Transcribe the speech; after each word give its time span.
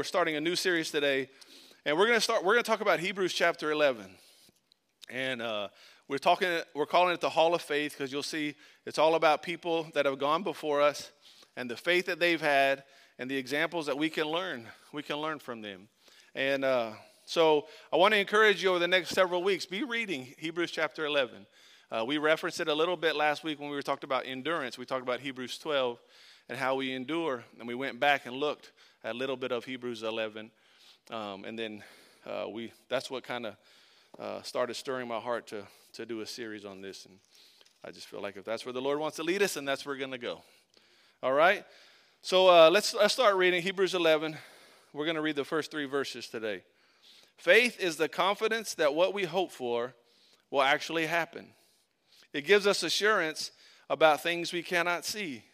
We're 0.00 0.04
starting 0.04 0.36
a 0.36 0.40
new 0.40 0.56
series 0.56 0.90
today, 0.90 1.28
and 1.84 1.94
we're 1.94 2.06
going 2.06 2.16
to 2.16 2.22
start. 2.22 2.42
We're 2.42 2.54
going 2.54 2.64
to 2.64 2.70
talk 2.70 2.80
about 2.80 3.00
Hebrews 3.00 3.34
chapter 3.34 3.70
11, 3.70 4.06
and 5.10 5.42
uh, 5.42 5.68
we're 6.08 6.16
talking. 6.16 6.48
We're 6.74 6.86
calling 6.86 7.12
it 7.12 7.20
the 7.20 7.28
Hall 7.28 7.54
of 7.54 7.60
Faith 7.60 7.92
because 7.98 8.10
you'll 8.10 8.22
see 8.22 8.54
it's 8.86 8.98
all 8.98 9.14
about 9.14 9.42
people 9.42 9.88
that 9.92 10.06
have 10.06 10.18
gone 10.18 10.42
before 10.42 10.80
us 10.80 11.12
and 11.54 11.70
the 11.70 11.76
faith 11.76 12.06
that 12.06 12.18
they've 12.18 12.40
had 12.40 12.84
and 13.18 13.30
the 13.30 13.36
examples 13.36 13.84
that 13.84 13.98
we 13.98 14.08
can 14.08 14.24
learn. 14.24 14.66
We 14.94 15.02
can 15.02 15.16
learn 15.16 15.38
from 15.38 15.60
them, 15.60 15.86
and 16.34 16.64
uh, 16.64 16.92
so 17.26 17.66
I 17.92 17.96
want 17.96 18.14
to 18.14 18.18
encourage 18.18 18.62
you 18.62 18.70
over 18.70 18.78
the 18.78 18.88
next 18.88 19.10
several 19.10 19.42
weeks. 19.42 19.66
Be 19.66 19.84
reading 19.84 20.32
Hebrews 20.38 20.70
chapter 20.70 21.04
11. 21.04 21.46
Uh, 21.92 22.06
we 22.06 22.16
referenced 22.16 22.58
it 22.60 22.68
a 22.68 22.74
little 22.74 22.96
bit 22.96 23.16
last 23.16 23.44
week 23.44 23.60
when 23.60 23.68
we 23.68 23.76
were 23.76 23.82
talking 23.82 24.08
about 24.08 24.24
endurance. 24.24 24.78
We 24.78 24.86
talked 24.86 25.02
about 25.02 25.20
Hebrews 25.20 25.58
12 25.58 26.00
and 26.48 26.56
how 26.56 26.74
we 26.76 26.90
endure, 26.90 27.44
and 27.58 27.68
we 27.68 27.74
went 27.74 28.00
back 28.00 28.24
and 28.24 28.34
looked 28.34 28.72
a 29.04 29.14
little 29.14 29.36
bit 29.36 29.50
of 29.50 29.64
Hebrews 29.64 30.02
11, 30.02 30.50
um, 31.10 31.44
and 31.44 31.58
then 31.58 31.82
uh, 32.26 32.46
we 32.50 32.72
that's 32.88 33.10
what 33.10 33.24
kind 33.24 33.46
of 33.46 33.56
uh, 34.18 34.42
started 34.42 34.74
stirring 34.74 35.08
my 35.08 35.18
heart 35.18 35.46
to 35.48 35.66
to 35.94 36.04
do 36.04 36.20
a 36.20 36.26
series 36.26 36.64
on 36.64 36.82
this, 36.82 37.06
and 37.06 37.18
I 37.82 37.90
just 37.92 38.06
feel 38.06 38.20
like 38.20 38.36
if 38.36 38.44
that's 38.44 38.66
where 38.66 38.72
the 38.72 38.82
Lord 38.82 38.98
wants 38.98 39.16
to 39.16 39.22
lead 39.22 39.42
us, 39.42 39.56
and 39.56 39.66
that's 39.66 39.86
where 39.86 39.94
we're 39.94 39.98
going 39.98 40.10
to 40.10 40.18
go. 40.18 40.42
All 41.22 41.32
right, 41.32 41.64
so 42.20 42.48
uh, 42.48 42.70
let's 42.70 42.94
let's 42.94 43.14
start 43.14 43.36
reading 43.36 43.62
Hebrews 43.62 43.94
11. 43.94 44.36
We're 44.92 45.06
going 45.06 45.16
to 45.16 45.22
read 45.22 45.36
the 45.36 45.44
first 45.44 45.70
three 45.70 45.86
verses 45.86 46.28
today. 46.28 46.62
Faith 47.38 47.80
is 47.80 47.96
the 47.96 48.08
confidence 48.08 48.74
that 48.74 48.94
what 48.94 49.14
we 49.14 49.24
hope 49.24 49.50
for 49.50 49.94
will 50.50 50.62
actually 50.62 51.06
happen. 51.06 51.46
It 52.34 52.44
gives 52.44 52.66
us 52.66 52.82
assurance 52.82 53.50
about 53.88 54.22
things 54.22 54.52
we 54.52 54.62
cannot 54.62 55.04
see. 55.04 55.44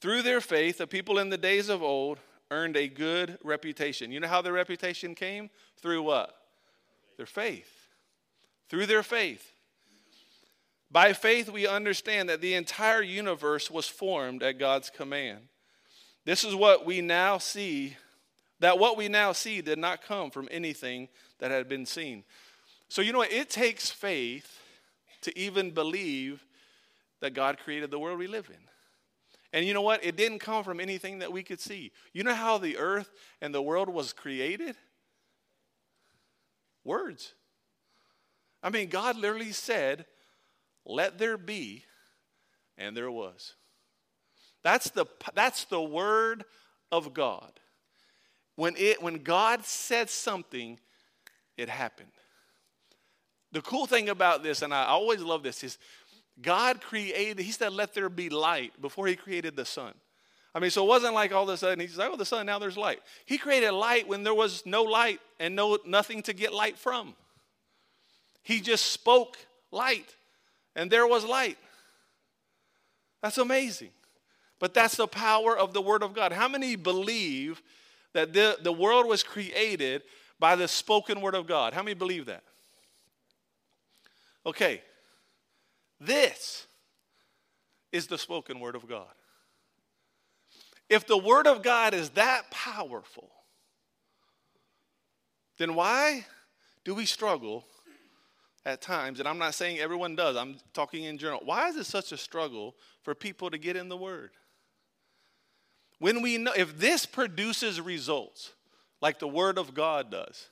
Through 0.00 0.22
their 0.22 0.40
faith, 0.40 0.78
the 0.78 0.86
people 0.86 1.18
in 1.18 1.30
the 1.30 1.36
days 1.36 1.68
of 1.68 1.82
old 1.82 2.18
earned 2.50 2.76
a 2.76 2.88
good 2.88 3.38
reputation. 3.44 4.10
You 4.10 4.20
know 4.20 4.28
how 4.28 4.42
their 4.42 4.52
reputation 4.52 5.14
came? 5.14 5.50
Through 5.80 6.02
what? 6.02 6.34
Their 7.16 7.26
faith. 7.26 7.70
Through 8.68 8.86
their 8.86 9.02
faith. 9.02 9.52
By 10.90 11.12
faith, 11.12 11.48
we 11.48 11.66
understand 11.66 12.28
that 12.28 12.40
the 12.40 12.54
entire 12.54 13.02
universe 13.02 13.70
was 13.70 13.86
formed 13.86 14.42
at 14.42 14.58
God's 14.58 14.90
command. 14.90 15.40
This 16.24 16.44
is 16.44 16.54
what 16.54 16.84
we 16.84 17.00
now 17.00 17.38
see, 17.38 17.96
that 18.58 18.78
what 18.78 18.96
we 18.96 19.08
now 19.08 19.32
see 19.32 19.60
did 19.60 19.78
not 19.78 20.02
come 20.02 20.30
from 20.30 20.48
anything 20.50 21.08
that 21.38 21.50
had 21.50 21.68
been 21.68 21.86
seen. 21.86 22.24
So, 22.88 23.02
you 23.02 23.12
know 23.12 23.18
what? 23.18 23.32
It 23.32 23.48
takes 23.48 23.90
faith 23.90 24.58
to 25.22 25.38
even 25.38 25.70
believe 25.70 26.44
that 27.20 27.34
God 27.34 27.58
created 27.58 27.90
the 27.90 27.98
world 27.98 28.18
we 28.18 28.26
live 28.26 28.48
in. 28.50 28.56
And 29.52 29.66
you 29.66 29.74
know 29.74 29.82
what? 29.82 30.04
It 30.04 30.16
didn't 30.16 30.38
come 30.38 30.62
from 30.62 30.80
anything 30.80 31.18
that 31.18 31.32
we 31.32 31.42
could 31.42 31.60
see. 31.60 31.92
You 32.12 32.22
know 32.22 32.34
how 32.34 32.58
the 32.58 32.76
earth 32.76 33.10
and 33.40 33.54
the 33.54 33.62
world 33.62 33.88
was 33.88 34.12
created? 34.12 34.76
Words. 36.84 37.34
I 38.62 38.70
mean, 38.70 38.88
God 38.88 39.16
literally 39.16 39.52
said, 39.52 40.06
Let 40.86 41.18
there 41.18 41.36
be, 41.36 41.84
and 42.78 42.96
there 42.96 43.10
was. 43.10 43.54
That's 44.62 44.90
the, 44.90 45.06
that's 45.34 45.64
the 45.64 45.80
word 45.80 46.44
of 46.92 47.14
God. 47.14 47.52
When, 48.56 48.74
it, 48.76 49.02
when 49.02 49.22
God 49.22 49.64
said 49.64 50.10
something, 50.10 50.78
it 51.56 51.68
happened. 51.68 52.12
The 53.52 53.62
cool 53.62 53.86
thing 53.86 54.08
about 54.08 54.42
this, 54.42 54.62
and 54.62 54.72
I 54.72 54.84
always 54.84 55.20
love 55.20 55.42
this, 55.42 55.64
is 55.64 55.78
God 56.42 56.80
created, 56.80 57.38
He 57.38 57.52
said, 57.52 57.72
let 57.72 57.94
there 57.94 58.08
be 58.08 58.28
light 58.28 58.80
before 58.80 59.06
He 59.06 59.16
created 59.16 59.56
the 59.56 59.64
sun. 59.64 59.92
I 60.54 60.58
mean, 60.58 60.70
so 60.70 60.84
it 60.84 60.88
wasn't 60.88 61.14
like 61.14 61.32
all 61.32 61.44
of 61.44 61.48
a 61.48 61.56
sudden 61.56 61.80
He 61.80 61.86
said, 61.86 62.08
oh, 62.10 62.16
the 62.16 62.24
sun, 62.24 62.46
now 62.46 62.58
there's 62.58 62.76
light. 62.76 63.00
He 63.26 63.38
created 63.38 63.72
light 63.72 64.08
when 64.08 64.22
there 64.22 64.34
was 64.34 64.64
no 64.66 64.82
light 64.82 65.20
and 65.38 65.54
no, 65.54 65.78
nothing 65.86 66.22
to 66.24 66.32
get 66.32 66.52
light 66.52 66.76
from. 66.76 67.14
He 68.42 68.60
just 68.60 68.86
spoke 68.86 69.36
light, 69.70 70.14
and 70.74 70.90
there 70.90 71.06
was 71.06 71.24
light. 71.24 71.58
That's 73.22 73.38
amazing. 73.38 73.90
But 74.58 74.74
that's 74.74 74.96
the 74.96 75.06
power 75.06 75.56
of 75.56 75.72
the 75.72 75.80
Word 75.80 76.02
of 76.02 76.14
God. 76.14 76.32
How 76.32 76.48
many 76.48 76.76
believe 76.76 77.62
that 78.12 78.32
the, 78.32 78.58
the 78.62 78.72
world 78.72 79.06
was 79.06 79.22
created 79.22 80.02
by 80.38 80.56
the 80.56 80.68
spoken 80.68 81.20
Word 81.20 81.34
of 81.34 81.46
God? 81.46 81.74
How 81.74 81.82
many 81.82 81.94
believe 81.94 82.26
that? 82.26 82.42
Okay, 84.44 84.82
this 86.00 86.66
is 87.92 88.06
the 88.06 88.18
spoken 88.18 88.60
word 88.60 88.74
of 88.74 88.88
God. 88.88 89.08
If 90.88 91.06
the 91.06 91.18
word 91.18 91.46
of 91.46 91.62
God 91.62 91.94
is 91.94 92.10
that 92.10 92.50
powerful, 92.50 93.30
then 95.58 95.74
why 95.74 96.24
do 96.84 96.94
we 96.94 97.04
struggle 97.06 97.64
at 98.64 98.80
times? 98.80 99.20
And 99.20 99.28
I'm 99.28 99.38
not 99.38 99.54
saying 99.54 99.78
everyone 99.78 100.16
does, 100.16 100.36
I'm 100.36 100.56
talking 100.72 101.04
in 101.04 101.18
general. 101.18 101.40
Why 101.44 101.68
is 101.68 101.76
it 101.76 101.86
such 101.86 102.12
a 102.12 102.16
struggle 102.16 102.74
for 103.02 103.14
people 103.14 103.50
to 103.50 103.58
get 103.58 103.76
in 103.76 103.88
the 103.88 103.96
word? 103.96 104.30
When 105.98 106.22
we 106.22 106.38
know, 106.38 106.52
if 106.56 106.78
this 106.78 107.04
produces 107.04 107.80
results 107.80 108.52
like 109.02 109.18
the 109.18 109.28
word 109.28 109.58
of 109.58 109.74
God 109.74 110.10
does, 110.10 110.48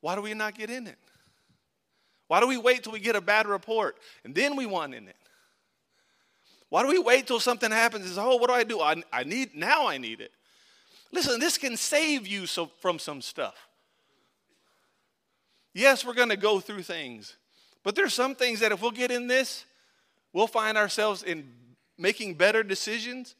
why 0.00 0.14
do 0.14 0.22
we 0.22 0.34
not 0.34 0.54
get 0.54 0.70
in 0.70 0.86
it? 0.86 0.98
Why 2.28 2.40
do 2.40 2.46
we 2.46 2.56
wait 2.56 2.84
till 2.84 2.92
we 2.92 3.00
get 3.00 3.16
a 3.16 3.20
bad 3.20 3.46
report 3.46 3.96
and 4.24 4.34
then 4.34 4.54
we 4.54 4.66
want 4.66 4.94
in 4.94 5.08
it? 5.08 5.16
Why 6.68 6.82
do 6.82 6.88
we 6.88 6.98
wait 6.98 7.26
till 7.26 7.40
something 7.40 7.70
happens 7.70 8.04
and 8.04 8.14
say, 8.14 8.20
oh, 8.20 8.36
what 8.36 8.48
do 8.48 8.54
I 8.54 8.64
do? 8.64 8.80
I, 8.80 9.02
I 9.12 9.24
need, 9.24 9.54
now 9.54 9.88
I 9.88 9.96
need 9.96 10.20
it. 10.20 10.30
Listen, 11.10 11.40
this 11.40 11.56
can 11.56 11.76
save 11.76 12.26
you 12.26 12.46
so, 12.46 12.70
from 12.80 12.98
some 12.98 13.22
stuff. 13.22 13.54
Yes, 15.72 16.04
we're 16.04 16.14
going 16.14 16.28
to 16.28 16.36
go 16.36 16.60
through 16.60 16.82
things, 16.82 17.36
but 17.82 17.94
there's 17.94 18.12
some 18.12 18.34
things 18.34 18.60
that 18.60 18.72
if 18.72 18.82
we'll 18.82 18.90
get 18.90 19.10
in 19.10 19.26
this, 19.26 19.64
we'll 20.32 20.46
find 20.46 20.76
ourselves 20.76 21.22
in 21.22 21.50
making 21.96 22.34
better 22.34 22.62
decisions 22.62 23.34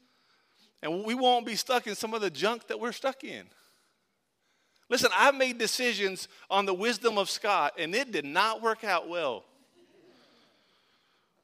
and 0.82 1.04
we 1.04 1.14
won't 1.14 1.44
be 1.44 1.56
stuck 1.56 1.86
in 1.86 1.94
some 1.94 2.14
of 2.14 2.20
the 2.20 2.30
junk 2.30 2.68
that 2.68 2.78
we're 2.78 2.92
stuck 2.92 3.24
in. 3.24 3.46
Listen, 4.88 5.10
I've 5.14 5.34
made 5.34 5.58
decisions 5.58 6.28
on 6.50 6.64
the 6.64 6.74
wisdom 6.74 7.18
of 7.18 7.28
Scott, 7.28 7.74
and 7.78 7.94
it 7.94 8.10
did 8.10 8.24
not 8.24 8.62
work 8.62 8.84
out 8.84 9.08
well. 9.08 9.44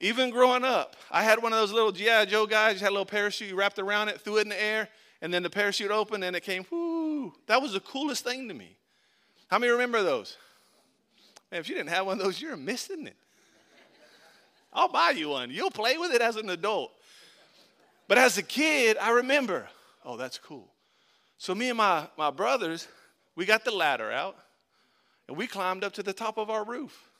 Even 0.00 0.30
growing 0.30 0.64
up, 0.64 0.96
I 1.10 1.22
had 1.22 1.42
one 1.42 1.52
of 1.52 1.58
those 1.58 1.72
little 1.72 1.92
G.I. 1.92 2.26
Joe 2.26 2.46
guys, 2.46 2.74
you 2.74 2.80
had 2.80 2.90
a 2.90 2.92
little 2.92 3.06
parachute, 3.06 3.48
you 3.48 3.56
wrapped 3.56 3.78
around 3.78 4.08
it, 4.08 4.20
threw 4.20 4.38
it 4.38 4.42
in 4.42 4.48
the 4.48 4.62
air, 4.62 4.88
and 5.22 5.32
then 5.32 5.42
the 5.42 5.50
parachute 5.50 5.90
opened 5.90 6.24
and 6.24 6.34
it 6.36 6.42
came, 6.42 6.66
whoo. 6.70 7.32
That 7.46 7.62
was 7.62 7.72
the 7.72 7.80
coolest 7.80 8.24
thing 8.24 8.48
to 8.48 8.54
me. 8.54 8.76
How 9.48 9.58
many 9.58 9.72
remember 9.72 10.02
those? 10.02 10.36
Man, 11.50 11.60
if 11.60 11.68
you 11.68 11.74
didn't 11.74 11.90
have 11.90 12.06
one 12.06 12.18
of 12.18 12.24
those, 12.24 12.40
you're 12.40 12.56
missing 12.56 13.06
it. 13.06 13.16
I'll 14.72 14.88
buy 14.88 15.10
you 15.10 15.28
one. 15.30 15.50
You'll 15.50 15.70
play 15.70 15.96
with 15.96 16.12
it 16.12 16.20
as 16.20 16.36
an 16.36 16.50
adult. 16.50 16.92
But 18.08 18.18
as 18.18 18.36
a 18.36 18.42
kid, 18.42 18.98
I 19.00 19.10
remember, 19.10 19.68
oh, 20.04 20.16
that's 20.16 20.36
cool. 20.36 20.68
So 21.38 21.54
me 21.54 21.68
and 21.68 21.78
my, 21.78 22.08
my 22.18 22.30
brothers, 22.30 22.88
we 23.36 23.46
got 23.46 23.64
the 23.64 23.70
ladder 23.70 24.10
out 24.10 24.36
and 25.28 25.36
we 25.36 25.46
climbed 25.46 25.84
up 25.84 25.92
to 25.94 26.02
the 26.02 26.12
top 26.12 26.38
of 26.38 26.50
our 26.50 26.64
roof. 26.64 27.10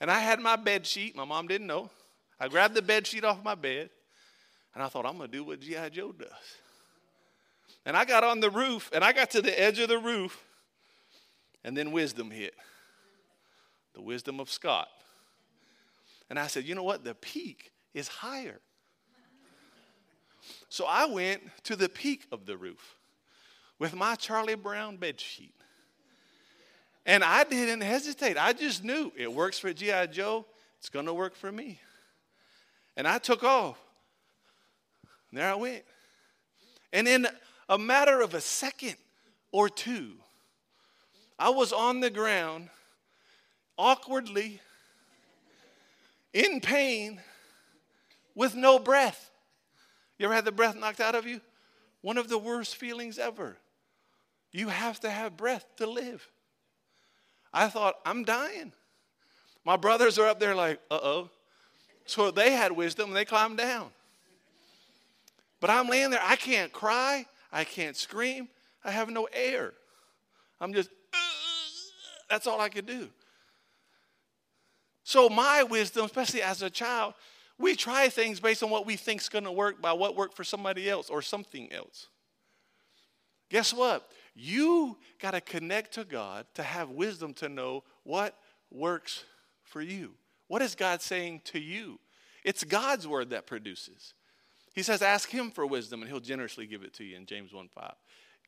And 0.00 0.10
I 0.10 0.20
had 0.20 0.40
my 0.40 0.56
bed 0.56 0.86
sheet. 0.86 1.16
My 1.16 1.24
mom 1.24 1.48
didn't 1.48 1.66
know. 1.66 1.90
I 2.38 2.48
grabbed 2.48 2.74
the 2.74 2.82
bed 2.82 3.06
sheet 3.06 3.24
off 3.24 3.42
my 3.42 3.54
bed 3.54 3.90
and 4.74 4.82
I 4.82 4.88
thought, 4.88 5.06
I'm 5.06 5.16
going 5.16 5.30
to 5.30 5.36
do 5.36 5.44
what 5.44 5.60
G.I. 5.60 5.88
Joe 5.90 6.12
does. 6.12 6.28
And 7.86 7.96
I 7.96 8.04
got 8.04 8.24
on 8.24 8.40
the 8.40 8.50
roof 8.50 8.90
and 8.92 9.04
I 9.04 9.12
got 9.12 9.30
to 9.30 9.42
the 9.42 9.58
edge 9.58 9.78
of 9.78 9.88
the 9.88 9.98
roof 9.98 10.42
and 11.62 11.76
then 11.76 11.92
wisdom 11.92 12.30
hit 12.30 12.54
the 13.94 14.02
wisdom 14.02 14.40
of 14.40 14.50
Scott. 14.50 14.88
And 16.28 16.38
I 16.38 16.48
said, 16.48 16.64
you 16.64 16.74
know 16.74 16.82
what? 16.82 17.04
The 17.04 17.14
peak 17.14 17.72
is 17.94 18.08
higher. 18.08 18.60
So 20.68 20.84
I 20.86 21.06
went 21.06 21.42
to 21.64 21.76
the 21.76 21.88
peak 21.88 22.26
of 22.32 22.44
the 22.44 22.56
roof 22.56 22.96
with 23.78 23.94
my 23.94 24.14
Charlie 24.14 24.54
Brown 24.54 24.96
bed 24.96 25.20
sheet. 25.20 25.54
And 27.06 27.22
I 27.22 27.44
didn't 27.44 27.82
hesitate. 27.82 28.38
I 28.38 28.52
just 28.52 28.82
knew 28.82 29.12
it 29.16 29.32
works 29.32 29.58
for 29.58 29.72
G.I. 29.72 30.06
Joe, 30.06 30.46
it's 30.78 30.88
going 30.88 31.06
to 31.06 31.14
work 31.14 31.36
for 31.36 31.52
me. 31.52 31.78
And 32.96 33.06
I 33.06 33.18
took 33.18 33.44
off. 33.44 33.78
And 35.30 35.40
there 35.40 35.50
I 35.50 35.54
went. 35.54 35.82
And 36.92 37.08
in 37.08 37.26
a 37.68 37.76
matter 37.76 38.20
of 38.20 38.34
a 38.34 38.40
second 38.40 38.96
or 39.52 39.68
two, 39.68 40.12
I 41.38 41.50
was 41.50 41.72
on 41.72 42.00
the 42.00 42.10
ground, 42.10 42.70
awkwardly, 43.76 44.60
in 46.32 46.60
pain, 46.60 47.20
with 48.34 48.54
no 48.54 48.78
breath. 48.78 49.30
You 50.18 50.26
ever 50.26 50.34
had 50.34 50.44
the 50.44 50.52
breath 50.52 50.76
knocked 50.76 51.00
out 51.00 51.14
of 51.14 51.26
you? 51.26 51.40
One 52.00 52.18
of 52.18 52.28
the 52.28 52.38
worst 52.38 52.76
feelings 52.76 53.18
ever. 53.18 53.56
You 54.54 54.68
have 54.68 55.00
to 55.00 55.10
have 55.10 55.36
breath 55.36 55.66
to 55.78 55.86
live. 55.86 56.24
I 57.52 57.68
thought, 57.68 57.96
I'm 58.06 58.22
dying. 58.22 58.72
My 59.64 59.76
brothers 59.76 60.16
are 60.16 60.28
up 60.28 60.38
there 60.38 60.54
like, 60.54 60.78
uh 60.92 61.00
oh. 61.02 61.30
So 62.06 62.30
they 62.30 62.52
had 62.52 62.70
wisdom 62.70 63.08
and 63.08 63.16
they 63.16 63.24
climbed 63.24 63.58
down. 63.58 63.90
But 65.60 65.70
I'm 65.70 65.88
laying 65.88 66.10
there, 66.10 66.20
I 66.22 66.36
can't 66.36 66.72
cry, 66.72 67.26
I 67.52 67.64
can't 67.64 67.96
scream, 67.96 68.48
I 68.84 68.92
have 68.92 69.10
no 69.10 69.26
air. 69.32 69.72
I'm 70.60 70.72
just, 70.72 70.90
that's 72.30 72.46
all 72.46 72.60
I 72.60 72.68
could 72.68 72.86
do. 72.86 73.08
So, 75.02 75.28
my 75.28 75.64
wisdom, 75.64 76.04
especially 76.04 76.42
as 76.42 76.62
a 76.62 76.70
child, 76.70 77.14
we 77.58 77.74
try 77.74 78.08
things 78.08 78.38
based 78.38 78.62
on 78.62 78.70
what 78.70 78.86
we 78.86 78.94
think 78.94 79.20
is 79.20 79.28
going 79.28 79.44
to 79.44 79.52
work 79.52 79.82
by 79.82 79.92
what 79.92 80.16
worked 80.16 80.36
for 80.36 80.44
somebody 80.44 80.88
else 80.88 81.10
or 81.10 81.22
something 81.22 81.72
else. 81.72 82.06
Guess 83.50 83.74
what? 83.74 84.08
You 84.34 84.96
got 85.20 85.32
to 85.32 85.40
connect 85.40 85.94
to 85.94 86.04
God 86.04 86.46
to 86.54 86.62
have 86.62 86.90
wisdom 86.90 87.34
to 87.34 87.48
know 87.48 87.84
what 88.02 88.36
works 88.70 89.24
for 89.62 89.80
you. 89.80 90.12
What 90.48 90.62
is 90.62 90.74
God 90.74 91.00
saying 91.00 91.42
to 91.46 91.60
you? 91.60 92.00
It's 92.44 92.64
God's 92.64 93.06
word 93.06 93.30
that 93.30 93.46
produces. 93.46 94.14
He 94.74 94.82
says, 94.82 95.02
Ask 95.02 95.30
Him 95.30 95.50
for 95.50 95.66
wisdom, 95.66 96.02
and 96.02 96.10
He'll 96.10 96.20
generously 96.20 96.66
give 96.66 96.82
it 96.82 96.92
to 96.94 97.04
you 97.04 97.16
in 97.16 97.26
James 97.26 97.52
1 97.52 97.68
5. 97.68 97.92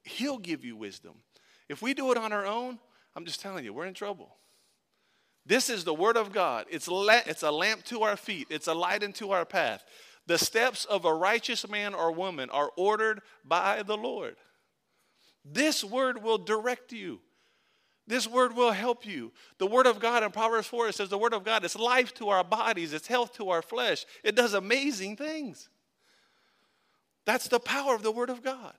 He'll 0.03 0.39
give 0.39 0.65
you 0.65 0.77
wisdom. 0.77 1.15
If 1.69 1.83
we 1.83 1.95
do 1.95 2.13
it 2.13 2.19
on 2.19 2.33
our 2.33 2.47
own, 2.47 2.79
I'm 3.15 3.25
just 3.25 3.41
telling 3.41 3.65
you, 3.65 3.73
we're 3.73 3.87
in 3.87 3.95
trouble. 3.95 4.37
This 5.47 5.71
is 5.71 5.85
the 5.85 5.95
Word 5.95 6.17
of 6.17 6.33
God. 6.33 6.67
It's, 6.71 6.89
la- 6.89 7.21
it's 7.25 7.45
a 7.45 7.51
lamp 7.51 7.85
to 7.85 8.03
our 8.03 8.17
feet, 8.17 8.49
it's 8.51 8.67
a 8.67 8.75
light 8.75 9.03
into 9.03 9.31
our 9.31 9.45
path. 9.45 9.85
The 10.27 10.39
steps 10.39 10.85
of 10.87 11.05
a 11.05 11.15
righteous 11.15 11.69
man 11.69 11.95
or 11.95 12.11
woman 12.11 12.51
are 12.51 12.73
ordered 12.77 13.23
by 13.45 13.85
the 13.85 13.97
Lord. 13.97 14.35
This 15.53 15.85
Word 15.85 16.23
will 16.23 16.39
direct 16.39 16.93
you. 16.93 17.21
This 18.09 18.29
word 18.29 18.55
will 18.55 18.71
help 18.71 19.05
you. 19.05 19.33
The 19.59 19.67
word 19.67 19.87
of 19.87 19.99
God 19.99 20.23
in 20.23 20.31
Proverbs 20.31 20.69
4 20.69 20.89
it 20.89 20.95
says 20.95 21.09
the 21.09 21.19
word 21.19 21.35
of 21.35 21.43
God 21.43 21.65
is 21.65 21.77
life 21.77 22.15
to 22.15 22.29
our 22.29 22.45
bodies, 22.45 22.93
it's 22.93 23.09
health 23.09 23.35
to 23.37 23.51
our 23.51 23.63
flesh. 23.63 24.07
It 24.23 24.37
does 24.37 24.55
amazing 24.55 25.17
things. 25.17 25.69
That's 27.25 27.49
the 27.49 27.59
power 27.59 27.95
of 27.95 28.05
the 28.05 28.13
word 28.13 28.31
of 28.31 28.43
God. 28.43 28.75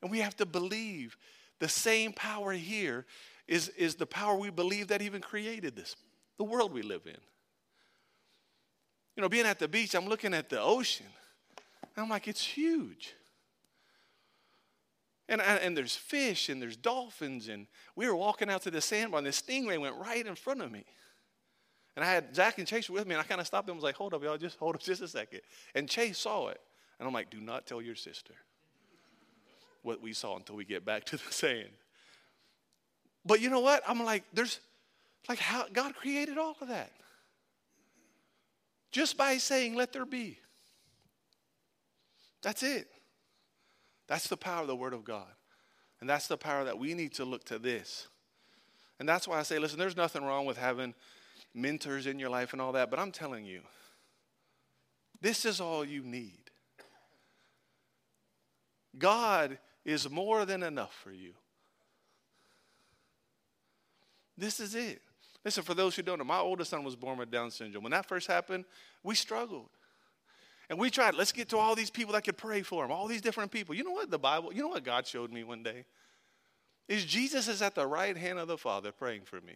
And 0.00 0.10
we 0.10 0.20
have 0.20 0.36
to 0.36 0.46
believe 0.46 1.16
the 1.58 1.68
same 1.68 2.12
power 2.12 2.52
here 2.52 3.04
is, 3.46 3.68
is 3.70 3.94
the 3.96 4.06
power 4.06 4.36
we 4.36 4.50
believe 4.50 4.88
that 4.88 5.02
even 5.02 5.20
created 5.20 5.76
this, 5.76 5.94
the 6.38 6.44
world 6.44 6.72
we 6.72 6.82
live 6.82 7.02
in. 7.06 7.16
You 9.16 9.22
know, 9.22 9.28
being 9.28 9.46
at 9.46 9.58
the 9.58 9.68
beach, 9.68 9.94
I'm 9.94 10.08
looking 10.08 10.34
at 10.34 10.48
the 10.48 10.60
ocean. 10.60 11.06
And 11.94 12.02
I'm 12.02 12.08
like, 12.08 12.26
it's 12.26 12.44
huge. 12.44 13.14
And, 15.28 15.40
and 15.40 15.76
there's 15.76 15.96
fish 15.96 16.48
and 16.48 16.60
there's 16.60 16.76
dolphins. 16.76 17.48
And 17.48 17.66
we 17.96 18.06
were 18.06 18.16
walking 18.16 18.50
out 18.50 18.62
to 18.62 18.70
the 18.70 18.80
sandbar, 18.80 19.18
and 19.18 19.26
the 19.26 19.30
stingray 19.30 19.78
went 19.78 19.96
right 19.96 20.26
in 20.26 20.34
front 20.34 20.60
of 20.60 20.70
me. 20.70 20.84
And 21.96 22.04
I 22.04 22.08
had 22.10 22.34
Zach 22.34 22.58
and 22.58 22.66
Chase 22.66 22.90
with 22.90 23.06
me, 23.06 23.14
and 23.14 23.20
I 23.20 23.24
kind 23.24 23.40
of 23.40 23.46
stopped 23.46 23.66
them 23.66 23.74
and 23.74 23.82
was 23.82 23.84
like, 23.84 23.94
hold 23.94 24.14
up, 24.14 24.22
y'all, 24.22 24.36
just 24.36 24.58
hold 24.58 24.74
up 24.74 24.82
just 24.82 25.00
a 25.00 25.08
second. 25.08 25.40
And 25.74 25.88
Chase 25.88 26.18
saw 26.18 26.48
it. 26.48 26.60
And 26.98 27.06
I'm 27.06 27.14
like, 27.14 27.30
do 27.30 27.40
not 27.40 27.66
tell 27.66 27.80
your 27.80 27.94
sister 27.94 28.34
what 29.82 30.02
we 30.02 30.12
saw 30.12 30.36
until 30.36 30.56
we 30.56 30.64
get 30.64 30.84
back 30.84 31.04
to 31.04 31.16
the 31.16 31.30
sand. 31.30 31.68
But 33.24 33.40
you 33.40 33.50
know 33.50 33.60
what? 33.60 33.82
I'm 33.86 34.02
like, 34.04 34.24
there's 34.32 34.60
like 35.28 35.38
how 35.38 35.66
God 35.72 35.94
created 35.94 36.36
all 36.36 36.56
of 36.60 36.68
that. 36.68 36.92
Just 38.92 39.16
by 39.16 39.38
saying, 39.38 39.74
let 39.74 39.92
there 39.92 40.04
be. 40.04 40.38
That's 42.42 42.62
it. 42.62 42.88
That's 44.06 44.28
the 44.28 44.36
power 44.36 44.62
of 44.62 44.66
the 44.66 44.76
Word 44.76 44.92
of 44.92 45.04
God. 45.04 45.32
And 46.00 46.08
that's 46.08 46.28
the 46.28 46.36
power 46.36 46.64
that 46.64 46.78
we 46.78 46.94
need 46.94 47.14
to 47.14 47.24
look 47.24 47.44
to 47.44 47.58
this. 47.58 48.08
And 48.98 49.08
that's 49.08 49.26
why 49.26 49.38
I 49.38 49.42
say, 49.42 49.58
listen, 49.58 49.78
there's 49.78 49.96
nothing 49.96 50.24
wrong 50.24 50.46
with 50.46 50.58
having 50.58 50.94
mentors 51.54 52.06
in 52.06 52.18
your 52.18 52.30
life 52.30 52.52
and 52.52 52.60
all 52.60 52.72
that, 52.72 52.90
but 52.90 52.98
I'm 52.98 53.12
telling 53.12 53.44
you, 53.44 53.60
this 55.20 55.44
is 55.44 55.60
all 55.60 55.84
you 55.84 56.02
need. 56.02 56.50
God 58.98 59.58
is 59.84 60.10
more 60.10 60.44
than 60.44 60.62
enough 60.62 60.94
for 61.02 61.12
you. 61.12 61.32
This 64.36 64.60
is 64.60 64.74
it. 64.74 65.00
Listen, 65.44 65.62
for 65.62 65.74
those 65.74 65.94
who 65.94 66.02
don't 66.02 66.18
know, 66.18 66.24
my 66.24 66.38
oldest 66.38 66.70
son 66.70 66.84
was 66.84 66.96
born 66.96 67.18
with 67.18 67.30
Down 67.30 67.50
syndrome. 67.50 67.84
When 67.84 67.92
that 67.92 68.06
first 68.06 68.26
happened, 68.26 68.64
we 69.02 69.14
struggled. 69.14 69.68
And 70.70 70.78
we 70.78 70.90
tried, 70.90 71.14
let's 71.14 71.32
get 71.32 71.48
to 71.50 71.58
all 71.58 71.74
these 71.74 71.90
people 71.90 72.14
that 72.14 72.24
could 72.24 72.36
pray 72.36 72.62
for 72.62 72.84
him, 72.84 72.90
all 72.90 73.06
these 73.06 73.20
different 73.20 73.50
people. 73.50 73.74
You 73.74 73.84
know 73.84 73.92
what 73.92 74.10
the 74.10 74.18
Bible, 74.18 74.52
you 74.52 74.62
know 74.62 74.68
what 74.68 74.84
God 74.84 75.06
showed 75.06 75.32
me 75.32 75.44
one 75.44 75.62
day? 75.62 75.84
Is 76.88 77.04
Jesus 77.04 77.48
is 77.48 77.62
at 77.62 77.74
the 77.74 77.86
right 77.86 78.16
hand 78.16 78.38
of 78.38 78.48
the 78.48 78.58
Father 78.58 78.92
praying 78.92 79.22
for 79.24 79.40
me. 79.40 79.54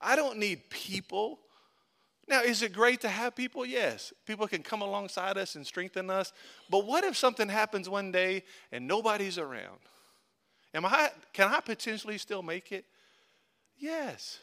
I 0.00 0.16
don't 0.16 0.38
need 0.38 0.68
people. 0.70 1.38
Now, 2.28 2.42
is 2.42 2.62
it 2.62 2.72
great 2.72 3.00
to 3.02 3.08
have 3.08 3.34
people? 3.34 3.66
Yes. 3.66 4.12
People 4.26 4.46
can 4.48 4.62
come 4.62 4.82
alongside 4.82 5.38
us 5.38 5.54
and 5.54 5.66
strengthen 5.66 6.10
us. 6.10 6.32
But 6.70 6.86
what 6.86 7.04
if 7.04 7.16
something 7.16 7.48
happens 7.48 7.88
one 7.88 8.12
day 8.12 8.44
and 8.70 8.86
nobody's 8.86 9.38
around? 9.38 9.78
Am 10.74 10.86
I, 10.86 11.10
can 11.32 11.52
I 11.52 11.60
potentially 11.60 12.18
still 12.18 12.42
make 12.42 12.72
it? 12.72 12.84
Yes. 13.76 14.38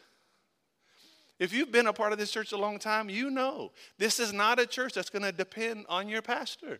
If 1.40 1.54
you've 1.54 1.72
been 1.72 1.88
a 1.88 1.94
part 1.94 2.12
of 2.12 2.20
this 2.20 2.32
church 2.32 2.52
a 2.52 2.58
long 2.58 2.80
time, 2.80 3.10
you 3.10 3.32
know 3.32 3.72
this 3.98 4.20
is 4.20 4.34
not 4.34 4.60
a 4.60 4.66
church 4.66 4.94
that's 4.94 5.10
going 5.10 5.24
to 5.24 5.32
depend 5.32 5.86
on 5.88 6.10
your 6.10 6.22
pastor. 6.22 6.80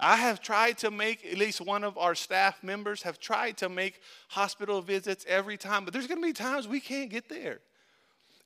I 0.00 0.14
have 0.14 0.40
tried 0.40 0.78
to 0.78 0.92
make 0.92 1.26
at 1.26 1.36
least 1.36 1.60
one 1.60 1.82
of 1.82 1.98
our 1.98 2.14
staff 2.14 2.62
members 2.62 3.02
have 3.02 3.18
tried 3.18 3.56
to 3.56 3.68
make 3.68 4.00
hospital 4.28 4.80
visits 4.80 5.26
every 5.28 5.56
time, 5.56 5.84
but 5.84 5.92
there's 5.92 6.06
going 6.06 6.20
to 6.20 6.26
be 6.26 6.32
times 6.32 6.68
we 6.68 6.78
can't 6.78 7.10
get 7.10 7.28
there. 7.28 7.58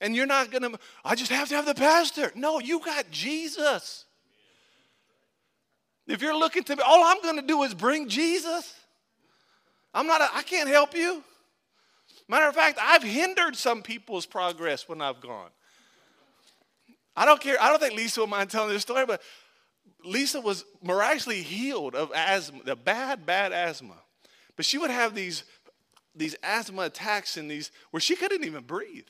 And 0.01 0.17
you're 0.17 0.27
not 0.27 0.51
going 0.51 0.63
to 0.63 0.79
I 1.05 1.15
just 1.15 1.31
have 1.31 1.49
to 1.51 1.55
have 1.55 1.67
the 1.67 1.75
pastor. 1.75 2.33
No, 2.35 2.59
you 2.59 2.81
got 2.81 3.11
Jesus. 3.11 4.07
If 6.09 6.23
you're 6.23 6.37
looking 6.37 6.65
to 6.65 6.77
me, 6.77 6.83
all 6.85 7.05
I'm 7.05 7.23
going 7.23 7.37
to 7.37 7.47
do 7.47 7.63
is 7.63 7.75
bring 7.75 8.09
Jesus. 8.09 8.75
I'm 9.95 10.07
not 10.07 10.23
I 10.33 10.43
can't 10.43 10.69
help 10.69 10.95
you. 10.95 11.23
Matter 12.33 12.49
of 12.49 12.55
fact, 12.55 12.79
I've 12.81 13.03
hindered 13.03 13.57
some 13.57 13.83
people's 13.83 14.25
progress 14.25 14.89
when 14.89 15.03
I've 15.03 15.21
gone. 15.21 15.51
I 17.15 17.27
don't 17.27 17.39
care. 17.39 17.59
I 17.61 17.69
don't 17.69 17.79
think 17.79 17.93
Lisa 17.93 18.21
will 18.21 18.27
mind 18.27 18.49
telling 18.49 18.71
this 18.71 18.81
story, 18.81 19.05
but 19.05 19.21
Lisa 20.03 20.41
was 20.41 20.65
miraculously 20.83 21.43
healed 21.43 21.95
of 21.95 22.11
asthma, 22.15 22.63
the 22.65 22.75
bad, 22.75 23.27
bad 23.27 23.53
asthma. 23.53 23.97
But 24.57 24.65
she 24.65 24.79
would 24.79 24.89
have 24.89 25.15
these, 25.15 25.45
these 26.17 26.35
asthma 26.43 26.85
attacks 26.85 27.37
and 27.37 27.51
these 27.51 27.71
where 27.91 28.01
she 28.01 28.17
couldn't 28.17 28.45
even 28.45 28.63
breathe. 28.65 29.05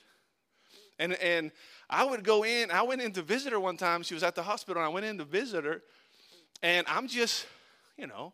And, 0.99 1.13
and 1.13 1.53
I 1.89 2.05
would 2.05 2.25
go 2.25 2.45
in, 2.45 2.73
I 2.73 2.83
went 2.83 3.03
in 3.03 3.13
to 3.13 3.23
visit 3.23 3.53
her 3.53 3.61
one 3.61 3.77
time. 3.77 4.03
She 4.03 4.15
was 4.15 4.25
at 4.25 4.35
the 4.35 4.43
hospital, 4.43 4.83
and 4.83 4.91
I 4.91 4.93
went 4.93 5.07
in 5.07 5.19
to 5.19 5.25
visit 5.25 5.65
her. 5.65 5.81
And 6.61 6.85
I'm 6.89 7.07
just, 7.07 7.47
you 7.97 8.09
know, 8.09 8.33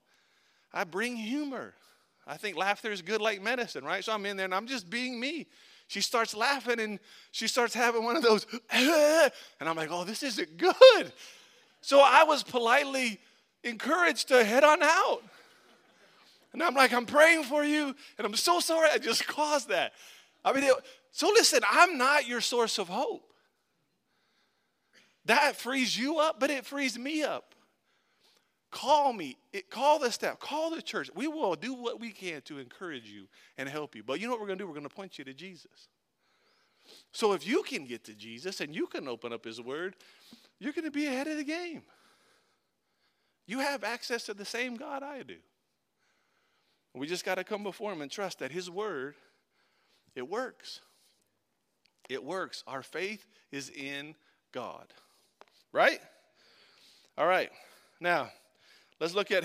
I 0.73 0.85
bring 0.85 1.15
humor. 1.15 1.75
I 2.29 2.37
think 2.37 2.59
laughter 2.59 2.93
is 2.93 3.01
good 3.01 3.23
like 3.23 3.41
medicine, 3.41 3.85
right? 3.85 4.05
So 4.05 4.13
I'm 4.13 4.27
in 4.27 4.37
there 4.37 4.45
and 4.45 4.55
I'm 4.55 4.67
just 4.67 4.91
being 4.91 5.19
me. 5.19 5.47
She 5.87 6.03
starts 6.03 6.37
laughing 6.37 6.79
and 6.79 7.01
she 7.31 7.49
starts 7.49 7.73
having 7.73 8.05
one 8.05 8.17
of 8.17 8.23
those, 8.23 8.47
and 8.71 9.33
I'm 9.63 9.75
like, 9.75 9.89
oh, 9.91 10.05
this 10.05 10.23
isn't 10.23 10.59
good. 10.59 11.13
So 11.81 12.01
I 12.01 12.25
was 12.25 12.43
politely 12.43 13.19
encouraged 13.65 14.29
to 14.29 14.45
head 14.45 14.63
on 14.63 14.83
out. 14.83 15.23
And 16.53 16.63
I'm 16.63 16.75
like, 16.75 16.93
I'm 16.93 17.07
praying 17.07 17.45
for 17.45 17.65
you, 17.65 17.95
and 18.19 18.27
I'm 18.27 18.35
so 18.35 18.61
sorry 18.61 18.91
I 18.93 18.99
just 18.99 19.27
caused 19.27 19.71
that. 19.71 19.93
I 20.45 20.53
mean, 20.53 20.65
it, 20.65 20.75
so 21.13 21.29
listen, 21.29 21.61
I'm 21.71 21.97
not 21.97 22.27
your 22.27 22.43
source 22.43 22.79
of 22.79 22.89
hope. 22.89 23.25
That 25.25 25.57
frees 25.57 25.97
you 25.97 26.19
up, 26.19 26.39
but 26.39 26.51
it 26.51 26.67
frees 26.67 26.99
me 26.99 27.23
up. 27.23 27.55
Call 28.71 29.13
me. 29.13 29.37
It, 29.53 29.71
call 29.71 29.99
the 29.99 30.13
staff. 30.13 30.39
Call 30.39 30.71
the 30.71 30.83
church. 30.83 31.11
We 31.15 31.27
will 31.27 31.55
do 31.55 31.73
what 31.73 32.01
we 32.01 32.11
can 32.11 32.43
to 32.43 32.59
encourage 32.59 33.07
you 33.07 33.27
and 33.57 33.69
help 33.69 33.95
you. 33.95 34.03
But 34.03 34.21
you 34.21 34.27
know 34.27 34.33
what 34.33 34.41
we're 34.41 34.47
going 34.47 34.59
to 34.59 34.65
do? 34.65 34.69
We're 34.69 34.75
going 34.75 34.89
to 34.89 34.95
point 34.95 35.19
you 35.19 35.25
to 35.25 35.33
Jesus. 35.33 35.89
So 37.13 37.33
if 37.33 37.47
you 37.47 37.63
can 37.63 37.85
get 37.85 38.05
to 38.05 38.15
Jesus 38.15 38.61
and 38.61 38.75
you 38.75 38.87
can 38.87 39.09
open 39.09 39.33
up 39.33 39.45
His 39.45 39.61
Word, 39.61 39.97
you're 40.59 40.73
going 40.73 40.85
to 40.85 40.91
be 40.91 41.07
ahead 41.07 41.27
of 41.29 41.37
the 41.37 41.45
game. 41.45 41.83
You 43.47 43.61
have 43.61 43.85
access 43.85 44.25
to 44.25 44.35
the 44.35 44.45
same 44.45 44.77
God 44.77 45.03
I 45.03 45.23
do. 45.23 45.37
We 46.95 47.07
just 47.07 47.25
got 47.25 47.37
to 47.37 47.45
come 47.45 47.63
before 47.63 47.93
Him 47.93 48.03
and 48.03 48.11
trust 48.11 48.41
that 48.41 48.53
His 48.53 48.71
Word, 48.71 49.15
it 50.15 50.29
works. 50.29 50.81
It 52.09 52.25
works. 52.25 52.65
Our 52.67 52.83
faith 52.83 53.27
is 53.53 53.71
in 53.71 54.15
God. 54.53 54.93
Right? 55.73 56.01
All 57.17 57.27
right. 57.27 57.51
Now, 58.01 58.31
Let's 59.01 59.15
look 59.15 59.31
at 59.31 59.45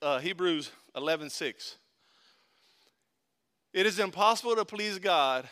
uh, 0.00 0.18
Hebrews 0.18 0.70
11 0.94 1.30
6. 1.30 1.76
It 3.72 3.84
is 3.84 3.98
impossible 3.98 4.56
to 4.56 4.64
please 4.64 4.98
God 4.98 5.48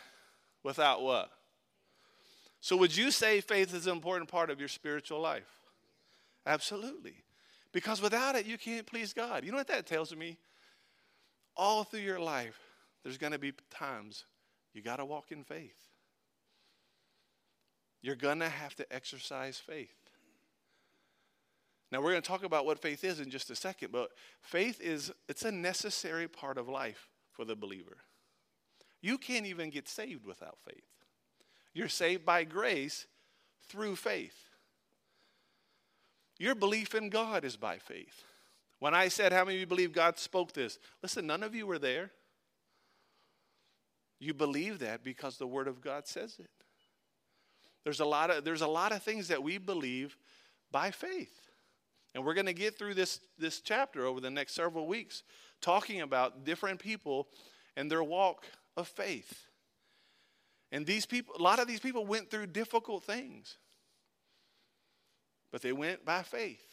without 0.63 1.01
what? 1.01 1.29
So, 2.61 2.75
would 2.77 2.95
you 2.95 3.11
say 3.11 3.41
faith 3.41 3.73
is 3.73 3.85
an 3.85 3.93
important 3.93 4.29
part 4.29 4.49
of 4.49 4.59
your 4.59 4.69
spiritual 4.69 5.19
life? 5.19 5.47
Absolutely. 6.45 7.23
Because 7.71 8.01
without 8.01 8.35
it, 8.35 8.45
you 8.45 8.57
can't 8.57 8.87
please 8.87 9.13
God. 9.13 9.43
You 9.43 9.51
know 9.51 9.57
what 9.57 9.67
that 9.67 9.85
tells 9.85 10.15
me? 10.15 10.37
All 11.57 11.83
through 11.83 11.99
your 11.99 12.19
life, 12.19 12.57
there's 13.03 13.17
going 13.17 13.33
to 13.33 13.39
be 13.39 13.53
times 13.69 14.25
you 14.73 14.81
got 14.81 14.97
to 14.97 15.05
walk 15.05 15.31
in 15.31 15.43
faith. 15.43 15.77
You're 18.01 18.15
going 18.15 18.39
to 18.39 18.49
have 18.49 18.75
to 18.75 18.93
exercise 18.93 19.57
faith. 19.57 20.04
Now 21.91 22.01
we're 22.01 22.11
going 22.11 22.21
to 22.21 22.27
talk 22.27 22.43
about 22.43 22.65
what 22.65 22.81
faith 22.81 23.03
is 23.03 23.19
in 23.19 23.29
just 23.29 23.49
a 23.49 23.55
second, 23.55 23.91
but 23.91 24.09
faith 24.41 24.81
is 24.81 25.11
it's 25.29 25.43
a 25.43 25.51
necessary 25.51 26.27
part 26.27 26.57
of 26.57 26.67
life 26.67 27.09
for 27.31 27.45
the 27.45 27.55
believer. 27.55 27.97
You 29.01 29.17
can't 29.17 29.45
even 29.45 29.69
get 29.69 29.87
saved 29.87 30.25
without 30.25 30.57
faith. 30.67 30.83
You're 31.73 31.89
saved 31.89 32.25
by 32.25 32.43
grace 32.43 33.05
through 33.67 33.97
faith. 33.97 34.49
Your 36.37 36.55
belief 36.55 36.95
in 36.95 37.09
God 37.09 37.45
is 37.45 37.55
by 37.55 37.77
faith. 37.77 38.23
When 38.79 38.93
I 38.93 39.07
said, 39.07 39.31
How 39.31 39.45
many 39.45 39.57
of 39.57 39.61
you 39.61 39.67
believe 39.67 39.93
God 39.93 40.17
spoke 40.17 40.53
this? 40.53 40.79
Listen, 41.01 41.27
none 41.27 41.43
of 41.43 41.55
you 41.55 41.67
were 41.67 41.79
there. 41.79 42.11
You 44.19 44.33
believe 44.33 44.79
that 44.79 45.03
because 45.03 45.37
the 45.37 45.47
Word 45.47 45.67
of 45.67 45.81
God 45.81 46.07
says 46.07 46.37
it. 46.39 46.49
There's 47.83 47.99
a 47.99 48.05
lot 48.05 48.31
of, 48.31 48.43
there's 48.43 48.61
a 48.61 48.67
lot 48.67 48.91
of 48.91 49.03
things 49.03 49.27
that 49.27 49.43
we 49.43 49.57
believe 49.57 50.17
by 50.71 50.91
faith. 50.91 51.44
And 52.15 52.23
we're 52.23 52.33
going 52.33 52.45
to 52.45 52.53
get 52.53 52.79
through 52.79 52.93
this, 52.93 53.19
this 53.37 53.59
chapter 53.59 54.05
over 54.05 54.21
the 54.21 54.31
next 54.31 54.55
several 54.55 54.87
weeks, 54.87 55.23
talking 55.59 55.99
about 55.99 56.45
different 56.45 56.79
people 56.79 57.27
and 57.75 57.91
their 57.91 58.03
walk 58.03 58.45
of 58.77 58.87
faith. 58.87 59.45
And 60.71 60.85
these 60.85 61.05
people, 61.05 61.35
a 61.37 61.41
lot 61.41 61.59
of 61.59 61.67
these 61.67 61.81
people 61.81 62.05
went 62.05 62.31
through 62.31 62.47
difficult 62.47 63.03
things, 63.03 63.57
but 65.51 65.61
they 65.61 65.73
went 65.73 66.05
by 66.05 66.23
faith. 66.23 66.65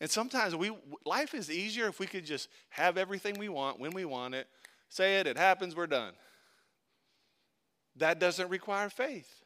And 0.00 0.08
sometimes 0.08 0.54
we 0.54 0.70
life 1.04 1.34
is 1.34 1.50
easier 1.50 1.88
if 1.88 1.98
we 1.98 2.06
could 2.06 2.24
just 2.24 2.48
have 2.68 2.96
everything 2.96 3.38
we 3.38 3.48
want 3.48 3.80
when 3.80 3.90
we 3.90 4.04
want 4.04 4.34
it, 4.34 4.46
say 4.88 5.18
it, 5.18 5.26
it 5.26 5.36
happens, 5.36 5.74
we're 5.74 5.86
done. 5.88 6.12
That 7.96 8.20
doesn't 8.20 8.50
require 8.50 8.88
faith. 8.88 9.43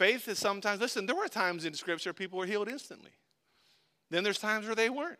Faith 0.00 0.28
is 0.28 0.38
sometimes, 0.38 0.80
listen, 0.80 1.04
there 1.04 1.14
were 1.14 1.28
times 1.28 1.66
in 1.66 1.74
Scripture 1.74 2.14
people 2.14 2.38
were 2.38 2.46
healed 2.46 2.70
instantly. 2.70 3.10
Then 4.08 4.24
there's 4.24 4.38
times 4.38 4.64
where 4.64 4.74
they 4.74 4.88
weren't. 4.88 5.18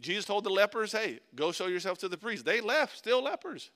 Jesus 0.00 0.24
told 0.24 0.42
the 0.42 0.50
lepers, 0.50 0.90
hey, 0.90 1.20
go 1.36 1.52
show 1.52 1.68
yourself 1.68 1.98
to 1.98 2.08
the 2.08 2.18
priest. 2.18 2.44
They 2.44 2.60
left, 2.60 2.98
still 2.98 3.22
lepers. 3.22 3.70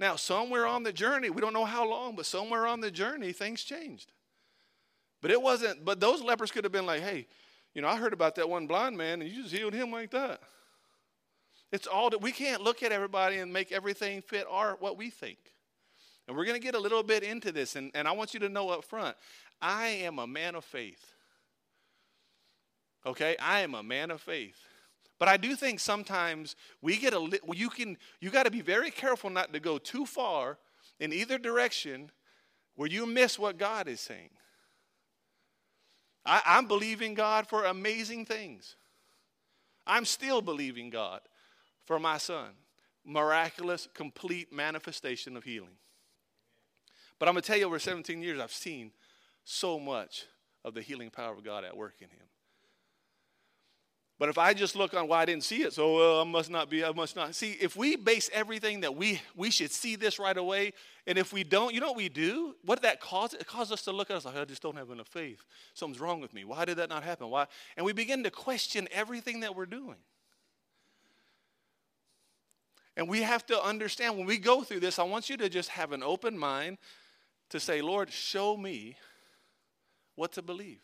Now, 0.00 0.16
somewhere 0.16 0.66
on 0.66 0.82
the 0.82 0.92
journey, 0.92 1.30
we 1.30 1.40
don't 1.40 1.52
know 1.52 1.64
how 1.64 1.88
long, 1.88 2.16
but 2.16 2.26
somewhere 2.26 2.66
on 2.66 2.80
the 2.80 2.90
journey, 2.90 3.30
things 3.30 3.62
changed. 3.62 4.10
But 5.22 5.30
it 5.30 5.40
wasn't, 5.40 5.84
but 5.84 6.00
those 6.00 6.20
lepers 6.20 6.50
could 6.50 6.64
have 6.64 6.72
been 6.72 6.84
like, 6.84 7.02
hey, 7.02 7.28
you 7.74 7.82
know, 7.82 7.86
I 7.86 7.94
heard 7.94 8.12
about 8.12 8.34
that 8.34 8.48
one 8.48 8.66
blind 8.66 8.98
man 8.98 9.22
and 9.22 9.30
you 9.30 9.44
just 9.44 9.54
healed 9.54 9.72
him 9.72 9.92
like 9.92 10.10
that. 10.10 10.40
It's 11.70 11.86
all 11.86 12.10
that 12.10 12.20
we 12.20 12.32
can't 12.32 12.60
look 12.60 12.82
at 12.82 12.90
everybody 12.90 13.38
and 13.38 13.52
make 13.52 13.70
everything 13.70 14.20
fit 14.20 14.48
our 14.50 14.74
what 14.80 14.98
we 14.98 15.10
think. 15.10 15.38
And 16.28 16.36
we're 16.36 16.44
going 16.44 16.60
to 16.60 16.64
get 16.64 16.74
a 16.74 16.78
little 16.78 17.02
bit 17.02 17.22
into 17.22 17.50
this, 17.50 17.74
and, 17.74 17.90
and 17.94 18.06
I 18.06 18.12
want 18.12 18.34
you 18.34 18.40
to 18.40 18.50
know 18.50 18.68
up 18.68 18.84
front 18.84 19.16
I 19.60 19.86
am 19.88 20.18
a 20.18 20.26
man 20.26 20.54
of 20.54 20.64
faith. 20.64 21.14
Okay? 23.06 23.34
I 23.40 23.60
am 23.60 23.74
a 23.74 23.82
man 23.82 24.10
of 24.10 24.20
faith. 24.20 24.58
But 25.18 25.28
I 25.28 25.36
do 25.36 25.56
think 25.56 25.80
sometimes 25.80 26.54
we 26.80 26.96
get 26.96 27.12
a 27.12 27.18
li- 27.18 27.40
you 27.54 27.70
can 27.70 27.96
you 28.20 28.30
got 28.30 28.44
to 28.44 28.52
be 28.52 28.60
very 28.60 28.90
careful 28.90 29.30
not 29.30 29.52
to 29.52 29.58
go 29.58 29.78
too 29.78 30.06
far 30.06 30.58
in 31.00 31.12
either 31.12 31.38
direction 31.38 32.12
where 32.76 32.88
you 32.88 33.04
miss 33.04 33.38
what 33.38 33.58
God 33.58 33.88
is 33.88 34.00
saying. 34.00 34.30
I, 36.24 36.42
I'm 36.44 36.68
believing 36.68 37.14
God 37.14 37.48
for 37.48 37.64
amazing 37.64 38.26
things. 38.26 38.76
I'm 39.86 40.04
still 40.04 40.40
believing 40.40 40.90
God 40.90 41.20
for 41.84 41.98
my 41.98 42.18
son. 42.18 42.50
Miraculous, 43.04 43.88
complete 43.94 44.52
manifestation 44.52 45.36
of 45.36 45.42
healing. 45.42 45.78
But 47.18 47.28
I'm 47.28 47.34
going 47.34 47.42
to 47.42 47.46
tell 47.46 47.58
you, 47.58 47.66
over 47.66 47.78
17 47.78 48.22
years, 48.22 48.40
I've 48.40 48.52
seen 48.52 48.92
so 49.44 49.78
much 49.78 50.24
of 50.64 50.74
the 50.74 50.82
healing 50.82 51.10
power 51.10 51.32
of 51.32 51.44
God 51.44 51.64
at 51.64 51.76
work 51.76 51.94
in 52.00 52.08
him. 52.08 52.28
But 54.18 54.28
if 54.28 54.36
I 54.36 54.52
just 54.52 54.74
look 54.74 54.94
on 54.94 55.06
why 55.06 55.22
I 55.22 55.24
didn't 55.26 55.44
see 55.44 55.62
it, 55.62 55.72
so 55.72 55.94
well, 55.94 56.20
I 56.20 56.24
must 56.24 56.50
not 56.50 56.68
be, 56.68 56.84
I 56.84 56.90
must 56.90 57.14
not. 57.14 57.36
See, 57.36 57.52
if 57.60 57.76
we 57.76 57.94
base 57.94 58.28
everything 58.32 58.80
that 58.80 58.96
we 58.96 59.20
we 59.36 59.48
should 59.50 59.70
see 59.70 59.94
this 59.94 60.18
right 60.18 60.36
away, 60.36 60.72
and 61.06 61.16
if 61.16 61.32
we 61.32 61.44
don't, 61.44 61.72
you 61.72 61.80
know 61.80 61.88
what 61.88 61.96
we 61.96 62.08
do? 62.08 62.56
What 62.64 62.80
did 62.80 62.82
that 62.82 63.00
cause? 63.00 63.32
It 63.32 63.46
caused 63.46 63.72
us 63.72 63.82
to 63.82 63.92
look 63.92 64.10
at 64.10 64.16
us 64.16 64.24
like, 64.24 64.36
I 64.36 64.44
just 64.44 64.60
don't 64.60 64.76
have 64.76 64.90
enough 64.90 65.06
faith. 65.06 65.44
Something's 65.72 66.00
wrong 66.00 66.20
with 66.20 66.34
me. 66.34 66.44
Why 66.44 66.64
did 66.64 66.78
that 66.78 66.88
not 66.88 67.04
happen? 67.04 67.30
Why? 67.30 67.46
And 67.76 67.86
we 67.86 67.92
begin 67.92 68.24
to 68.24 68.30
question 68.30 68.88
everything 68.90 69.40
that 69.40 69.54
we're 69.54 69.66
doing. 69.66 69.98
And 72.96 73.08
we 73.08 73.22
have 73.22 73.46
to 73.46 73.62
understand 73.62 74.16
when 74.16 74.26
we 74.26 74.38
go 74.38 74.64
through 74.64 74.80
this, 74.80 74.98
I 74.98 75.04
want 75.04 75.30
you 75.30 75.36
to 75.36 75.48
just 75.48 75.68
have 75.68 75.92
an 75.92 76.02
open 76.02 76.36
mind 76.36 76.78
to 77.50 77.60
say, 77.60 77.80
Lord, 77.80 78.10
show 78.10 78.56
me 78.56 78.96
what 80.14 80.32
to 80.32 80.42
believe. 80.42 80.80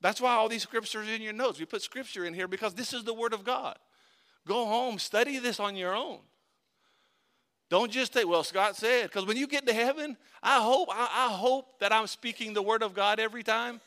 That's 0.00 0.20
why 0.20 0.32
all 0.32 0.48
these 0.48 0.62
scriptures 0.62 1.08
in 1.08 1.22
your 1.22 1.32
notes. 1.32 1.58
We 1.58 1.64
put 1.64 1.82
scripture 1.82 2.24
in 2.24 2.34
here 2.34 2.48
because 2.48 2.74
this 2.74 2.92
is 2.92 3.04
the 3.04 3.14
word 3.14 3.32
of 3.32 3.44
God. 3.44 3.78
Go 4.46 4.66
home, 4.66 4.98
study 4.98 5.38
this 5.38 5.58
on 5.58 5.76
your 5.76 5.94
own. 5.94 6.18
Don't 7.68 7.90
just 7.90 8.14
say, 8.14 8.24
well, 8.24 8.44
Scott 8.44 8.76
said, 8.76 9.04
because 9.04 9.26
when 9.26 9.36
you 9.36 9.48
get 9.48 9.66
to 9.66 9.72
heaven, 9.72 10.16
I 10.42 10.60
hope, 10.60 10.88
I, 10.92 11.28
I, 11.28 11.32
hope 11.32 11.80
that 11.80 11.92
I'm 11.92 12.06
speaking 12.06 12.52
the 12.52 12.62
word 12.62 12.84
of 12.84 12.94
God 12.94 13.18
every 13.18 13.42
time. 13.42 13.80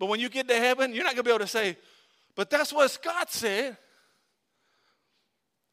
But 0.00 0.06
when 0.06 0.18
you 0.18 0.28
get 0.28 0.48
to 0.48 0.56
heaven, 0.56 0.92
you're 0.92 1.04
not 1.04 1.14
to 1.14 1.22
be 1.22 1.30
able 1.30 1.38
to 1.40 1.46
say, 1.46 1.76
but 2.34 2.50
that's 2.50 2.72
what 2.72 2.90
Scott 2.90 3.30
said. 3.30 3.76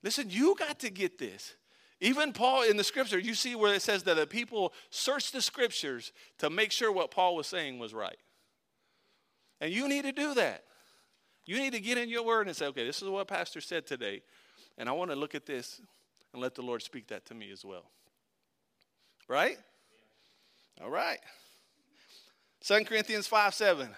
Listen, 0.04 0.30
you 0.30 0.56
got 0.56 0.80
to 0.82 0.92
get 0.92 1.18
this. 1.18 1.56
Even 2.00 2.32
Paul 2.32 2.64
in 2.64 2.78
the 2.78 2.84
scripture, 2.84 3.18
you 3.18 3.34
see 3.34 3.56
where 3.56 3.74
it 3.74 3.82
says 3.82 4.04
that 4.04 4.18
the 4.18 4.28
people 4.28 4.74
searched 4.90 5.34
the 5.34 5.42
scriptures 5.42 6.12
to 6.38 6.50
make 6.50 6.72
sure 6.72 6.92
what 6.92 7.10
Paul 7.10 7.36
was 7.36 7.48
saying 7.48 7.80
was 7.80 7.94
right. 7.94 8.18
And 9.60 9.74
you 9.74 9.88
need 9.88 10.04
to 10.04 10.12
do 10.12 10.36
that. 10.36 10.64
You 11.46 11.58
need 11.58 11.74
to 11.74 11.80
get 11.80 11.98
in 11.98 12.10
your 12.10 12.24
word 12.24 12.48
and 12.48 12.56
say, 12.56 12.68
okay, 12.68 12.86
this 12.86 13.02
is 13.02 13.10
what 13.10 13.28
Pastor 13.28 13.62
said 13.62 13.88
today. 13.88 14.22
And 14.78 14.88
I 14.88 14.92
want 14.92 15.10
to 15.12 15.16
look 15.16 15.34
at 15.34 15.46
this 15.46 15.82
and 16.34 16.42
let 16.42 16.54
the 16.54 16.62
Lord 16.62 16.84
speak 16.84 17.08
that 17.08 17.26
to 17.28 17.34
me 17.34 17.52
as 17.52 17.66
well. 17.66 17.90
Right? 19.28 19.58
All 20.82 20.92
right. 20.92 21.20
2 22.64 22.84
Corinthians 22.86 23.28
5 23.28 23.54
7. 23.54 23.90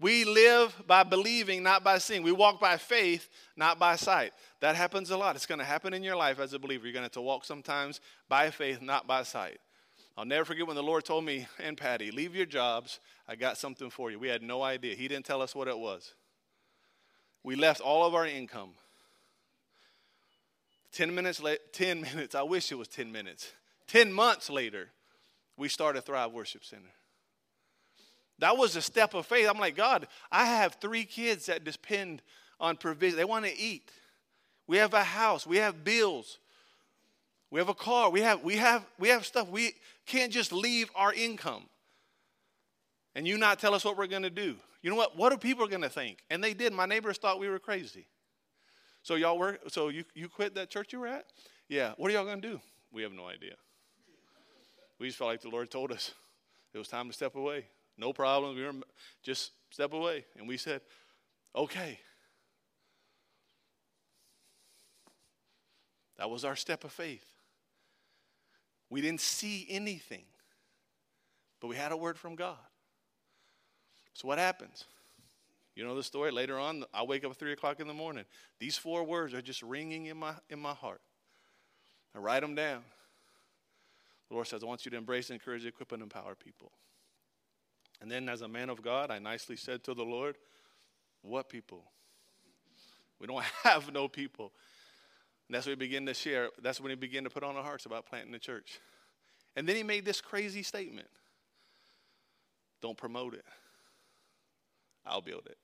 We 0.00 0.24
live 0.24 0.74
by 0.86 1.02
believing, 1.02 1.62
not 1.62 1.84
by 1.84 1.98
seeing. 1.98 2.22
We 2.22 2.32
walk 2.32 2.58
by 2.58 2.78
faith, 2.78 3.28
not 3.54 3.78
by 3.78 3.96
sight. 3.96 4.32
That 4.60 4.74
happens 4.74 5.10
a 5.10 5.16
lot. 5.16 5.36
It's 5.36 5.44
going 5.44 5.58
to 5.58 5.64
happen 5.64 5.92
in 5.92 6.02
your 6.02 6.16
life 6.16 6.40
as 6.40 6.54
a 6.54 6.58
believer. 6.58 6.86
You're 6.86 6.94
going 6.94 7.02
to 7.02 7.06
have 7.06 7.12
to 7.12 7.20
walk 7.20 7.44
sometimes 7.44 8.00
by 8.26 8.50
faith, 8.50 8.80
not 8.80 9.06
by 9.06 9.24
sight. 9.24 9.58
I'll 10.16 10.24
never 10.24 10.46
forget 10.46 10.66
when 10.66 10.76
the 10.76 10.82
Lord 10.82 11.04
told 11.04 11.24
me 11.24 11.46
and 11.58 11.76
Patty, 11.76 12.10
leave 12.10 12.34
your 12.34 12.46
jobs. 12.46 12.98
I 13.28 13.36
got 13.36 13.58
something 13.58 13.90
for 13.90 14.10
you. 14.10 14.18
We 14.18 14.28
had 14.28 14.42
no 14.42 14.62
idea. 14.62 14.94
He 14.94 15.06
didn't 15.06 15.26
tell 15.26 15.42
us 15.42 15.54
what 15.54 15.68
it 15.68 15.78
was. 15.78 16.14
We 17.42 17.54
left 17.54 17.82
all 17.82 18.06
of 18.06 18.14
our 18.14 18.26
income. 18.26 18.70
10 20.92 21.14
minutes 21.14 21.42
late, 21.42 21.60
10 21.72 22.00
minutes, 22.14 22.34
I 22.34 22.42
wish 22.42 22.72
it 22.72 22.76
was 22.76 22.88
10 22.88 23.12
minutes. 23.12 23.52
10 23.86 24.12
months 24.12 24.48
later, 24.48 24.88
we 25.56 25.68
started 25.68 26.02
Thrive 26.02 26.32
Worship 26.32 26.64
Center. 26.64 26.90
That 28.40 28.56
was 28.56 28.74
a 28.76 28.82
step 28.82 29.14
of 29.14 29.26
faith. 29.26 29.48
I'm 29.48 29.58
like, 29.58 29.76
God, 29.76 30.08
I 30.30 30.46
have 30.46 30.78
three 30.80 31.04
kids 31.04 31.46
that 31.46 31.64
depend 31.64 32.22
on 32.58 32.76
provision. 32.76 33.16
They 33.16 33.24
want 33.24 33.44
to 33.44 33.56
eat. 33.56 33.90
We 34.66 34.78
have 34.78 34.94
a 34.94 35.04
house. 35.04 35.46
We 35.46 35.58
have 35.58 35.84
bills. 35.84 36.38
We 37.50 37.58
have 37.58 37.68
a 37.68 37.74
car. 37.74 38.10
We 38.10 38.20
have, 38.22 38.42
we 38.42 38.56
have, 38.56 38.84
we 38.98 39.08
have 39.08 39.26
stuff. 39.26 39.48
We 39.48 39.74
can't 40.06 40.32
just 40.32 40.52
leave 40.52 40.90
our 40.94 41.12
income 41.12 41.64
and 43.14 43.26
you 43.26 43.36
not 43.36 43.58
tell 43.58 43.74
us 43.74 43.84
what 43.84 43.98
we're 43.98 44.06
going 44.06 44.22
to 44.22 44.30
do. 44.30 44.56
You 44.82 44.90
know 44.90 44.96
what? 44.96 45.16
What 45.16 45.32
are 45.32 45.38
people 45.38 45.66
going 45.66 45.82
to 45.82 45.88
think? 45.88 46.18
And 46.30 46.42
they 46.42 46.54
did. 46.54 46.72
My 46.72 46.86
neighbors 46.86 47.18
thought 47.18 47.38
we 47.38 47.48
were 47.48 47.58
crazy. 47.58 48.06
So 49.02 49.14
y'all 49.14 49.38
were, 49.38 49.58
so 49.68 49.88
you, 49.88 50.04
you 50.14 50.28
quit 50.28 50.54
that 50.54 50.70
church 50.70 50.92
you 50.92 51.00
were 51.00 51.06
at? 51.06 51.26
Yeah. 51.68 51.92
What 51.96 52.10
are 52.10 52.14
y'all 52.14 52.24
going 52.24 52.40
to 52.40 52.48
do? 52.48 52.60
We 52.92 53.02
have 53.02 53.12
no 53.12 53.26
idea. 53.26 53.54
We 54.98 55.08
just 55.08 55.18
felt 55.18 55.28
like 55.28 55.40
the 55.40 55.48
Lord 55.48 55.70
told 55.70 55.92
us 55.92 56.12
it 56.72 56.78
was 56.78 56.88
time 56.88 57.08
to 57.08 57.12
step 57.12 57.34
away. 57.34 57.66
No 58.00 58.14
problem. 58.14 58.56
We 58.56 58.64
were 58.64 58.72
just 59.22 59.52
step 59.68 59.92
away. 59.92 60.24
And 60.38 60.48
we 60.48 60.56
said, 60.56 60.80
okay. 61.54 62.00
That 66.16 66.30
was 66.30 66.44
our 66.44 66.56
step 66.56 66.82
of 66.84 66.92
faith. 66.92 67.26
We 68.88 69.02
didn't 69.02 69.20
see 69.20 69.66
anything, 69.68 70.24
but 71.60 71.68
we 71.68 71.76
had 71.76 71.92
a 71.92 71.96
word 71.96 72.18
from 72.18 72.34
God. 72.34 72.56
So, 74.14 74.26
what 74.26 74.38
happens? 74.38 74.84
You 75.76 75.84
know 75.84 75.94
the 75.94 76.02
story. 76.02 76.32
Later 76.32 76.58
on, 76.58 76.84
I 76.92 77.04
wake 77.04 77.24
up 77.24 77.30
at 77.30 77.36
3 77.36 77.52
o'clock 77.52 77.80
in 77.80 77.86
the 77.86 77.94
morning. 77.94 78.24
These 78.58 78.76
four 78.76 79.04
words 79.04 79.32
are 79.34 79.40
just 79.40 79.62
ringing 79.62 80.06
in 80.06 80.16
my, 80.16 80.34
in 80.48 80.58
my 80.58 80.74
heart. 80.74 81.00
I 82.14 82.18
write 82.18 82.40
them 82.40 82.54
down. 82.54 82.82
The 84.28 84.34
Lord 84.34 84.46
says, 84.48 84.64
I 84.64 84.66
want 84.66 84.84
you 84.84 84.90
to 84.90 84.96
embrace, 84.96 85.30
encourage, 85.30 85.64
equip, 85.64 85.92
and 85.92 86.02
empower 86.02 86.34
people. 86.34 86.72
And 88.00 88.10
then, 88.10 88.28
as 88.28 88.42
a 88.42 88.48
man 88.48 88.70
of 88.70 88.82
God, 88.82 89.10
I 89.10 89.18
nicely 89.18 89.56
said 89.56 89.84
to 89.84 89.94
the 89.94 90.04
Lord, 90.04 90.36
What 91.22 91.48
people? 91.48 91.84
We 93.18 93.26
don't 93.26 93.44
have 93.64 93.92
no 93.92 94.08
people. 94.08 94.52
And 95.48 95.54
that's 95.54 95.66
when 95.66 95.78
we 95.78 95.86
begin 95.86 96.06
to 96.06 96.14
share. 96.14 96.48
That's 96.62 96.80
when 96.80 96.90
he 96.90 96.96
began 96.96 97.24
to 97.24 97.30
put 97.30 97.42
on 97.42 97.56
our 97.56 97.62
hearts 97.62 97.84
about 97.84 98.06
planting 98.06 98.32
the 98.32 98.38
church. 98.38 98.80
And 99.56 99.68
then 99.68 99.76
he 99.76 99.82
made 99.82 100.04
this 100.04 100.20
crazy 100.20 100.62
statement. 100.62 101.08
Don't 102.80 102.96
promote 102.96 103.34
it. 103.34 103.44
I'll 105.04 105.20
build 105.20 105.46
it. 105.46 105.58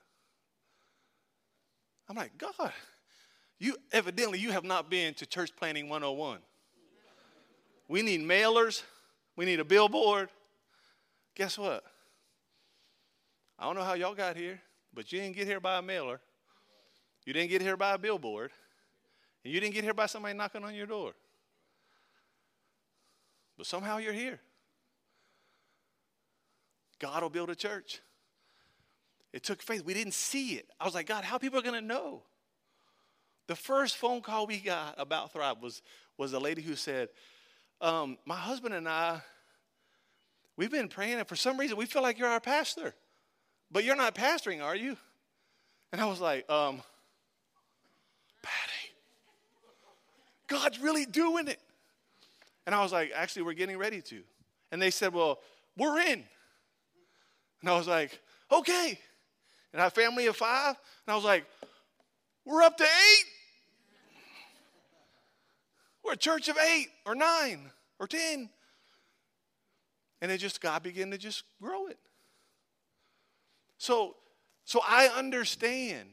I'm 2.09 2.16
like, 2.16 2.37
God, 2.38 2.73
you 3.59 3.76
evidently 3.93 4.38
you 4.38 4.50
have 4.52 4.64
not 4.64 4.90
been 4.90 5.14
to 5.14 5.26
church 5.26 5.50
planning 5.57 5.88
101. 5.88 6.38
We 7.88 8.02
need 8.02 8.21
mailers, 8.21 8.83
we 9.37 9.45
need 9.45 9.61
a 9.61 9.64
billboard. 9.64 10.28
Guess 11.35 11.59
what? 11.59 11.85
I 13.58 13.64
don't 13.64 13.75
know 13.75 13.82
how 13.82 13.94
y'all 13.94 14.14
got 14.14 14.36
here, 14.36 14.60
but 14.92 15.12
you 15.12 15.20
didn't 15.20 15.36
get 15.36 15.46
here 15.46 15.60
by 15.60 15.78
a 15.78 15.82
mailer. 15.82 16.20
You 17.25 17.32
didn't 17.32 17.50
get 17.50 17.62
here 17.62 17.76
by 17.76 17.94
a 17.94 17.98
billboard. 17.98 18.50
And 19.44 19.52
you 19.52 19.60
didn't 19.60 19.75
get 19.75 19.84
here 19.84 19.94
by 19.94 20.06
somebody 20.06 20.36
knocking 20.36 20.64
on 20.64 20.75
your 20.75 20.86
door. 20.86 21.12
But 23.56 23.66
somehow 23.66 23.98
you're 23.98 24.12
here. 24.12 24.40
God 26.98 27.22
will 27.22 27.30
build 27.30 27.50
a 27.50 27.54
church. 27.54 28.00
It 29.32 29.42
took 29.42 29.62
faith. 29.62 29.84
We 29.84 29.94
didn't 29.94 30.14
see 30.14 30.54
it. 30.54 30.68
I 30.80 30.84
was 30.84 30.94
like, 30.94 31.06
God, 31.06 31.25
how 31.25 31.38
people 31.38 31.58
are 31.58 31.62
going 31.62 31.80
to 31.80 31.86
know? 31.86 32.22
The 33.48 33.56
first 33.56 33.96
phone 33.96 34.20
call 34.20 34.46
we 34.46 34.58
got 34.58 34.94
about 34.98 35.32
Thrive 35.32 35.62
was, 35.62 35.82
was 36.18 36.32
a 36.32 36.38
lady 36.38 36.62
who 36.62 36.75
said, 36.75 37.08
um, 37.80 38.18
My 38.26 38.36
husband 38.36 38.75
and 38.75 38.88
I, 38.88 39.20
we've 40.56 40.70
been 40.70 40.88
praying, 40.88 41.18
and 41.18 41.28
for 41.28 41.36
some 41.36 41.58
reason 41.58 41.76
we 41.76 41.86
feel 41.86 42.02
like 42.02 42.18
you're 42.18 42.28
our 42.28 42.40
pastor. 42.40 42.94
But 43.70 43.85
you're 43.85 43.96
not 43.96 44.14
pastoring, 44.14 44.62
are 44.62 44.76
you? 44.76 44.96
And 45.92 46.00
I 46.00 46.06
was 46.06 46.20
like, 46.20 46.49
um, 46.50 46.82
Patty, 48.42 48.92
God's 50.46 50.78
really 50.78 51.04
doing 51.04 51.49
it. 51.49 51.61
And 52.66 52.75
I 52.75 52.82
was 52.82 52.92
like, 52.92 53.12
Actually, 53.14 53.42
we're 53.42 53.54
getting 53.54 53.78
ready 53.78 54.02
to. 54.02 54.23
And 54.73 54.82
they 54.82 54.90
said, 54.90 55.12
Well, 55.12 55.38
we're 55.76 56.00
in. 56.00 56.25
And 57.61 57.70
I 57.70 57.76
was 57.76 57.88
like, 57.88 58.20
Okay. 58.52 58.99
And 59.73 59.82
our 59.82 59.90
family 59.90 60.26
of 60.26 60.37
five. 60.37 60.76
And 61.06 61.12
I 61.12 61.14
was 61.14 61.25
like, 61.25 61.46
We're 62.44 62.62
up 62.62 62.76
to 62.76 62.85
eight. 62.85 63.25
We're 66.04 66.12
a 66.12 66.16
church 66.16 66.49
of 66.49 66.56
eight 66.56 66.88
or 67.04 67.14
nine 67.14 67.70
or 67.99 68.06
ten. 68.06 68.49
And 70.23 70.30
it 70.30 70.38
just, 70.38 70.61
God 70.61 70.82
began 70.82 71.11
to 71.11 71.18
just 71.18 71.42
grow 71.61 71.87
it. 71.88 71.99
So, 73.78 74.16
so 74.64 74.80
I 74.87 75.06
understand. 75.09 76.09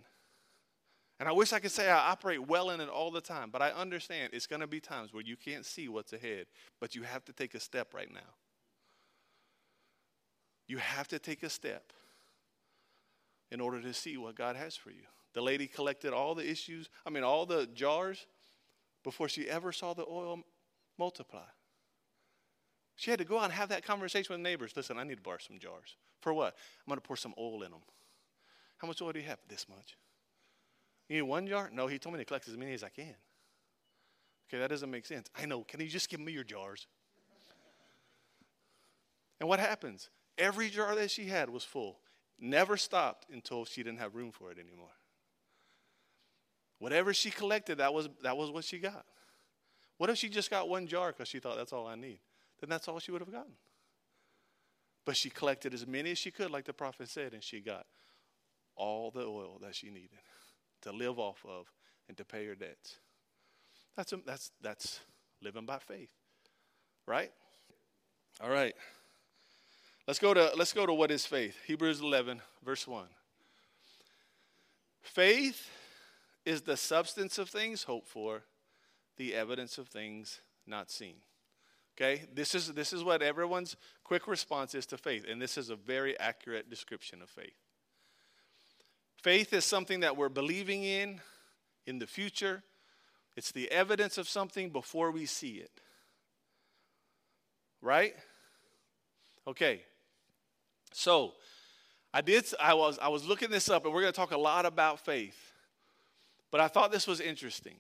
And 1.20 1.30
I 1.30 1.32
wish 1.32 1.54
I 1.54 1.60
could 1.60 1.72
say 1.72 1.90
I 1.90 2.10
operate 2.10 2.48
well 2.48 2.72
in 2.72 2.82
it 2.82 2.90
all 2.90 3.12
the 3.12 3.22
time, 3.22 3.50
but 3.52 3.62
I 3.62 3.70
understand 3.70 4.32
it's 4.34 4.48
going 4.48 4.60
to 4.60 4.68
be 4.68 4.80
times 4.80 5.14
where 5.14 5.24
you 5.24 5.38
can't 5.38 5.66
see 5.66 5.88
what's 5.88 6.12
ahead, 6.12 6.48
but 6.82 6.96
you 6.96 7.04
have 7.04 7.24
to 7.26 7.34
take 7.34 7.54
a 7.54 7.60
step 7.60 7.94
right 7.94 8.12
now. 8.12 8.20
You 10.68 10.78
have 10.78 11.08
to 11.10 11.20
take 11.20 11.44
a 11.44 11.50
step 11.50 11.94
in 13.52 13.62
order 13.62 13.82
to 13.82 13.94
see 13.94 14.18
what 14.18 14.36
God 14.36 14.56
has 14.56 14.76
for 14.76 14.90
you. 14.90 15.04
The 15.34 15.42
lady 15.42 15.68
collected 15.68 16.14
all 16.14 16.36
the 16.36 16.50
issues, 16.50 16.90
I 17.06 17.10
mean, 17.10 17.24
all 17.24 17.46
the 17.46 17.68
jars 17.68 18.26
before 19.04 19.30
she 19.30 19.50
ever 19.50 19.72
saw 19.72 19.94
the 19.94 20.06
oil 20.06 20.42
multiply. 20.98 21.46
She 22.96 23.12
had 23.12 23.20
to 23.20 23.26
go 23.26 23.40
out 23.40 23.46
and 23.46 23.54
have 23.54 23.70
that 23.70 23.84
conversation 23.84 24.34
with 24.34 24.42
neighbors. 24.42 24.74
Listen, 24.76 24.98
I 24.98 25.04
need 25.04 25.16
to 25.16 25.22
borrow 25.22 25.38
some 25.40 25.60
jars. 25.60 25.98
For 26.24 26.34
what? 26.34 26.56
I'm 26.80 26.90
going 26.90 27.00
to 27.00 27.06
pour 27.06 27.18
some 27.18 27.34
oil 27.38 27.64
in 27.64 27.72
them. 27.72 27.82
How 28.78 28.88
much 28.88 29.02
oil 29.02 29.12
do 29.12 29.20
you 29.20 29.26
have? 29.26 29.40
This 29.50 29.68
much. 29.68 29.98
You 31.10 31.18
need 31.18 31.24
one 31.24 31.46
jar? 31.48 31.70
No, 31.72 31.86
he 31.86 32.00
told 32.00 32.14
me 32.14 32.20
to 32.20 32.26
collect 32.26 32.48
as 32.48 32.56
many 32.56 32.74
as 32.74 32.82
I 32.82 32.88
can. 32.88 33.14
Okay, 34.48 34.58
that 34.58 34.70
doesn't 34.70 34.90
make 34.90 35.06
sense. 35.06 35.30
I 35.38 35.46
know. 35.46 35.66
Can 35.66 35.82
you 35.82 35.88
just 35.88 36.10
give 36.10 36.22
me 36.22 36.32
your 36.32 36.46
jars? 36.46 36.88
And 39.42 39.50
what 39.50 39.60
happens? 39.60 40.10
Every 40.38 40.70
jar 40.70 40.96
that 40.96 41.12
she 41.12 41.26
had 41.26 41.50
was 41.50 41.66
full. 41.66 42.00
Never 42.40 42.78
stopped 42.78 43.26
until 43.30 43.66
she 43.66 43.84
didn't 43.84 44.00
have 44.00 44.16
room 44.16 44.32
for 44.32 44.50
it 44.50 44.58
anymore. 44.58 44.96
Whatever 46.80 47.14
she 47.14 47.32
collected, 47.32 47.80
that 47.80 47.94
was, 47.94 48.08
that 48.24 48.38
was 48.38 48.50
what 48.50 48.64
she 48.64 48.80
got. 48.80 49.06
What 49.98 50.10
if 50.10 50.18
she 50.18 50.30
just 50.30 50.50
got 50.50 50.70
one 50.70 50.88
jar 50.88 51.12
because 51.12 51.28
she 51.28 51.40
thought 51.40 51.58
that's 51.58 51.74
all 51.74 51.86
I 51.86 51.96
need? 51.96 52.20
Then 52.62 52.70
that's 52.70 52.88
all 52.88 53.00
she 53.00 53.12
would 53.12 53.22
have 53.22 53.32
gotten. 53.32 53.52
But 55.06 55.18
she 55.18 55.30
collected 55.30 55.74
as 55.74 55.86
many 55.86 56.12
as 56.12 56.18
she 56.18 56.32
could, 56.32 56.52
like 56.52 56.66
the 56.66 56.74
prophet 56.74 57.10
said, 57.10 57.34
and 57.34 57.44
she 57.44 57.60
got 57.60 57.86
all 58.76 59.12
the 59.12 59.26
oil 59.26 59.60
that 59.62 59.76
she 59.76 59.90
needed 59.90 60.20
to 60.82 60.92
live 60.92 61.20
off 61.20 61.46
of 61.48 61.72
and 62.08 62.18
to 62.18 62.26
pay 62.26 62.46
her 62.46 62.56
debts. 62.56 62.98
That's, 63.96 64.14
that's, 64.26 64.52
that's 64.62 65.00
living 65.42 65.66
by 65.66 65.80
faith, 65.80 66.12
right? 67.06 67.32
All 68.42 68.50
right. 68.50 68.74
Let's 70.08 70.20
go 70.20 70.34
to 70.34 70.52
let's 70.58 70.74
go 70.74 70.86
to 70.86 70.94
what 70.94 71.12
is 71.12 71.26
faith. 71.26 71.56
Hebrews 71.66 72.02
11 72.02 72.42
verse 72.66 72.86
1. 72.86 73.06
Faith 75.02 75.70
is 76.46 76.62
the 76.62 76.76
substance 76.76 77.38
of 77.38 77.50
things 77.50 77.84
hoped 77.84 78.10
for, 78.10 78.44
the 79.16 79.34
evidence 79.34 79.78
of 79.78 79.88
things 79.88 80.42
not 80.68 80.92
seen. 80.92 81.16
Okay? 81.96 82.24
This 82.34 82.56
is 82.56 82.74
this 82.74 82.94
is 82.94 83.04
what 83.04 83.22
everyone's 83.22 83.76
quick 84.04 84.28
response 84.28 84.74
is 84.76 84.86
to 84.88 84.98
faith, 84.98 85.26
and 85.30 85.42
this 85.42 85.58
is 85.58 85.70
a 85.70 85.76
very 85.76 86.20
accurate 86.20 86.70
description 86.70 87.22
of 87.22 87.30
faith. 87.30 87.54
Faith 89.22 89.54
is 89.54 89.64
something 89.64 90.02
that 90.02 90.18
we're 90.18 90.30
believing 90.30 90.84
in 90.84 91.22
in 91.86 92.00
the 92.00 92.08
future. 92.08 92.64
It's 93.36 93.52
the 93.52 93.72
evidence 93.72 94.18
of 94.18 94.28
something 94.28 94.70
before 94.70 95.12
we 95.12 95.26
see 95.26 95.56
it. 95.56 95.72
Right? 97.82 98.16
Okay. 99.48 99.82
So, 100.94 101.34
I 102.14 102.22
did 102.22 102.46
I 102.60 102.74
was 102.74 103.00
I 103.00 103.08
was 103.08 103.26
looking 103.26 103.50
this 103.50 103.70
up 103.70 103.86
and 103.86 103.94
we're 103.94 104.02
going 104.02 104.14
to 104.14 104.18
talk 104.18 104.32
a 104.32 104.38
lot 104.38 104.66
about 104.66 105.00
faith. 105.00 105.54
But 106.52 106.62
I 106.62 106.68
thought 106.68 106.92
this 106.92 107.08
was 107.08 107.20
interesting. 107.20 107.76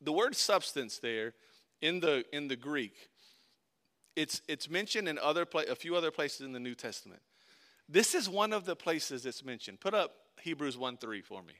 The 0.00 0.12
word 0.12 0.36
substance 0.36 0.98
there 0.98 1.34
in 1.84 2.00
the 2.00 2.24
in 2.32 2.48
the 2.48 2.56
Greek 2.56 2.94
it's 4.16 4.42
it's 4.48 4.70
mentioned 4.70 5.08
in 5.08 5.18
other 5.18 5.44
pla- 5.44 5.62
a 5.68 5.74
few 5.74 5.96
other 5.96 6.10
places 6.10 6.42
in 6.42 6.52
the 6.52 6.60
New 6.60 6.74
Testament. 6.74 7.20
This 7.88 8.14
is 8.14 8.28
one 8.28 8.52
of 8.52 8.64
the 8.64 8.76
places 8.76 9.26
it's 9.26 9.44
mentioned. 9.44 9.80
Put 9.80 9.94
up 9.94 10.14
Hebrews 10.40 10.78
1 10.78 10.96
3 10.96 11.20
for 11.20 11.42
me. 11.42 11.54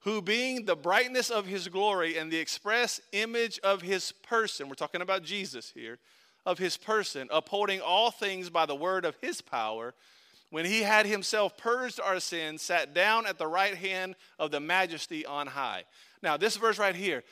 Who 0.00 0.22
being 0.22 0.64
the 0.64 0.76
brightness 0.76 1.30
of 1.30 1.46
his 1.46 1.68
glory 1.68 2.16
and 2.16 2.30
the 2.30 2.38
express 2.38 3.00
image 3.12 3.60
of 3.60 3.82
his 3.82 4.12
person, 4.12 4.68
we're 4.68 4.74
talking 4.74 5.02
about 5.02 5.22
Jesus 5.22 5.70
here, 5.74 5.98
of 6.44 6.58
his 6.58 6.76
person, 6.76 7.28
upholding 7.30 7.80
all 7.80 8.10
things 8.10 8.50
by 8.50 8.66
the 8.66 8.74
word 8.74 9.04
of 9.04 9.16
his 9.20 9.40
power, 9.40 9.94
when 10.50 10.64
he 10.64 10.82
had 10.82 11.06
himself 11.06 11.56
purged 11.56 12.00
our 12.00 12.18
sins, 12.18 12.62
sat 12.62 12.94
down 12.94 13.26
at 13.26 13.38
the 13.38 13.46
right 13.46 13.76
hand 13.76 14.16
of 14.38 14.50
the 14.50 14.60
majesty 14.60 15.24
on 15.24 15.46
high. 15.46 15.84
Now, 16.22 16.36
this 16.36 16.56
verse 16.56 16.78
right 16.78 16.96
here, 16.96 17.22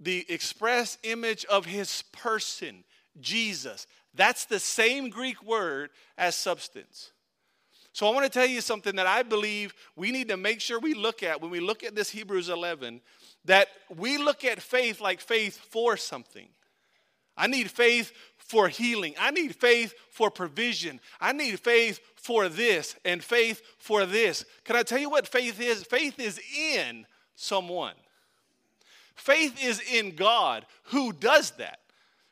the 0.00 0.24
express 0.28 0.98
image 1.02 1.44
of 1.46 1.66
his 1.66 2.02
person, 2.12 2.84
Jesus, 3.20 3.86
that's 4.14 4.44
the 4.44 4.58
same 4.58 5.08
Greek 5.08 5.42
word 5.42 5.90
as 6.16 6.34
substance. 6.34 7.12
So 7.92 8.08
I 8.08 8.12
want 8.12 8.24
to 8.24 8.30
tell 8.30 8.46
you 8.46 8.60
something 8.60 8.96
that 8.96 9.06
I 9.06 9.22
believe 9.22 9.72
we 9.94 10.10
need 10.10 10.28
to 10.28 10.36
make 10.36 10.60
sure 10.60 10.80
we 10.80 10.94
look 10.94 11.22
at 11.22 11.40
when 11.40 11.50
we 11.50 11.60
look 11.60 11.84
at 11.84 11.94
this 11.94 12.10
Hebrews 12.10 12.48
11 12.48 13.00
that 13.44 13.68
we 13.96 14.18
look 14.18 14.44
at 14.44 14.60
faith 14.60 15.00
like 15.00 15.20
faith 15.20 15.56
for 15.56 15.96
something. 15.96 16.48
I 17.36 17.46
need 17.46 17.70
faith 17.70 18.12
for 18.36 18.68
healing. 18.68 19.14
I 19.18 19.30
need 19.30 19.54
faith 19.54 19.94
for 20.10 20.30
provision. 20.30 21.00
I 21.20 21.32
need 21.32 21.60
faith 21.60 22.00
for 22.16 22.48
this 22.48 22.96
and 23.04 23.22
faith 23.22 23.62
for 23.78 24.06
this. 24.06 24.44
Can 24.64 24.76
I 24.76 24.82
tell 24.82 24.98
you 24.98 25.10
what 25.10 25.28
faith 25.28 25.60
is? 25.60 25.82
Faith 25.84 26.18
is 26.18 26.40
in 26.58 27.06
someone. 27.34 27.94
Faith 29.14 29.62
is 29.62 29.80
in 29.80 30.14
God 30.14 30.66
who 30.84 31.12
does 31.12 31.52
that. 31.52 31.80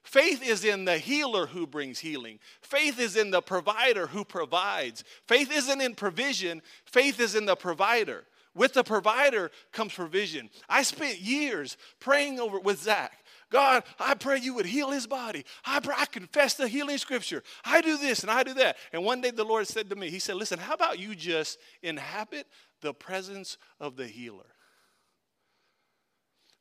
Faith 0.02 0.42
is 0.42 0.64
in 0.64 0.84
the 0.84 0.98
healer 0.98 1.46
who 1.46 1.66
brings 1.66 2.00
healing. 2.00 2.38
Faith 2.60 2.98
is 2.98 3.16
in 3.16 3.30
the 3.30 3.40
provider 3.40 4.08
who 4.08 4.24
provides. 4.24 5.04
Faith 5.26 5.50
isn't 5.52 5.80
in 5.80 5.94
provision, 5.94 6.60
faith 6.84 7.20
is 7.20 7.34
in 7.34 7.46
the 7.46 7.56
provider. 7.56 8.24
With 8.54 8.74
the 8.74 8.84
provider 8.84 9.50
comes 9.72 9.94
provision. 9.94 10.50
I 10.68 10.82
spent 10.82 11.20
years 11.20 11.78
praying 12.00 12.38
over 12.38 12.60
with 12.60 12.82
Zach 12.82 13.22
God, 13.52 13.84
I 14.00 14.14
pray 14.14 14.38
you 14.38 14.54
would 14.54 14.66
heal 14.66 14.90
his 14.90 15.06
body. 15.06 15.44
I, 15.64 15.78
pray, 15.78 15.94
I 15.96 16.06
confess 16.06 16.54
the 16.54 16.66
healing 16.66 16.96
scripture. 16.96 17.42
I 17.64 17.82
do 17.82 17.98
this 17.98 18.22
and 18.22 18.30
I 18.30 18.42
do 18.42 18.54
that. 18.54 18.78
And 18.94 19.04
one 19.04 19.20
day 19.20 19.30
the 19.30 19.44
Lord 19.44 19.68
said 19.68 19.90
to 19.90 19.96
me, 19.96 20.08
He 20.08 20.18
said, 20.18 20.36
Listen, 20.36 20.58
how 20.58 20.72
about 20.72 20.98
you 20.98 21.14
just 21.14 21.58
inhabit 21.82 22.46
the 22.80 22.94
presence 22.94 23.58
of 23.78 23.96
the 23.96 24.06
healer? 24.06 24.46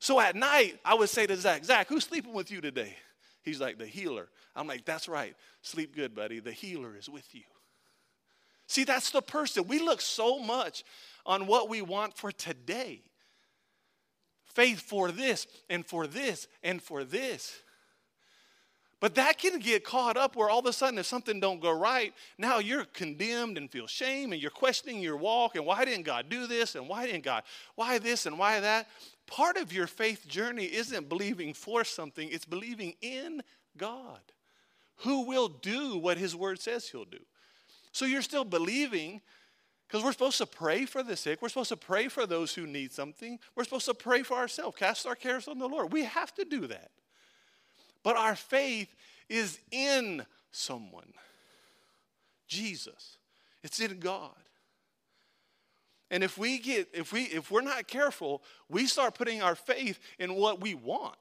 So 0.02 0.18
at 0.18 0.34
night, 0.34 0.80
I 0.84 0.94
would 0.94 1.10
say 1.10 1.28
to 1.28 1.36
Zach, 1.36 1.64
Zach, 1.64 1.86
who's 1.86 2.02
sleeping 2.02 2.32
with 2.32 2.50
you 2.50 2.60
today? 2.60 2.96
He's 3.44 3.60
like, 3.60 3.78
the 3.78 3.86
healer. 3.86 4.30
I'm 4.56 4.66
like, 4.66 4.84
that's 4.84 5.06
right. 5.06 5.36
Sleep 5.62 5.94
good, 5.94 6.12
buddy. 6.12 6.40
The 6.40 6.50
healer 6.50 6.96
is 6.98 7.08
with 7.08 7.32
you. 7.36 7.44
See, 8.66 8.82
that's 8.82 9.10
the 9.10 9.22
person. 9.22 9.68
We 9.68 9.78
look 9.78 10.00
so 10.00 10.40
much 10.40 10.82
on 11.24 11.46
what 11.46 11.68
we 11.68 11.82
want 11.82 12.16
for 12.16 12.32
today 12.32 13.02
faith 14.44 14.80
for 14.80 15.12
this 15.12 15.46
and 15.70 15.86
for 15.86 16.08
this 16.08 16.48
and 16.64 16.82
for 16.82 17.04
this. 17.04 17.54
But 18.98 19.14
that 19.14 19.38
can 19.38 19.60
get 19.60 19.84
caught 19.84 20.16
up 20.16 20.34
where 20.34 20.50
all 20.50 20.58
of 20.58 20.66
a 20.66 20.72
sudden, 20.72 20.98
if 20.98 21.06
something 21.06 21.38
don't 21.38 21.60
go 21.60 21.70
right, 21.70 22.12
now 22.38 22.58
you're 22.58 22.84
condemned 22.86 23.56
and 23.56 23.70
feel 23.70 23.86
shame 23.86 24.32
and 24.32 24.42
you're 24.42 24.50
questioning 24.50 25.00
your 25.00 25.16
walk 25.16 25.54
and 25.54 25.64
why 25.64 25.84
didn't 25.84 26.04
God 26.04 26.28
do 26.28 26.48
this 26.48 26.74
and 26.74 26.88
why 26.88 27.06
didn't 27.06 27.24
God, 27.24 27.44
why 27.76 27.98
this 27.98 28.26
and 28.26 28.36
why 28.36 28.58
that? 28.58 28.88
Part 29.32 29.56
of 29.56 29.72
your 29.72 29.86
faith 29.86 30.28
journey 30.28 30.66
isn't 30.66 31.08
believing 31.08 31.54
for 31.54 31.84
something, 31.84 32.28
it's 32.30 32.44
believing 32.44 32.96
in 33.00 33.42
God 33.78 34.20
who 34.96 35.22
will 35.22 35.48
do 35.48 35.96
what 35.96 36.18
his 36.18 36.36
word 36.36 36.60
says 36.60 36.86
he'll 36.90 37.06
do. 37.06 37.24
So 37.92 38.04
you're 38.04 38.20
still 38.20 38.44
believing 38.44 39.22
because 39.88 40.04
we're 40.04 40.12
supposed 40.12 40.36
to 40.36 40.44
pray 40.46 40.84
for 40.84 41.02
the 41.02 41.16
sick. 41.16 41.40
We're 41.40 41.48
supposed 41.48 41.70
to 41.70 41.78
pray 41.78 42.08
for 42.08 42.26
those 42.26 42.54
who 42.54 42.66
need 42.66 42.92
something. 42.92 43.38
We're 43.56 43.64
supposed 43.64 43.86
to 43.86 43.94
pray 43.94 44.22
for 44.22 44.36
ourselves, 44.36 44.76
cast 44.76 45.06
our 45.06 45.14
cares 45.14 45.48
on 45.48 45.58
the 45.58 45.66
Lord. 45.66 45.94
We 45.94 46.04
have 46.04 46.34
to 46.34 46.44
do 46.44 46.66
that. 46.66 46.90
But 48.02 48.18
our 48.18 48.36
faith 48.36 48.94
is 49.30 49.58
in 49.70 50.26
someone 50.50 51.14
Jesus, 52.48 53.16
it's 53.62 53.80
in 53.80 53.98
God. 53.98 54.41
And 56.12 56.22
if 56.22 56.36
we 56.36 56.58
get, 56.58 56.90
if 56.92 57.10
we, 57.10 57.22
if 57.22 57.50
we're 57.50 57.62
not 57.62 57.88
careful, 57.88 58.42
we 58.68 58.86
start 58.86 59.14
putting 59.14 59.40
our 59.40 59.54
faith 59.54 59.98
in 60.18 60.34
what 60.34 60.60
we 60.60 60.74
want 60.74 61.16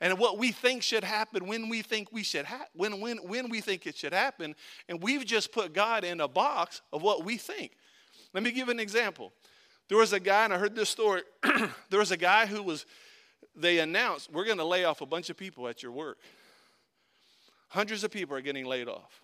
and 0.00 0.18
what 0.18 0.38
we 0.38 0.52
think 0.52 0.82
should 0.82 1.04
happen 1.04 1.46
when 1.46 1.68
we 1.68 1.82
think 1.82 2.10
we 2.10 2.22
should 2.22 2.46
ha- 2.46 2.64
when, 2.74 2.98
when, 2.98 3.18
when 3.18 3.50
we 3.50 3.60
think 3.60 3.86
it 3.86 3.94
should 3.94 4.14
happen. 4.14 4.54
And 4.88 5.02
we've 5.02 5.24
just 5.26 5.52
put 5.52 5.74
god 5.74 6.02
in 6.02 6.22
a 6.22 6.26
box 6.26 6.80
of 6.94 7.02
what 7.02 7.26
we 7.26 7.36
think. 7.36 7.72
Let 8.32 8.42
me 8.42 8.52
give 8.52 8.70
an 8.70 8.80
example. 8.80 9.34
There 9.88 9.98
was 9.98 10.14
a 10.14 10.20
guy 10.20 10.46
and 10.46 10.54
i 10.54 10.58
heard 10.58 10.74
this 10.74 10.88
story. 10.88 11.20
There 11.90 12.00
was 12.00 12.10
a 12.10 12.16
guy 12.16 12.46
who 12.46 12.62
was 12.62 12.86
they 13.54 13.80
announced 13.80 14.32
we're 14.32 14.46
going 14.46 14.58
to 14.58 14.64
lay 14.64 14.84
off 14.84 15.02
a 15.02 15.06
bunch 15.06 15.28
of 15.28 15.36
people 15.36 15.68
at 15.68 15.82
your 15.82 15.92
work. 15.92 16.18
Hundreds 17.68 18.02
of 18.02 18.10
people 18.10 18.34
are 18.34 18.40
getting 18.40 18.64
laid 18.64 18.88
off. 18.88 19.20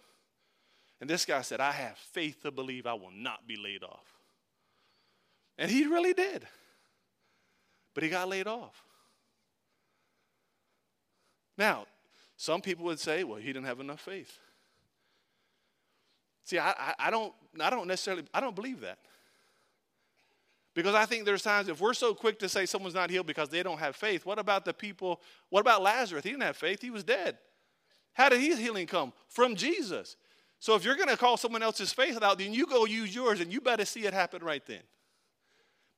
And 1.01 1.09
this 1.09 1.25
guy 1.25 1.41
said 1.41 1.61
i 1.61 1.73
have 1.73 1.97
faith 1.97 2.43
to 2.43 2.51
believe 2.51 2.87
i 2.87 2.93
will 2.93 3.11
not 3.11 3.49
be 3.49 3.57
laid 3.57 3.83
off 3.83 4.20
and 5.61 5.71
he 5.71 5.87
really 5.87 6.15
did. 6.15 6.47
But 7.95 8.03
he 8.03 8.09
got 8.09 8.29
laid 8.29 8.47
off. 8.47 8.83
Now, 11.59 11.85
some 12.39 12.63
people 12.63 12.87
would 12.87 12.99
say, 12.99 13.25
well, 13.25 13.37
he 13.37 13.49
didn't 13.53 13.67
have 13.67 13.79
enough 13.79 14.01
faith. 14.01 14.39
See, 16.45 16.59
I, 16.59 16.71
I, 16.71 16.95
I, 16.99 17.11
don't, 17.11 17.35
I 17.61 17.69
don't 17.69 17.87
necessarily, 17.87 18.25
I 18.33 18.41
don't 18.41 18.57
believe 18.57 18.81
that. 18.81 18.99
Because 20.75 20.95
I 20.95 21.05
think 21.05 21.27
there's 21.27 21.43
times 21.43 21.69
if 21.69 21.79
we're 21.79 21.93
so 21.93 22.15
quick 22.15 22.39
to 22.39 22.49
say 22.49 22.65
someone's 22.65 22.95
not 22.95 23.11
healed 23.11 23.27
because 23.27 23.51
they 23.51 23.63
don't 23.63 23.79
have 23.79 23.95
faith, 23.95 24.25
what 24.25 24.39
about 24.39 24.65
the 24.65 24.73
people, 24.73 25.21
what 25.51 25.61
about 25.61 25.83
Lazarus? 25.83 26.25
He 26.25 26.31
didn't 26.31 26.45
have 26.45 26.57
faith, 26.57 26.81
he 26.81 26.91
was 26.91 27.05
dead. 27.05 27.37
How 28.15 28.31
did 28.31 28.41
his 28.41 28.59
healing 28.59 28.87
come? 28.87 29.13
From 29.29 29.57
Jesus. 29.57 30.17
So 30.59 30.75
if 30.75 30.85
you're 30.85 30.97
going 30.97 31.09
to 31.09 31.19
call 31.19 31.37
someone 31.37 31.63
else's 31.63 31.93
faith 31.93 32.23
out, 32.23 32.39
then 32.39 32.55
you 32.55 32.67
go 32.67 32.87
use 32.87 33.15
yours 33.15 33.41
and 33.41 33.53
you 33.53 33.61
better 33.61 33.85
see 33.85 34.07
it 34.07 34.15
happen 34.15 34.43
right 34.43 34.65
then 34.65 34.81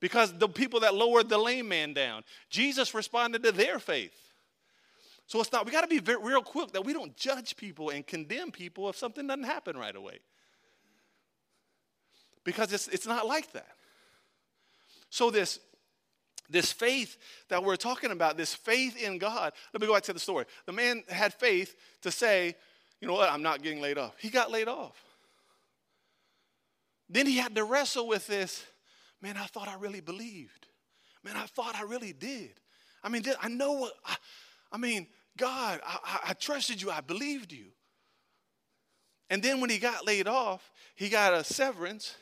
because 0.03 0.37
the 0.37 0.49
people 0.49 0.81
that 0.81 0.97
lowered 0.97 1.29
the 1.29 1.38
lame 1.38 1.69
man 1.69 1.95
down, 1.95 2.25
Jesus 2.51 2.93
responded 2.93 3.45
to 3.45 3.53
their 3.53 3.79
faith. 3.79 4.12
So 5.29 5.41
it's 5.41 5.53
not, 5.53 5.65
we 5.65 5.71
got 5.71 5.83
to 5.83 5.87
be 5.87 6.01
very, 6.01 6.21
real 6.21 6.43
quick 6.43 6.73
that 6.73 6.85
we 6.85 6.93
don't 6.93 7.17
judge 7.17 7.57
people 7.57 7.91
and 7.91 8.05
condemn 8.05 8.51
people 8.51 8.88
if 8.88 8.97
something 8.97 9.29
doesn't 9.29 9.45
happen 9.45 9.77
right 9.77 9.95
away. 9.95 10.19
Because 12.43 12.73
it's, 12.73 12.88
it's 12.88 13.07
not 13.07 13.29
like 13.29 13.53
that. 13.53 13.77
So 15.09 15.31
this, 15.31 15.61
this 16.51 16.73
faith 16.73 17.17
that 17.49 17.62
we're 17.62 17.77
talking 17.77 18.11
about, 18.11 18.37
this 18.37 18.53
faith 18.53 19.01
in 19.01 19.19
God, 19.19 19.53
let 19.73 19.81
me 19.81 19.87
go 19.87 19.95
back 19.95 20.03
to 20.05 20.12
the 20.12 20.19
story. 20.19 20.47
The 20.67 20.73
man 20.73 21.05
had 21.09 21.33
faith 21.33 21.77
to 22.03 22.11
say, 22.11 22.57
you 23.01 23.07
know 23.07 23.15
what, 23.15 23.31
I'm 23.31 23.43
not 23.43 23.62
getting 23.62 23.81
laid 23.81 23.99
off. 23.99 24.17
He 24.19 24.31
got 24.31 24.51
laid 24.51 24.67
off. 24.67 25.01
Then 27.09 27.29
he 27.29 27.37
had 27.37 27.55
to 27.55 27.62
wrestle 27.62 28.09
with 28.09 28.27
this 28.27 28.65
man, 29.22 29.37
I 29.37 29.46
thought 29.46 29.68
I 29.68 29.76
really 29.76 30.00
believed. 30.00 30.66
Man, 31.24 31.37
I 31.37 31.46
thought 31.46 31.76
I 31.76 31.82
really 31.82 32.12
did. 32.12 32.50
I 33.02 33.08
mean, 33.08 33.22
I 33.40 33.48
know 33.48 33.72
what, 33.72 33.92
I, 34.04 34.16
I 34.72 34.76
mean, 34.76 35.06
God, 35.38 35.80
I, 35.87 35.98
I, 36.04 36.20
I 36.30 36.32
trusted 36.35 36.82
you, 36.82 36.90
I 36.90 37.00
believed 37.00 37.52
you. 37.52 37.66
And 39.30 39.42
then 39.42 39.61
when 39.61 39.70
he 39.70 39.78
got 39.78 40.06
laid 40.06 40.28
off, 40.28 40.70
he 40.94 41.08
got 41.08 41.32
a 41.32 41.42
severance. 41.42 42.16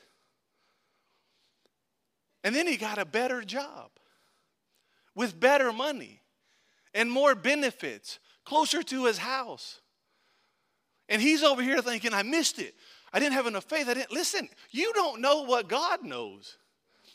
And 2.44 2.54
then 2.54 2.66
he 2.66 2.76
got 2.76 2.98
a 2.98 3.04
better 3.04 3.42
job 3.42 3.90
with 5.14 5.38
better 5.38 5.72
money 5.72 6.20
and 6.94 7.10
more 7.10 7.34
benefits 7.34 8.18
closer 8.44 8.82
to 8.82 9.06
his 9.06 9.18
house. 9.18 9.80
And 11.08 11.20
he's 11.20 11.42
over 11.42 11.62
here 11.62 11.82
thinking, 11.82 12.14
I 12.14 12.22
missed 12.22 12.58
it. 12.58 12.74
I 13.12 13.18
didn't 13.18 13.32
have 13.32 13.46
enough 13.46 13.64
faith. 13.64 13.88
I 13.88 13.94
didn't 13.94 14.12
listen. 14.12 14.48
You 14.70 14.92
don't 14.94 15.20
know 15.20 15.42
what 15.42 15.68
God 15.68 16.04
knows. 16.04 16.56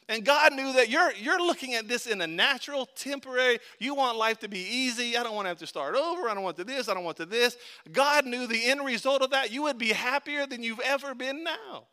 And 0.07 0.23
God 0.23 0.53
knew 0.53 0.73
that 0.73 0.89
you're, 0.89 1.11
you're 1.13 1.43
looking 1.43 1.73
at 1.73 1.87
this 1.87 2.05
in 2.05 2.21
a 2.21 2.27
natural, 2.27 2.85
temporary, 2.95 3.57
you 3.79 3.95
want 3.95 4.17
life 4.17 4.39
to 4.39 4.47
be 4.47 4.59
easy. 4.59 5.17
I 5.17 5.23
don't 5.23 5.33
want 5.33 5.45
to 5.45 5.49
have 5.49 5.57
to 5.59 5.67
start 5.67 5.95
over. 5.95 6.29
I 6.29 6.35
don't 6.35 6.43
want 6.43 6.57
to 6.57 6.63
this. 6.63 6.87
I 6.87 6.93
don't 6.93 7.03
want 7.03 7.17
to 7.17 7.25
this. 7.25 7.57
God 7.91 8.25
knew 8.25 8.45
the 8.45 8.65
end 8.65 8.85
result 8.85 9.23
of 9.23 9.31
that. 9.31 9.51
You 9.51 9.63
would 9.63 9.79
be 9.79 9.93
happier 9.93 10.45
than 10.45 10.61
you've 10.61 10.79
ever 10.81 11.15
been 11.15 11.43
now. 11.43 11.87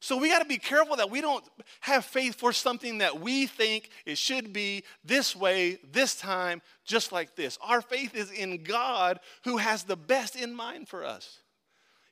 So 0.00 0.16
we 0.16 0.28
got 0.28 0.40
to 0.40 0.44
be 0.44 0.58
careful 0.58 0.96
that 0.96 1.10
we 1.10 1.20
don't 1.20 1.44
have 1.80 2.04
faith 2.04 2.36
for 2.36 2.52
something 2.52 2.98
that 2.98 3.18
we 3.18 3.46
think 3.46 3.90
it 4.06 4.16
should 4.16 4.52
be 4.52 4.84
this 5.04 5.34
way, 5.34 5.78
this 5.90 6.14
time, 6.14 6.62
just 6.84 7.10
like 7.10 7.34
this. 7.34 7.58
Our 7.62 7.80
faith 7.80 8.14
is 8.14 8.30
in 8.30 8.62
God 8.62 9.18
who 9.44 9.56
has 9.56 9.84
the 9.84 9.96
best 9.96 10.36
in 10.36 10.54
mind 10.54 10.86
for 10.86 11.04
us. 11.04 11.38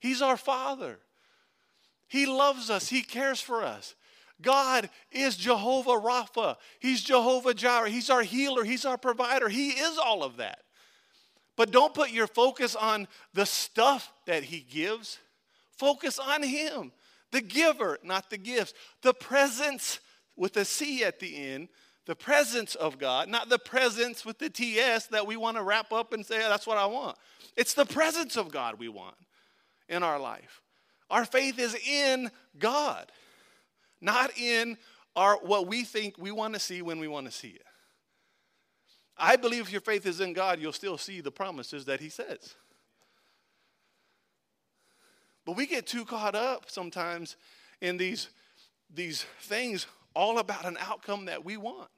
He's 0.01 0.21
our 0.21 0.37
Father. 0.37 0.99
He 2.09 2.27
loves 2.27 2.71
us, 2.71 2.89
He 2.89 3.03
cares 3.03 3.41
for 3.41 3.63
us. 3.63 3.95
God 4.43 4.91
is 5.11 5.37
Jehovah 5.37 5.93
Rapha. 5.93 6.57
He's 6.79 7.03
Jehovah 7.03 7.55
Jireh. 7.55 7.89
He's 7.89 8.11
our 8.11 8.23
healer. 8.23 8.65
He's 8.65 8.85
our 8.85 8.99
provider. 8.99 9.49
He 9.49 9.71
is 9.71 9.99
all 9.99 10.23
of 10.23 10.37
that. 10.37 10.61
But 11.57 11.71
don't 11.71 11.95
put 11.95 12.11
your 12.11 12.27
focus 12.27 12.77
on 12.77 13.09
the 13.33 13.47
stuff 13.47 14.13
that 14.27 14.45
He 14.45 14.61
gives. 14.61 15.19
Focus 15.79 16.19
on 16.19 16.43
Him, 16.43 16.93
the 17.33 17.41
giver, 17.41 17.99
not 18.03 18.31
the 18.31 18.39
gifts. 18.39 18.75
The 19.03 19.15
presence 19.15 20.01
with 20.37 20.57
a 20.59 20.65
C 20.65 21.03
at 21.03 21.19
the 21.19 21.37
end, 21.37 21.69
the 22.05 22.15
presence 22.15 22.75
of 22.75 22.99
God, 22.99 23.29
not 23.29 23.49
the 23.49 23.59
presence 23.59 24.25
with 24.25 24.39
the 24.39 24.51
TS 24.51 25.07
that 25.09 25.27
we 25.27 25.37
want 25.37 25.57
to 25.57 25.63
wrap 25.63 25.93
up 25.93 26.13
and 26.13 26.25
say, 26.25 26.39
that's 26.39 26.67
what 26.67 26.79
I 26.79 26.87
want. 26.87 27.17
It's 27.57 27.75
the 27.75 27.87
presence 27.87 28.37
of 28.37 28.51
God 28.51 28.79
we 28.79 28.89
want 28.89 29.17
in 29.89 30.03
our 30.03 30.21
life. 30.21 30.61
Our 31.11 31.25
faith 31.25 31.59
is 31.59 31.75
in 31.75 32.31
God 32.59 33.11
not 34.01 34.37
in 34.39 34.77
our 35.15 35.37
what 35.37 35.67
we 35.67 35.85
think 35.85 36.17
we 36.19 36.31
want 36.31 36.55
to 36.55 36.61
see 36.61 36.83
when 36.83 36.99
we 36.99 37.09
want 37.09 37.27
to 37.27 37.33
see 37.33 37.49
it. 37.49 37.63
I 39.17 39.37
believe 39.37 39.63
if 39.63 39.73
your 39.73 39.81
faith 39.81 40.05
is 40.05 40.21
in 40.21 40.35
God, 40.35 40.61
you'll 40.61 40.73
still 40.73 40.99
see 40.99 41.21
the 41.21 41.31
promises 41.31 41.87
that 41.87 42.01
He 42.01 42.11
says. 42.11 42.55
But 45.47 45.57
we 45.57 45.67
get 45.67 45.87
too 45.87 46.05
caught 46.05 46.35
up 46.35 46.71
sometimes 46.71 47.37
in 47.81 47.97
these, 47.97 48.29
these 48.93 49.25
things 49.43 49.87
all 50.15 50.39
about 50.39 50.65
an 50.65 50.77
outcome 50.81 51.27
that 51.27 51.45
we 51.45 51.57
want. 51.57 51.89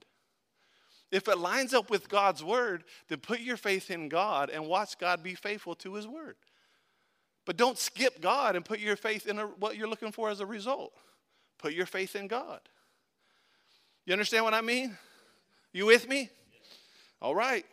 If 1.11 1.27
it 1.29 1.39
lines 1.39 1.73
up 1.73 1.89
with 1.89 2.09
God's 2.09 2.45
word, 2.45 2.85
then 3.09 3.19
put 3.19 3.41
your 3.41 3.57
faith 3.57 3.91
in 3.91 4.11
God 4.11 4.51
and 4.51 4.67
watch 4.67 4.99
God 4.99 5.23
be 5.23 5.35
faithful 5.35 5.75
to 5.77 5.95
his 5.95 6.07
word. 6.07 6.37
But 7.47 7.57
don't 7.57 7.79
skip 7.79 8.21
God 8.21 8.57
and 8.57 8.65
put 8.65 8.79
your 8.79 8.97
faith 8.97 9.27
in 9.27 9.39
a, 9.39 9.47
what 9.47 9.77
you're 9.77 9.89
looking 9.89 10.13
for 10.13 10.29
as 10.29 10.41
a 10.41 10.47
result. 10.47 10.93
Put 11.59 11.73
your 11.73 11.87
faith 11.87 12.17
in 12.17 12.29
God. 12.29 12.61
You 14.07 14.13
understand 14.13 14.45
what 14.45 14.55
I 14.55 14.61
mean? 14.61 14.97
You 15.73 15.87
with 15.87 16.09
me? 16.09 16.31
All 17.21 17.35
right. 17.35 17.67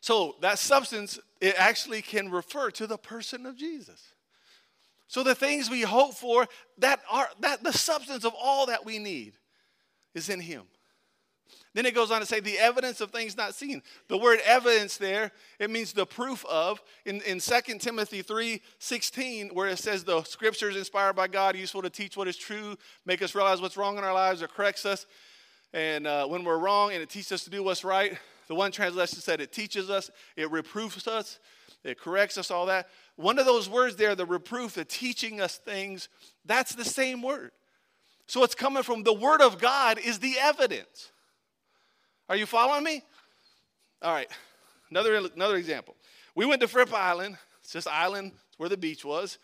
So 0.00 0.36
that 0.42 0.58
substance, 0.58 1.18
it 1.40 1.54
actually 1.58 2.02
can 2.02 2.30
refer 2.30 2.70
to 2.72 2.86
the 2.86 2.98
person 2.98 3.46
of 3.46 3.56
Jesus. 3.56 4.00
So 5.08 5.22
the 5.22 5.34
things 5.34 5.70
we 5.70 5.82
hope 5.82 6.14
for, 6.14 6.46
that 6.78 7.00
are 7.10 7.28
that 7.40 7.62
the 7.62 7.72
substance 7.72 8.24
of 8.24 8.34
all 8.40 8.66
that 8.66 8.84
we 8.84 8.98
need 8.98 9.34
is 10.14 10.28
in 10.28 10.40
him. 10.40 10.62
Then 11.76 11.84
it 11.84 11.94
goes 11.94 12.10
on 12.10 12.20
to 12.20 12.26
say 12.26 12.40
the 12.40 12.58
evidence 12.58 13.02
of 13.02 13.10
things 13.10 13.36
not 13.36 13.54
seen. 13.54 13.82
The 14.08 14.16
word 14.16 14.38
evidence 14.46 14.96
there, 14.96 15.30
it 15.58 15.70
means 15.70 15.92
the 15.92 16.06
proof 16.06 16.42
of. 16.46 16.82
In, 17.04 17.20
in 17.20 17.38
2 17.38 17.78
Timothy 17.78 18.22
3 18.22 18.62
16, 18.78 19.50
where 19.50 19.68
it 19.68 19.78
says 19.78 20.02
the 20.02 20.22
scriptures 20.22 20.74
inspired 20.74 21.16
by 21.16 21.28
God, 21.28 21.54
useful 21.54 21.82
to 21.82 21.90
teach 21.90 22.16
what 22.16 22.28
is 22.28 22.38
true, 22.38 22.78
make 23.04 23.20
us 23.20 23.34
realize 23.34 23.60
what's 23.60 23.76
wrong 23.76 23.98
in 23.98 24.04
our 24.04 24.14
lives, 24.14 24.42
or 24.42 24.48
corrects 24.48 24.86
us. 24.86 25.04
And 25.74 26.06
uh, 26.06 26.26
when 26.26 26.44
we're 26.44 26.56
wrong, 26.56 26.94
and 26.94 27.02
it 27.02 27.10
teaches 27.10 27.32
us 27.32 27.44
to 27.44 27.50
do 27.50 27.62
what's 27.62 27.84
right. 27.84 28.16
The 28.48 28.54
one 28.54 28.72
translation 28.72 29.18
said 29.18 29.42
it 29.42 29.52
teaches 29.52 29.90
us, 29.90 30.10
it 30.34 30.50
reproofs 30.50 31.06
us, 31.06 31.38
it 31.84 32.00
corrects 32.00 32.38
us, 32.38 32.50
all 32.50 32.64
that. 32.66 32.88
One 33.16 33.38
of 33.38 33.44
those 33.44 33.68
words 33.68 33.96
there, 33.96 34.14
the 34.14 34.24
reproof, 34.24 34.76
the 34.76 34.86
teaching 34.86 35.42
us 35.42 35.58
things, 35.58 36.08
that's 36.46 36.74
the 36.74 36.86
same 36.86 37.20
word. 37.20 37.50
So 38.26 38.44
it's 38.44 38.54
coming 38.54 38.82
from 38.82 39.02
the 39.02 39.12
word 39.12 39.42
of 39.42 39.58
God 39.58 39.98
is 39.98 40.20
the 40.20 40.36
evidence. 40.40 41.10
Are 42.28 42.36
you 42.36 42.46
following 42.46 42.82
me? 42.82 43.02
All 44.02 44.12
right. 44.12 44.28
Another, 44.90 45.14
another 45.14 45.56
example. 45.56 45.94
We 46.34 46.44
went 46.44 46.60
to 46.62 46.68
Fripp 46.68 46.92
Island. 46.92 47.36
It's 47.62 47.72
just 47.72 47.86
island 47.86 48.32
where 48.56 48.68
the 48.68 48.76
beach 48.76 49.04
was. 49.04 49.38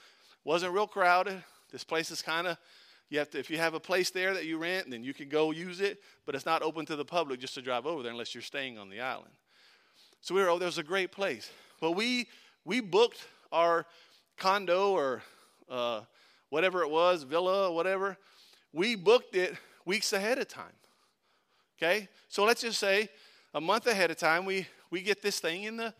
Wasn't 0.45 0.73
real 0.73 0.89
crowded. 0.89 1.45
This 1.71 1.85
place 1.85 2.11
is 2.11 2.23
kind 2.23 2.49
of, 2.49 2.59
you 3.09 3.21
have 3.21 3.31
to, 3.31 3.39
if 3.39 3.51
you 3.51 3.59
have 3.59 3.75
a 3.75 3.81
place 3.81 4.11
there 4.11 4.35
that 4.35 4.47
you 4.47 4.59
rent, 4.59 4.91
then 4.91 5.05
you 5.05 5.15
can 5.15 5.29
go 5.29 5.53
use 5.53 5.81
it, 5.81 6.01
but 6.27 6.35
it's 6.35 6.45
not 6.45 6.63
open 6.63 6.85
to 6.87 6.97
the 6.97 7.05
public 7.05 7.39
just 7.39 7.55
to 7.55 7.63
drive 7.63 7.87
over 7.87 8.03
there 8.03 8.11
unless 8.11 8.35
you're 8.35 8.43
staying 8.43 8.79
on 8.79 8.91
the 8.91 9.01
island. 9.01 9.31
So 10.21 10.35
we 10.35 10.41
were, 10.41 10.51
oh, 10.51 10.59
there 10.59 10.67
was 10.67 10.79
a 10.79 10.83
great 10.83 11.13
place. 11.13 11.51
But 11.81 11.93
we, 11.93 12.27
we 12.65 12.81
booked 12.81 13.25
our 13.53 13.87
condo 14.39 14.91
or 14.91 15.23
uh, 15.69 16.01
whatever 16.51 16.83
it 16.83 16.91
was, 16.91 17.23
villa 17.23 17.73
whatever, 17.73 18.19
we 18.73 18.97
booked 18.97 19.37
it 19.37 19.57
weeks 19.85 20.13
ahead 20.13 20.39
of 20.39 20.49
time. 20.49 20.73
Okay? 21.83 22.09
So 22.29 22.45
let's 22.45 22.61
just 22.61 22.79
say 22.79 23.09
a 23.53 23.61
month 23.61 23.87
ahead 23.89 24.11
of 24.11 24.17
time, 24.17 24.45
we, 24.45 24.67
we 24.91 25.03
get 25.03 25.21
this 25.21 25.41
thing 25.41 25.65
in 25.65 25.77
the 25.77 25.93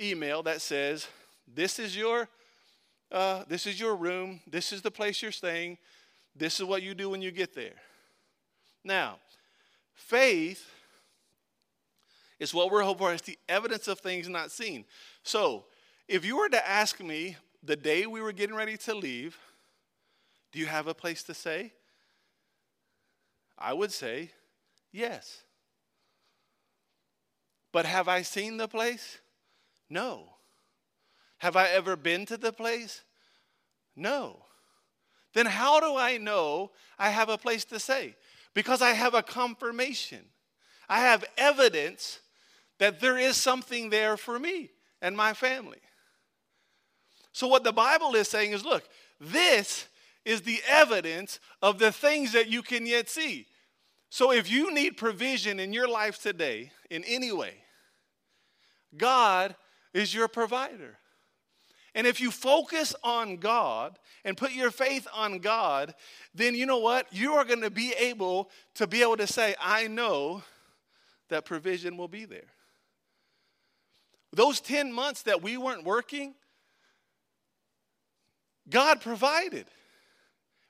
email 0.00 0.42
that 0.42 0.60
says, 0.60 1.06
This 1.46 1.78
is 1.78 1.96
your 1.96 2.28
uh, 3.12 3.42
this 3.48 3.66
is 3.66 3.80
your 3.80 3.96
room, 3.96 4.40
this 4.46 4.72
is 4.72 4.82
the 4.82 4.90
place 4.90 5.20
you're 5.20 5.32
staying, 5.32 5.78
this 6.36 6.60
is 6.60 6.64
what 6.64 6.80
you 6.80 6.94
do 6.94 7.10
when 7.10 7.20
you 7.20 7.32
get 7.32 7.54
there. 7.54 7.74
Now, 8.84 9.16
faith 9.94 10.64
is 12.38 12.54
what 12.54 12.70
we're 12.70 12.82
hoping 12.82 12.98
for. 12.98 13.12
It's 13.12 13.22
the 13.22 13.38
evidence 13.48 13.88
of 13.88 13.98
things 13.98 14.28
not 14.28 14.52
seen. 14.52 14.84
So, 15.24 15.64
if 16.06 16.24
you 16.24 16.36
were 16.36 16.48
to 16.50 16.68
ask 16.68 17.00
me 17.02 17.36
the 17.64 17.74
day 17.74 18.06
we 18.06 18.20
were 18.20 18.32
getting 18.32 18.54
ready 18.54 18.76
to 18.76 18.94
leave, 18.94 19.36
do 20.52 20.60
you 20.60 20.66
have 20.66 20.86
a 20.86 20.94
place 20.94 21.24
to 21.24 21.34
stay? 21.34 21.72
I 23.58 23.72
would 23.72 23.90
say 23.90 24.30
yes. 24.92 25.42
But 27.72 27.86
have 27.86 28.08
I 28.08 28.22
seen 28.22 28.56
the 28.56 28.68
place? 28.68 29.18
No. 29.88 30.24
Have 31.38 31.56
I 31.56 31.68
ever 31.68 31.96
been 31.96 32.26
to 32.26 32.36
the 32.36 32.52
place? 32.52 33.02
No. 33.96 34.44
Then 35.34 35.46
how 35.46 35.80
do 35.80 35.96
I 35.96 36.18
know 36.18 36.70
I 36.98 37.10
have 37.10 37.28
a 37.28 37.38
place 37.38 37.64
to 37.66 37.78
stay? 37.78 38.16
Because 38.54 38.82
I 38.82 38.90
have 38.90 39.14
a 39.14 39.22
confirmation. 39.22 40.24
I 40.88 41.00
have 41.00 41.24
evidence 41.38 42.20
that 42.78 43.00
there 43.00 43.16
is 43.16 43.36
something 43.36 43.90
there 43.90 44.16
for 44.16 44.38
me 44.38 44.70
and 45.00 45.16
my 45.16 45.32
family. 45.34 45.78
So, 47.32 47.46
what 47.46 47.62
the 47.62 47.72
Bible 47.72 48.16
is 48.16 48.26
saying 48.26 48.52
is 48.52 48.64
look, 48.64 48.82
this 49.20 49.86
is 50.24 50.42
the 50.42 50.60
evidence 50.68 51.38
of 51.62 51.78
the 51.78 51.92
things 51.92 52.32
that 52.32 52.48
you 52.48 52.62
can 52.62 52.86
yet 52.86 53.08
see. 53.08 53.46
So, 54.10 54.32
if 54.32 54.50
you 54.50 54.74
need 54.74 54.96
provision 54.96 55.60
in 55.60 55.72
your 55.72 55.88
life 55.88 56.20
today 56.20 56.72
in 56.90 57.04
any 57.04 57.30
way, 57.30 57.54
God 58.96 59.54
is 59.94 60.12
your 60.12 60.26
provider. 60.26 60.98
And 61.94 62.06
if 62.06 62.20
you 62.20 62.30
focus 62.30 62.94
on 63.02 63.36
God 63.36 63.98
and 64.24 64.36
put 64.36 64.52
your 64.52 64.70
faith 64.70 65.06
on 65.14 65.38
God, 65.38 65.94
then 66.34 66.54
you 66.54 66.66
know 66.66 66.78
what? 66.78 67.06
You 67.12 67.34
are 67.34 67.44
going 67.44 67.62
to 67.62 67.70
be 67.70 67.92
able 67.98 68.50
to 68.74 68.86
be 68.86 69.02
able 69.02 69.16
to 69.16 69.26
say, 69.26 69.54
I 69.60 69.86
know 69.86 70.42
that 71.28 71.44
provision 71.44 71.96
will 71.96 72.08
be 72.08 72.24
there. 72.24 72.52
Those 74.32 74.60
10 74.60 74.92
months 74.92 75.22
that 75.22 75.42
we 75.42 75.56
weren't 75.56 75.84
working, 75.84 76.34
God 78.68 79.00
provided. 79.00 79.66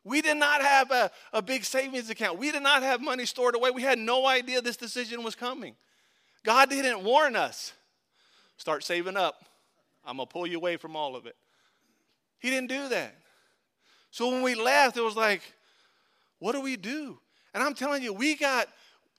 We 0.05 0.23
did 0.23 0.37
not 0.37 0.63
have 0.63 0.91
a, 0.91 1.11
a 1.33 1.43
big 1.43 1.65
savings 1.65 2.09
account. 2.09 2.39
We 2.39 2.51
did 2.51 2.63
not 2.63 2.83
have 2.83 3.01
money 3.01 3.27
stored 3.27 3.55
away. 3.55 3.71
We 3.71 3.83
had 3.83 3.99
no 3.99 4.27
idea 4.27 4.63
this 4.63 4.77
decision 4.77 5.23
was 5.23 5.35
coming. 5.35 5.75
God 6.45 6.71
didn't 6.71 7.05
warn 7.05 7.37
us. 7.37 7.73
Start 8.57 8.83
saving 8.83 9.17
up. 9.17 9.45
I'm 10.05 10.17
going 10.17 10.27
to 10.27 10.33
pull 10.33 10.47
you 10.47 10.57
away 10.57 10.77
from 10.79 10.97
all 10.97 11.17
of 11.17 11.27
it. 11.27 11.37
He 12.39 12.49
didn't 12.49 12.69
do 12.69 12.89
that. 12.89 13.15
So 14.11 14.31
when 14.31 14.43
we 14.43 14.55
left, 14.55 14.97
it 14.97 15.03
was 15.03 15.17
like, 15.17 15.43
what 16.39 16.53
do 16.53 16.63
we 16.63 16.77
do? 16.77 17.19
And 17.53 17.63
I'm 17.63 17.75
telling 17.75 18.03
you, 18.03 18.13
we 18.13 18.35
got, 18.35 18.69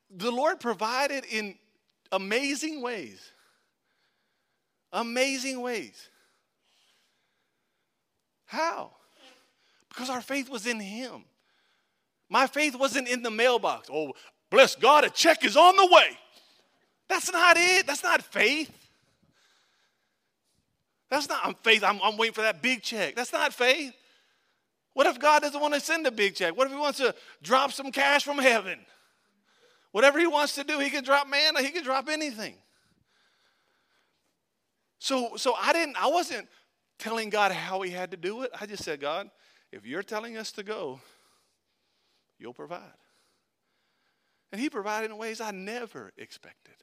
the 0.09 0.31
Lord 0.31 0.59
provided 0.59 1.25
in 1.25 1.55
amazing 2.11 2.81
ways. 2.81 3.21
Amazing 4.91 5.61
ways. 5.61 6.09
How? 8.45 8.91
Because 9.91 10.09
our 10.09 10.21
faith 10.21 10.49
was 10.49 10.65
in 10.65 10.79
Him. 10.79 11.25
My 12.29 12.47
faith 12.47 12.75
wasn't 12.75 13.09
in 13.09 13.23
the 13.23 13.29
mailbox. 13.29 13.89
Oh, 13.91 14.13
bless 14.49 14.75
God, 14.75 15.03
a 15.03 15.09
check 15.09 15.43
is 15.43 15.57
on 15.57 15.75
the 15.75 15.85
way. 15.91 16.17
That's 17.09 17.29
not 17.29 17.57
it. 17.59 17.85
That's 17.85 18.03
not 18.03 18.21
faith. 18.21 18.71
That's 21.09 21.27
not 21.27 21.41
I'm 21.43 21.55
faith. 21.55 21.83
I'm, 21.83 21.99
I'm 22.01 22.15
waiting 22.15 22.33
for 22.33 22.41
that 22.41 22.61
big 22.61 22.81
check. 22.81 23.15
That's 23.15 23.33
not 23.33 23.53
faith. 23.53 23.93
What 24.93 25.07
if 25.07 25.19
God 25.19 25.41
doesn't 25.41 25.59
want 25.59 25.73
to 25.73 25.81
send 25.81 26.07
a 26.07 26.11
big 26.11 26.35
check? 26.35 26.55
What 26.55 26.67
if 26.67 26.73
He 26.73 26.79
wants 26.79 26.99
to 26.99 27.13
drop 27.43 27.73
some 27.73 27.91
cash 27.91 28.23
from 28.23 28.37
heaven? 28.37 28.79
Whatever 29.91 30.19
He 30.19 30.27
wants 30.27 30.55
to 30.55 30.63
do, 30.63 30.79
He 30.79 30.89
can 30.89 31.03
drop 31.03 31.27
manna, 31.29 31.61
He 31.61 31.71
can 31.71 31.83
drop 31.83 32.07
anything. 32.07 32.55
So, 34.99 35.35
so 35.35 35.53
I 35.59 35.73
didn't, 35.73 36.01
I 36.01 36.07
wasn't 36.07 36.47
telling 36.97 37.29
God 37.29 37.51
how 37.51 37.81
He 37.81 37.91
had 37.91 38.11
to 38.11 38.17
do 38.17 38.43
it. 38.43 38.51
I 38.57 38.65
just 38.65 38.85
said, 38.85 39.01
God, 39.01 39.29
if 39.71 39.85
you're 39.85 40.03
telling 40.03 40.37
us 40.37 40.51
to 40.53 40.63
go, 40.63 40.99
you'll 42.37 42.53
provide. 42.53 42.81
And 44.51 44.59
he 44.59 44.69
provided 44.69 45.11
in 45.11 45.17
ways 45.17 45.39
I 45.39 45.51
never 45.51 46.11
expected. 46.17 46.75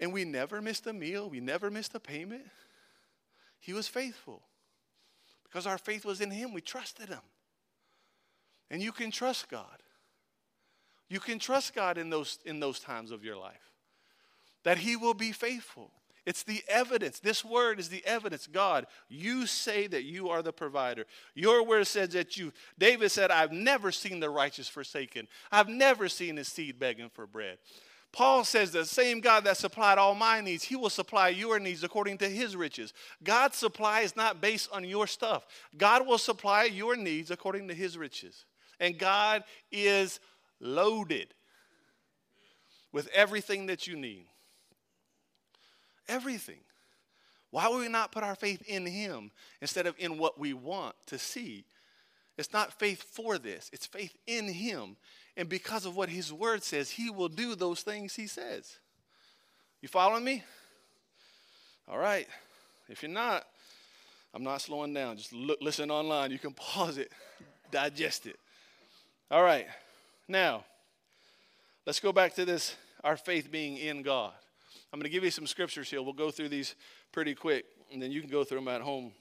And 0.00 0.12
we 0.12 0.24
never 0.24 0.60
missed 0.60 0.86
a 0.86 0.92
meal, 0.92 1.28
we 1.28 1.40
never 1.40 1.70
missed 1.70 1.94
a 1.94 2.00
payment. 2.00 2.44
He 3.60 3.72
was 3.72 3.86
faithful. 3.86 4.42
Because 5.44 5.66
our 5.66 5.78
faith 5.78 6.04
was 6.04 6.20
in 6.20 6.30
him, 6.30 6.54
we 6.54 6.60
trusted 6.60 7.08
him. 7.08 7.20
And 8.70 8.80
you 8.80 8.92
can 8.92 9.10
trust 9.10 9.48
God. 9.48 9.82
You 11.08 11.20
can 11.20 11.38
trust 11.38 11.74
God 11.74 11.98
in 11.98 12.08
those, 12.08 12.38
in 12.44 12.60
those 12.60 12.78
times 12.78 13.10
of 13.10 13.24
your 13.24 13.36
life. 13.36 13.72
That 14.62 14.78
he 14.78 14.96
will 14.96 15.14
be 15.14 15.32
faithful. 15.32 15.90
It's 16.26 16.42
the 16.42 16.62
evidence. 16.68 17.18
This 17.18 17.44
word 17.44 17.80
is 17.80 17.88
the 17.88 18.04
evidence. 18.04 18.46
God, 18.46 18.86
you 19.08 19.46
say 19.46 19.86
that 19.86 20.04
you 20.04 20.28
are 20.28 20.42
the 20.42 20.52
provider. 20.52 21.06
Your 21.34 21.64
word 21.64 21.86
says 21.86 22.10
that 22.10 22.36
you, 22.36 22.52
David 22.78 23.10
said, 23.10 23.30
I've 23.30 23.52
never 23.52 23.90
seen 23.90 24.20
the 24.20 24.30
righteous 24.30 24.68
forsaken. 24.68 25.28
I've 25.50 25.68
never 25.68 26.08
seen 26.08 26.36
his 26.36 26.48
seed 26.48 26.78
begging 26.78 27.08
for 27.08 27.26
bread. 27.26 27.58
Paul 28.12 28.44
says 28.44 28.72
the 28.72 28.84
same 28.84 29.20
God 29.20 29.44
that 29.44 29.56
supplied 29.56 29.98
all 29.98 30.14
my 30.14 30.40
needs, 30.40 30.64
he 30.64 30.76
will 30.76 30.90
supply 30.90 31.28
your 31.28 31.60
needs 31.60 31.84
according 31.84 32.18
to 32.18 32.28
his 32.28 32.56
riches. 32.56 32.92
God's 33.22 33.56
supply 33.56 34.00
is 34.00 34.16
not 34.16 34.40
based 34.40 34.68
on 34.72 34.84
your 34.84 35.06
stuff. 35.06 35.46
God 35.78 36.06
will 36.06 36.18
supply 36.18 36.64
your 36.64 36.96
needs 36.96 37.30
according 37.30 37.68
to 37.68 37.74
his 37.74 37.96
riches. 37.96 38.44
And 38.80 38.98
God 38.98 39.44
is 39.70 40.18
loaded 40.58 41.28
with 42.92 43.08
everything 43.08 43.66
that 43.66 43.86
you 43.86 43.96
need. 43.96 44.26
Everything. 46.10 46.58
Why 47.50 47.68
would 47.68 47.78
we 47.78 47.88
not 47.88 48.12
put 48.12 48.24
our 48.24 48.34
faith 48.34 48.62
in 48.66 48.84
Him 48.84 49.30
instead 49.60 49.86
of 49.86 49.94
in 49.98 50.18
what 50.18 50.38
we 50.38 50.52
want 50.52 50.94
to 51.06 51.18
see? 51.18 51.64
It's 52.36 52.52
not 52.52 52.72
faith 52.72 53.02
for 53.02 53.38
this, 53.38 53.70
it's 53.72 53.86
faith 53.86 54.16
in 54.26 54.48
Him. 54.48 54.96
And 55.36 55.48
because 55.48 55.86
of 55.86 55.96
what 55.96 56.08
His 56.08 56.32
Word 56.32 56.62
says, 56.64 56.90
He 56.90 57.10
will 57.10 57.28
do 57.28 57.54
those 57.54 57.82
things 57.82 58.14
He 58.14 58.26
says. 58.26 58.78
You 59.80 59.88
following 59.88 60.24
me? 60.24 60.42
All 61.88 61.98
right. 61.98 62.28
If 62.88 63.02
you're 63.02 63.10
not, 63.10 63.46
I'm 64.34 64.42
not 64.42 64.60
slowing 64.60 64.92
down. 64.92 65.16
Just 65.16 65.32
look, 65.32 65.58
listen 65.62 65.90
online. 65.90 66.32
You 66.32 66.38
can 66.38 66.52
pause 66.54 66.98
it, 66.98 67.12
digest 67.70 68.26
it. 68.26 68.38
All 69.30 69.42
right. 69.42 69.66
Now, 70.28 70.64
let's 71.86 72.00
go 72.00 72.12
back 72.12 72.34
to 72.34 72.44
this 72.44 72.74
our 73.02 73.16
faith 73.16 73.50
being 73.50 73.76
in 73.76 74.02
God. 74.02 74.32
I'm 74.92 74.98
going 74.98 75.04
to 75.04 75.10
give 75.10 75.24
you 75.24 75.30
some 75.30 75.46
scriptures 75.46 75.88
here. 75.88 76.02
We'll 76.02 76.12
go 76.12 76.30
through 76.30 76.48
these 76.48 76.74
pretty 77.12 77.34
quick, 77.34 77.64
and 77.92 78.02
then 78.02 78.10
you 78.10 78.20
can 78.20 78.30
go 78.30 78.42
through 78.42 78.58
them 78.58 78.68
at 78.68 78.80
home. 78.80 79.12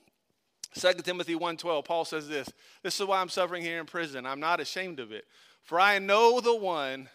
2 0.76 0.94
Timothy 1.04 1.36
1:12, 1.36 1.86
Paul 1.86 2.06
says 2.06 2.28
this. 2.28 2.50
This 2.84 3.00
is 3.00 3.06
why 3.06 3.22
I'm 3.22 3.30
suffering 3.30 3.64
here 3.64 3.80
in 3.80 3.86
prison. 3.86 4.26
I'm 4.26 4.40
not 4.40 4.60
ashamed 4.60 5.00
of 5.00 5.12
it, 5.12 5.26
for 5.64 5.80
I 5.80 6.00
know 6.00 6.40
the 6.40 6.56
one 6.56 7.10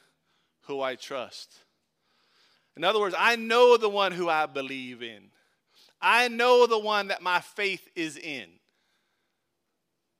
who 0.62 0.80
I 0.80 0.94
trust. 0.94 1.54
In 2.76 2.84
other 2.84 2.98
words, 2.98 3.14
I 3.16 3.36
know 3.36 3.76
the 3.76 3.88
one 3.88 4.12
who 4.12 4.28
I 4.28 4.46
believe 4.46 5.02
in. 5.02 5.30
I 6.00 6.28
know 6.28 6.66
the 6.66 6.78
one 6.78 7.08
that 7.08 7.22
my 7.22 7.40
faith 7.40 7.88
is 7.94 8.16
in. 8.16 8.46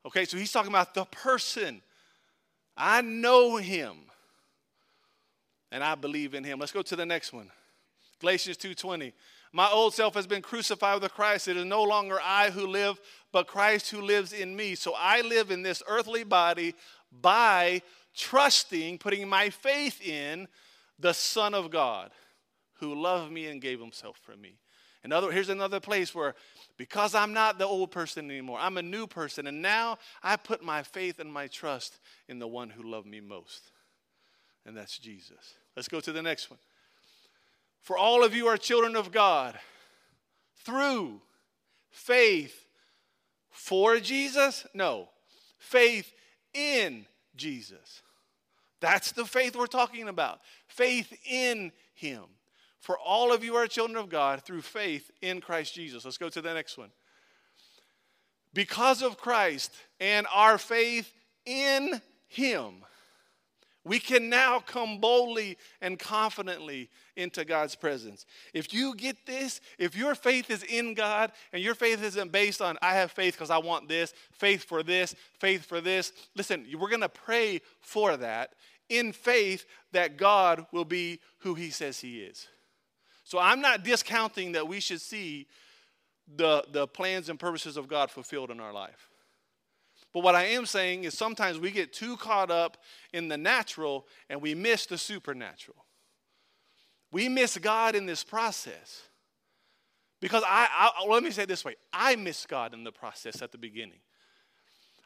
Okay, 0.06 0.24
so 0.24 0.36
he's 0.36 0.52
talking 0.52 0.70
about 0.70 0.94
the 0.94 1.04
person. 1.04 1.82
I 2.76 3.00
know 3.00 3.56
him. 3.56 3.96
And 5.72 5.82
I 5.82 5.94
believe 5.94 6.34
in 6.34 6.44
him. 6.44 6.58
Let's 6.60 6.72
go 6.72 6.82
to 6.82 6.96
the 6.96 7.06
next 7.06 7.32
one. 7.32 7.50
Galatians 8.20 8.57
2:20. 8.57 9.12
My 9.53 9.70
old 9.70 9.94
self 9.94 10.14
has 10.14 10.27
been 10.27 10.42
crucified 10.42 11.00
with 11.00 11.14
Christ. 11.14 11.46
It 11.46 11.57
is 11.57 11.64
no 11.64 11.83
longer 11.85 12.18
I 12.20 12.50
who 12.50 12.66
live, 12.66 13.00
but 13.31 13.46
Christ 13.46 13.90
who 13.90 14.00
lives 14.00 14.33
in 14.33 14.57
me. 14.57 14.74
So 14.74 14.94
I 14.96 15.20
live 15.20 15.53
in 15.53 15.62
this 15.62 15.83
earthly 15.87 16.24
body 16.24 16.74
by 17.12 17.83
trusting, 18.16 18.98
putting 18.98 19.29
my 19.29 19.50
faith 19.50 20.00
in 20.03 20.48
the 20.98 21.14
Son 21.14 21.55
of 21.55 21.70
God 21.70 22.11
who 22.74 22.94
loved 22.94 23.31
me 23.31 23.46
and 23.46 23.61
gave 23.61 23.81
himself 23.81 24.18
for 24.22 24.37
me. 24.37 24.59
Another, 25.05 25.31
here's 25.31 25.50
another 25.50 25.81
place 25.81 26.14
where 26.14 26.35
because 26.77 27.14
I'm 27.14 27.33
not 27.33 27.59
the 27.59 27.66
old 27.66 27.90
person 27.90 28.31
anymore, 28.31 28.59
I'm 28.61 28.79
a 28.79 28.83
new 28.83 29.07
person, 29.07 29.46
and 29.46 29.62
now 29.62 29.98
I 30.22 30.37
put 30.37 30.62
my 30.64 30.83
faith 30.83 31.20
and 31.20 31.33
my 31.33 31.46
trust 31.46 32.00
in 32.27 32.38
the 32.38 32.48
one 32.48 32.70
who 32.70 32.83
loved 32.83 33.07
me 33.07 33.20
most, 33.20 33.70
and 34.66 34.77
that's 34.77 34.98
Jesus. 34.98 35.55
Let's 35.77 35.88
go 35.88 36.00
to 36.00 36.11
the 36.11 36.22
next 36.22 36.50
one. 36.50 36.59
For 37.84 37.98
all 37.98 38.24
of 38.24 38.34
you 38.34 38.46
are 38.46 38.56
children 38.56 38.96
of 38.96 39.12
God 39.12 39.58
through 40.64 41.20
faith 41.90 42.66
for 43.50 44.00
Jesus? 44.00 44.66
No, 44.72 45.10
faith 45.58 46.14
in 46.54 47.04
Jesus. 47.36 48.00
That's 48.80 49.12
the 49.12 49.26
faith 49.26 49.54
we're 49.54 49.66
talking 49.66 50.08
about. 50.08 50.40
Faith 50.66 51.12
in 51.30 51.72
Him. 51.94 52.22
For 52.80 52.98
all 52.98 53.34
of 53.34 53.44
you 53.44 53.54
are 53.56 53.66
children 53.66 53.98
of 53.98 54.08
God 54.08 54.42
through 54.42 54.62
faith 54.62 55.10
in 55.20 55.42
Christ 55.42 55.74
Jesus. 55.74 56.06
Let's 56.06 56.18
go 56.18 56.30
to 56.30 56.40
the 56.40 56.54
next 56.54 56.78
one. 56.78 56.90
Because 58.54 59.02
of 59.02 59.18
Christ 59.18 59.74
and 60.00 60.26
our 60.34 60.56
faith 60.56 61.12
in 61.44 62.00
Him, 62.28 62.84
we 63.84 63.98
can 63.98 64.30
now 64.30 64.60
come 64.60 64.98
boldly 64.98 65.58
and 65.80 65.98
confidently 65.98 66.88
into 67.16 67.44
God's 67.44 67.74
presence. 67.74 68.24
If 68.54 68.72
you 68.72 68.94
get 68.94 69.26
this, 69.26 69.60
if 69.78 69.94
your 69.96 70.14
faith 70.14 70.50
is 70.50 70.62
in 70.62 70.94
God 70.94 71.32
and 71.52 71.62
your 71.62 71.74
faith 71.74 72.02
isn't 72.02 72.32
based 72.32 72.62
on, 72.62 72.78
I 72.80 72.94
have 72.94 73.12
faith 73.12 73.34
because 73.34 73.50
I 73.50 73.58
want 73.58 73.88
this, 73.88 74.14
faith 74.32 74.64
for 74.64 74.82
this, 74.82 75.14
faith 75.38 75.66
for 75.66 75.80
this, 75.80 76.12
listen, 76.34 76.66
we're 76.78 76.88
going 76.88 77.00
to 77.02 77.08
pray 77.08 77.60
for 77.80 78.16
that 78.16 78.54
in 78.88 79.12
faith 79.12 79.66
that 79.92 80.16
God 80.16 80.66
will 80.72 80.84
be 80.84 81.20
who 81.38 81.54
He 81.54 81.70
says 81.70 82.00
He 82.00 82.22
is. 82.22 82.48
So 83.24 83.38
I'm 83.38 83.60
not 83.60 83.84
discounting 83.84 84.52
that 84.52 84.66
we 84.66 84.80
should 84.80 85.00
see 85.00 85.46
the, 86.36 86.64
the 86.70 86.86
plans 86.86 87.28
and 87.28 87.38
purposes 87.38 87.76
of 87.76 87.88
God 87.88 88.10
fulfilled 88.10 88.50
in 88.50 88.60
our 88.60 88.72
life. 88.72 89.10
But 90.14 90.22
what 90.22 90.37
I 90.37 90.44
am 90.44 90.64
saying 90.64 91.05
is 91.05 91.12
sometimes 91.12 91.59
we 91.59 91.72
get 91.72 91.92
too 91.92 92.16
caught 92.16 92.50
up 92.50 92.79
in 93.12 93.27
the 93.27 93.37
natural 93.37 94.07
and 94.31 94.40
we 94.40 94.55
miss 94.55 94.87
the 94.87 94.96
supernatural. 94.96 95.85
We 97.11 97.29
miss 97.29 97.59
God 97.59 97.96
in 97.96 98.07
this 98.07 98.22
process. 98.22 99.03
Because 100.20 100.44
I, 100.46 100.68
I 100.72 101.07
let 101.07 101.22
me 101.22 101.33
say 101.33 101.42
it 101.42 101.48
this 101.48 101.64
way 101.64 101.74
I 101.92 102.14
miss 102.14 102.46
God 102.46 102.72
in 102.72 102.85
the 102.85 102.92
process 102.92 103.42
at 103.42 103.50
the 103.50 103.59
beginning. 103.59 103.98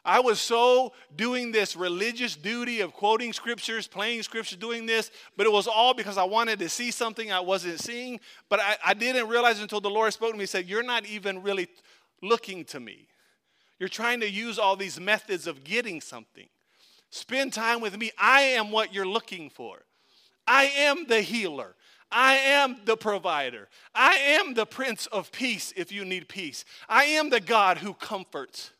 I 0.05 0.19
was 0.21 0.39
so 0.39 0.93
doing 1.15 1.51
this 1.51 1.75
religious 1.75 2.35
duty 2.35 2.79
of 2.79 2.93
quoting 2.93 3.33
scriptures, 3.33 3.87
playing 3.87 4.23
scriptures, 4.23 4.57
doing 4.57 4.85
this, 4.85 5.11
but 5.35 5.45
it 5.45 5.51
was 5.51 5.67
all 5.67 5.93
because 5.93 6.17
I 6.17 6.23
wanted 6.23 6.59
to 6.59 6.69
see 6.69 6.89
something 6.89 7.31
I 7.31 7.41
wasn't 7.41 7.79
seeing. 7.79 8.19
But 8.47 8.61
I, 8.61 8.77
I 8.85 8.93
didn't 8.93 9.27
realize 9.27 9.59
until 9.59 9.81
the 9.81 9.89
Lord 9.89 10.13
spoke 10.13 10.31
to 10.31 10.37
me 10.37 10.43
and 10.43 10.49
said, 10.49 10.67
You're 10.67 10.83
not 10.83 11.05
even 11.05 11.41
really 11.41 11.67
looking 12.21 12.63
to 12.65 12.79
me. 12.79 13.07
You're 13.79 13.89
trying 13.89 14.19
to 14.19 14.29
use 14.29 14.59
all 14.59 14.75
these 14.75 14.99
methods 14.99 15.47
of 15.47 15.63
getting 15.63 16.01
something. 16.01 16.47
Spend 17.09 17.53
time 17.53 17.81
with 17.81 17.97
me. 17.97 18.11
I 18.17 18.41
am 18.41 18.71
what 18.71 18.93
you're 18.93 19.07
looking 19.07 19.49
for. 19.49 19.83
I 20.45 20.65
am 20.65 21.05
the 21.07 21.21
healer. 21.21 21.75
I 22.11 22.35
am 22.35 22.77
the 22.85 22.97
provider. 22.97 23.69
I 23.93 24.15
am 24.15 24.53
the 24.53 24.65
Prince 24.65 25.05
of 25.07 25.31
Peace 25.31 25.73
if 25.75 25.91
you 25.91 26.05
need 26.05 26.27
peace. 26.27 26.65
I 26.87 27.05
am 27.05 27.29
the 27.29 27.39
God 27.39 27.77
who 27.77 27.93
comforts. 27.93 28.71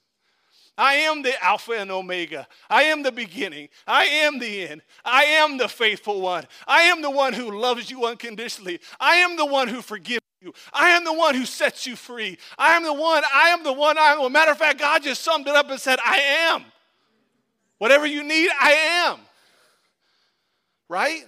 I 0.79 0.93
am 0.93 1.21
the 1.21 1.33
Alpha 1.43 1.73
and 1.73 1.91
Omega. 1.91 2.47
I 2.69 2.83
am 2.83 3.03
the 3.03 3.11
beginning. 3.11 3.67
I 3.85 4.05
am 4.05 4.39
the 4.39 4.65
end. 4.65 4.81
I 5.03 5.25
am 5.25 5.57
the 5.57 5.67
faithful 5.67 6.21
one. 6.21 6.45
I 6.65 6.83
am 6.83 7.01
the 7.01 7.11
one 7.11 7.33
who 7.33 7.59
loves 7.59 7.91
you 7.91 8.05
unconditionally. 8.05 8.79
I 8.97 9.17
am 9.17 9.35
the 9.35 9.45
one 9.45 9.67
who 9.67 9.81
forgives 9.81 10.21
you. 10.39 10.53
I 10.71 10.91
am 10.91 11.03
the 11.03 11.11
one 11.11 11.35
who 11.35 11.45
sets 11.45 11.85
you 11.85 11.97
free. 11.97 12.37
I 12.57 12.77
am 12.77 12.83
the 12.83 12.93
one, 12.93 13.23
I 13.25 13.49
am 13.49 13.65
the 13.65 13.73
one, 13.73 13.97
I 13.97 14.13
am. 14.13 14.31
matter 14.31 14.51
of 14.51 14.57
fact, 14.57 14.79
God 14.79 15.03
just 15.03 15.21
summed 15.21 15.49
it 15.49 15.55
up 15.55 15.69
and 15.69 15.81
said, 15.81 15.99
I 16.03 16.17
am. 16.53 16.63
Whatever 17.77 18.05
you 18.05 18.23
need, 18.23 18.49
I 18.57 18.71
am. 19.09 19.19
Right? 20.87 21.25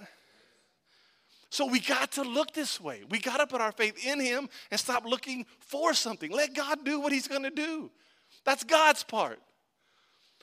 So 1.50 1.66
we 1.66 1.78
got 1.78 2.12
to 2.12 2.22
look 2.22 2.54
this 2.54 2.80
way. 2.80 3.02
We 3.10 3.18
got 3.18 3.36
to 3.36 3.46
put 3.46 3.60
our 3.60 3.72
faith 3.72 4.02
in 4.02 4.18
Him 4.18 4.48
and 4.70 4.80
stop 4.80 5.04
looking 5.04 5.44
for 5.58 5.92
something. 5.92 6.32
Let 6.32 6.54
God 6.54 6.86
do 6.86 7.00
what 7.00 7.12
He's 7.12 7.28
going 7.28 7.42
to 7.42 7.50
do. 7.50 7.90
That's 8.44 8.64
God's 8.64 9.02
part. 9.02 9.40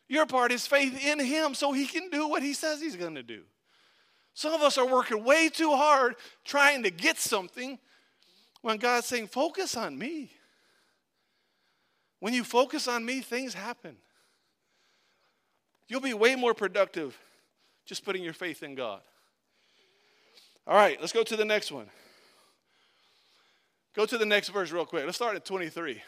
Your 0.08 0.26
part 0.26 0.52
is 0.52 0.66
faith 0.66 1.06
in 1.06 1.20
Him 1.20 1.54
so 1.54 1.72
He 1.72 1.86
can 1.86 2.10
do 2.10 2.28
what 2.28 2.42
He 2.42 2.54
says 2.54 2.82
He's 2.82 2.96
going 2.96 3.16
to 3.16 3.24
do. 3.24 3.42
Some 4.34 4.54
of 4.54 4.62
us 4.62 4.78
are 4.78 4.88
working 4.88 5.24
way 5.24 5.50
too 5.50 5.72
hard 5.72 6.16
trying 6.46 6.84
to 6.84 6.92
get 6.92 7.18
something 7.18 7.78
when 8.62 8.78
God's 8.78 9.08
saying, 9.08 9.28
Focus 9.28 9.76
on 9.78 9.98
me. 9.98 10.32
When 12.20 12.34
you 12.34 12.44
focus 12.44 12.88
on 12.88 13.06
me, 13.06 13.22
things 13.22 13.54
happen. 13.54 13.96
You'll 15.88 16.02
be 16.02 16.14
way 16.14 16.36
more 16.36 16.54
productive 16.54 17.18
just 17.86 18.06
putting 18.06 18.24
your 18.24 18.34
faith 18.34 18.62
in 18.62 18.76
God. 18.76 19.02
All 20.68 20.76
right, 20.76 21.00
let's 21.00 21.14
go 21.14 21.24
to 21.24 21.36
the 21.36 21.46
next 21.46 21.72
one. 21.72 21.88
Go 23.96 24.06
to 24.06 24.18
the 24.18 24.26
next 24.26 24.50
verse 24.50 24.72
real 24.72 24.86
quick. 24.86 25.06
Let's 25.06 25.18
start 25.18 25.36
at 25.36 25.46
23. 25.46 26.02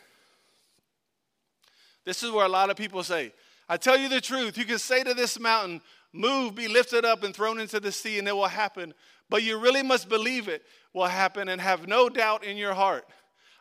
This 2.05 2.23
is 2.23 2.31
where 2.31 2.45
a 2.45 2.49
lot 2.49 2.69
of 2.69 2.77
people 2.77 3.03
say, 3.03 3.33
I 3.69 3.77
tell 3.77 3.97
you 3.97 4.09
the 4.09 4.21
truth, 4.21 4.57
you 4.57 4.65
can 4.65 4.79
say 4.79 5.03
to 5.03 5.13
this 5.13 5.39
mountain, 5.39 5.81
Move, 6.13 6.55
be 6.55 6.67
lifted 6.67 7.05
up, 7.05 7.23
and 7.23 7.33
thrown 7.33 7.59
into 7.59 7.79
the 7.79 7.91
sea, 7.91 8.19
and 8.19 8.27
it 8.27 8.35
will 8.35 8.47
happen. 8.47 8.93
But 9.29 9.43
you 9.43 9.57
really 9.57 9.81
must 9.81 10.09
believe 10.09 10.49
it 10.49 10.63
will 10.93 11.05
happen 11.05 11.47
and 11.47 11.61
have 11.61 11.87
no 11.87 12.09
doubt 12.09 12.43
in 12.43 12.57
your 12.57 12.73
heart. 12.73 13.05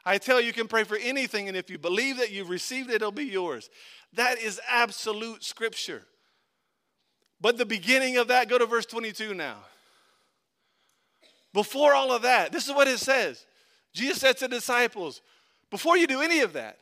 I 0.05 0.19
tell 0.19 0.41
you, 0.41 0.49
you 0.49 0.53
can 0.53 0.67
pray 0.67 0.83
for 0.83 0.97
anything, 0.97 1.47
and 1.47 1.57
if 1.57 1.71
you 1.71 1.79
believe 1.79 2.17
that 2.17 2.33
you've 2.33 2.51
received 2.51 2.91
it, 2.91 2.97
it'll 2.97 3.13
be 3.13 3.25
yours. 3.25 3.71
That 4.15 4.39
is 4.39 4.61
absolute 4.69 5.45
scripture. 5.45 6.03
But 7.41 7.57
the 7.57 7.67
beginning 7.67 8.17
of 8.17 8.29
that, 8.29 8.49
go 8.49 8.59
to 8.59 8.67
verse 8.67 8.87
22 8.87 9.35
now. 9.35 9.59
Before 11.53 11.95
all 11.95 12.13
of 12.13 12.23
that, 12.23 12.53
this 12.53 12.69
is 12.69 12.75
what 12.75 12.89
it 12.89 12.99
says 12.99 13.45
Jesus 13.93 14.19
said 14.19 14.37
to 14.39 14.49
the 14.49 14.57
disciples, 14.57 15.21
Before 15.71 15.97
you 15.97 16.07
do 16.07 16.21
any 16.21 16.41
of 16.41 16.53
that, 16.55 16.79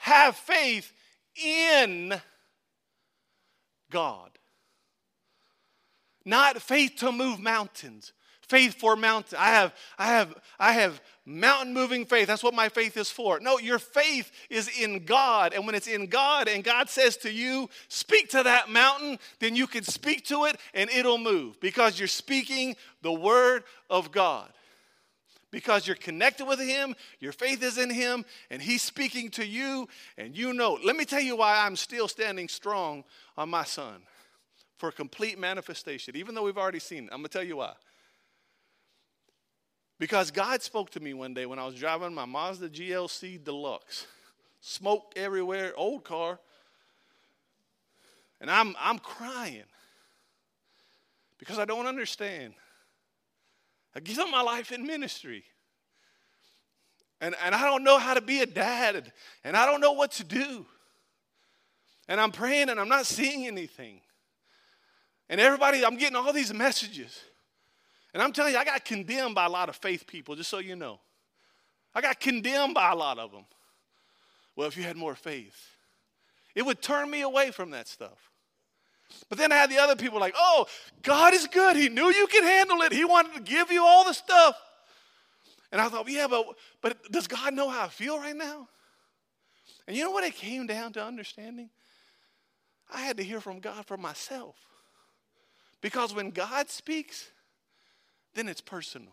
have 0.00 0.34
faith 0.34 0.92
in 1.42 2.20
God. 3.90 4.30
Not 6.24 6.60
faith 6.60 6.96
to 6.96 7.12
move 7.12 7.38
mountains. 7.38 8.12
Faith 8.48 8.74
for 8.74 8.96
mountain. 8.96 9.38
I 9.38 9.50
have, 9.50 9.74
I 9.98 10.06
have, 10.06 10.34
I 10.58 10.72
have 10.72 11.00
mountain 11.24 11.72
moving 11.72 12.04
faith. 12.04 12.26
That's 12.26 12.42
what 12.42 12.54
my 12.54 12.68
faith 12.68 12.96
is 12.96 13.10
for. 13.10 13.38
No, 13.40 13.58
your 13.58 13.78
faith 13.78 14.32
is 14.48 14.68
in 14.80 15.04
God. 15.04 15.52
And 15.52 15.66
when 15.66 15.74
it's 15.74 15.86
in 15.86 16.06
God 16.06 16.48
and 16.48 16.64
God 16.64 16.88
says 16.88 17.16
to 17.18 17.30
you, 17.30 17.68
speak 17.88 18.30
to 18.30 18.42
that 18.42 18.70
mountain, 18.70 19.18
then 19.38 19.54
you 19.54 19.66
can 19.66 19.84
speak 19.84 20.24
to 20.26 20.46
it 20.46 20.56
and 20.74 20.90
it'll 20.90 21.18
move 21.18 21.60
because 21.60 21.98
you're 21.98 22.08
speaking 22.08 22.74
the 23.02 23.12
word 23.12 23.64
of 23.88 24.10
God 24.10 24.50
because 25.50 25.86
you're 25.86 25.96
connected 25.96 26.46
with 26.46 26.60
Him, 26.60 26.94
your 27.18 27.32
faith 27.32 27.62
is 27.62 27.78
in 27.78 27.90
Him, 27.90 28.24
and 28.50 28.62
He's 28.62 28.82
speaking 28.82 29.30
to 29.30 29.46
you, 29.46 29.88
and 30.16 30.36
you 30.36 30.52
know. 30.52 30.78
Let 30.84 30.96
me 30.96 31.04
tell 31.04 31.20
you 31.20 31.36
why 31.36 31.64
I'm 31.64 31.76
still 31.76 32.08
standing 32.08 32.48
strong 32.48 33.04
on 33.36 33.48
my 33.48 33.64
son 33.64 34.02
for 34.78 34.90
complete 34.90 35.38
manifestation, 35.38 36.16
even 36.16 36.34
though 36.34 36.44
we've 36.44 36.58
already 36.58 36.78
seen 36.78 37.04
it. 37.04 37.10
I'm 37.12 37.18
going 37.18 37.24
to 37.24 37.28
tell 37.28 37.46
you 37.46 37.58
why. 37.58 37.74
Because 39.98 40.30
God 40.30 40.62
spoke 40.62 40.90
to 40.90 41.00
me 41.00 41.12
one 41.12 41.34
day 41.34 41.44
when 41.44 41.58
I 41.58 41.66
was 41.66 41.74
driving 41.74 42.14
my 42.14 42.24
Mazda 42.24 42.70
GLC 42.70 43.44
Deluxe, 43.44 44.06
smoke 44.62 45.12
everywhere, 45.14 45.74
old 45.76 46.04
car, 46.04 46.38
and 48.40 48.50
I'm, 48.50 48.74
I'm 48.80 48.98
crying 48.98 49.64
because 51.38 51.58
I 51.58 51.66
don't 51.66 51.86
understand. 51.86 52.54
I 53.94 54.00
give 54.00 54.18
up 54.18 54.30
my 54.30 54.42
life 54.42 54.72
in 54.72 54.86
ministry. 54.86 55.44
And, 57.20 57.34
and 57.44 57.54
I 57.54 57.64
don't 57.64 57.84
know 57.84 57.98
how 57.98 58.14
to 58.14 58.20
be 58.20 58.40
a 58.40 58.46
dad, 58.46 59.12
and 59.44 59.56
I 59.56 59.66
don't 59.66 59.80
know 59.80 59.92
what 59.92 60.12
to 60.12 60.24
do. 60.24 60.64
And 62.08 62.20
I'm 62.20 62.32
praying 62.32 62.70
and 62.70 62.80
I'm 62.80 62.88
not 62.88 63.06
seeing 63.06 63.46
anything. 63.46 64.00
And 65.28 65.40
everybody, 65.40 65.84
I'm 65.84 65.96
getting 65.96 66.16
all 66.16 66.32
these 66.32 66.52
messages. 66.52 67.20
And 68.12 68.22
I'm 68.22 68.32
telling 68.32 68.54
you, 68.54 68.58
I 68.58 68.64
got 68.64 68.84
condemned 68.84 69.36
by 69.36 69.44
a 69.44 69.48
lot 69.48 69.68
of 69.68 69.76
faith 69.76 70.06
people, 70.06 70.34
just 70.34 70.50
so 70.50 70.58
you 70.58 70.74
know. 70.74 70.98
I 71.94 72.00
got 72.00 72.18
condemned 72.18 72.74
by 72.74 72.90
a 72.90 72.96
lot 72.96 73.18
of 73.18 73.30
them. 73.30 73.44
Well, 74.56 74.66
if 74.66 74.76
you 74.76 74.82
had 74.82 74.96
more 74.96 75.14
faith, 75.14 75.76
it 76.54 76.62
would 76.62 76.82
turn 76.82 77.08
me 77.08 77.20
away 77.20 77.50
from 77.50 77.70
that 77.70 77.86
stuff. 77.86 78.29
But 79.28 79.38
then 79.38 79.52
I 79.52 79.56
had 79.56 79.70
the 79.70 79.78
other 79.78 79.96
people 79.96 80.20
like, 80.20 80.34
oh, 80.36 80.66
God 81.02 81.34
is 81.34 81.46
good. 81.46 81.76
He 81.76 81.88
knew 81.88 82.06
you 82.06 82.26
could 82.26 82.44
handle 82.44 82.82
it. 82.82 82.92
He 82.92 83.04
wanted 83.04 83.34
to 83.34 83.40
give 83.40 83.70
you 83.70 83.84
all 83.84 84.04
the 84.04 84.12
stuff. 84.12 84.56
And 85.72 85.80
I 85.80 85.88
thought, 85.88 86.08
yeah, 86.08 86.26
but, 86.28 86.46
but 86.82 87.10
does 87.12 87.26
God 87.26 87.54
know 87.54 87.68
how 87.68 87.84
I 87.84 87.88
feel 87.88 88.18
right 88.18 88.36
now? 88.36 88.68
And 89.86 89.96
you 89.96 90.04
know 90.04 90.10
what 90.10 90.24
it 90.24 90.34
came 90.34 90.66
down 90.66 90.92
to 90.94 91.04
understanding? 91.04 91.70
I 92.92 93.02
had 93.02 93.16
to 93.18 93.22
hear 93.22 93.40
from 93.40 93.60
God 93.60 93.86
for 93.86 93.96
myself. 93.96 94.56
Because 95.80 96.14
when 96.14 96.30
God 96.30 96.68
speaks, 96.68 97.30
then 98.34 98.48
it's 98.48 98.60
personal. 98.60 99.12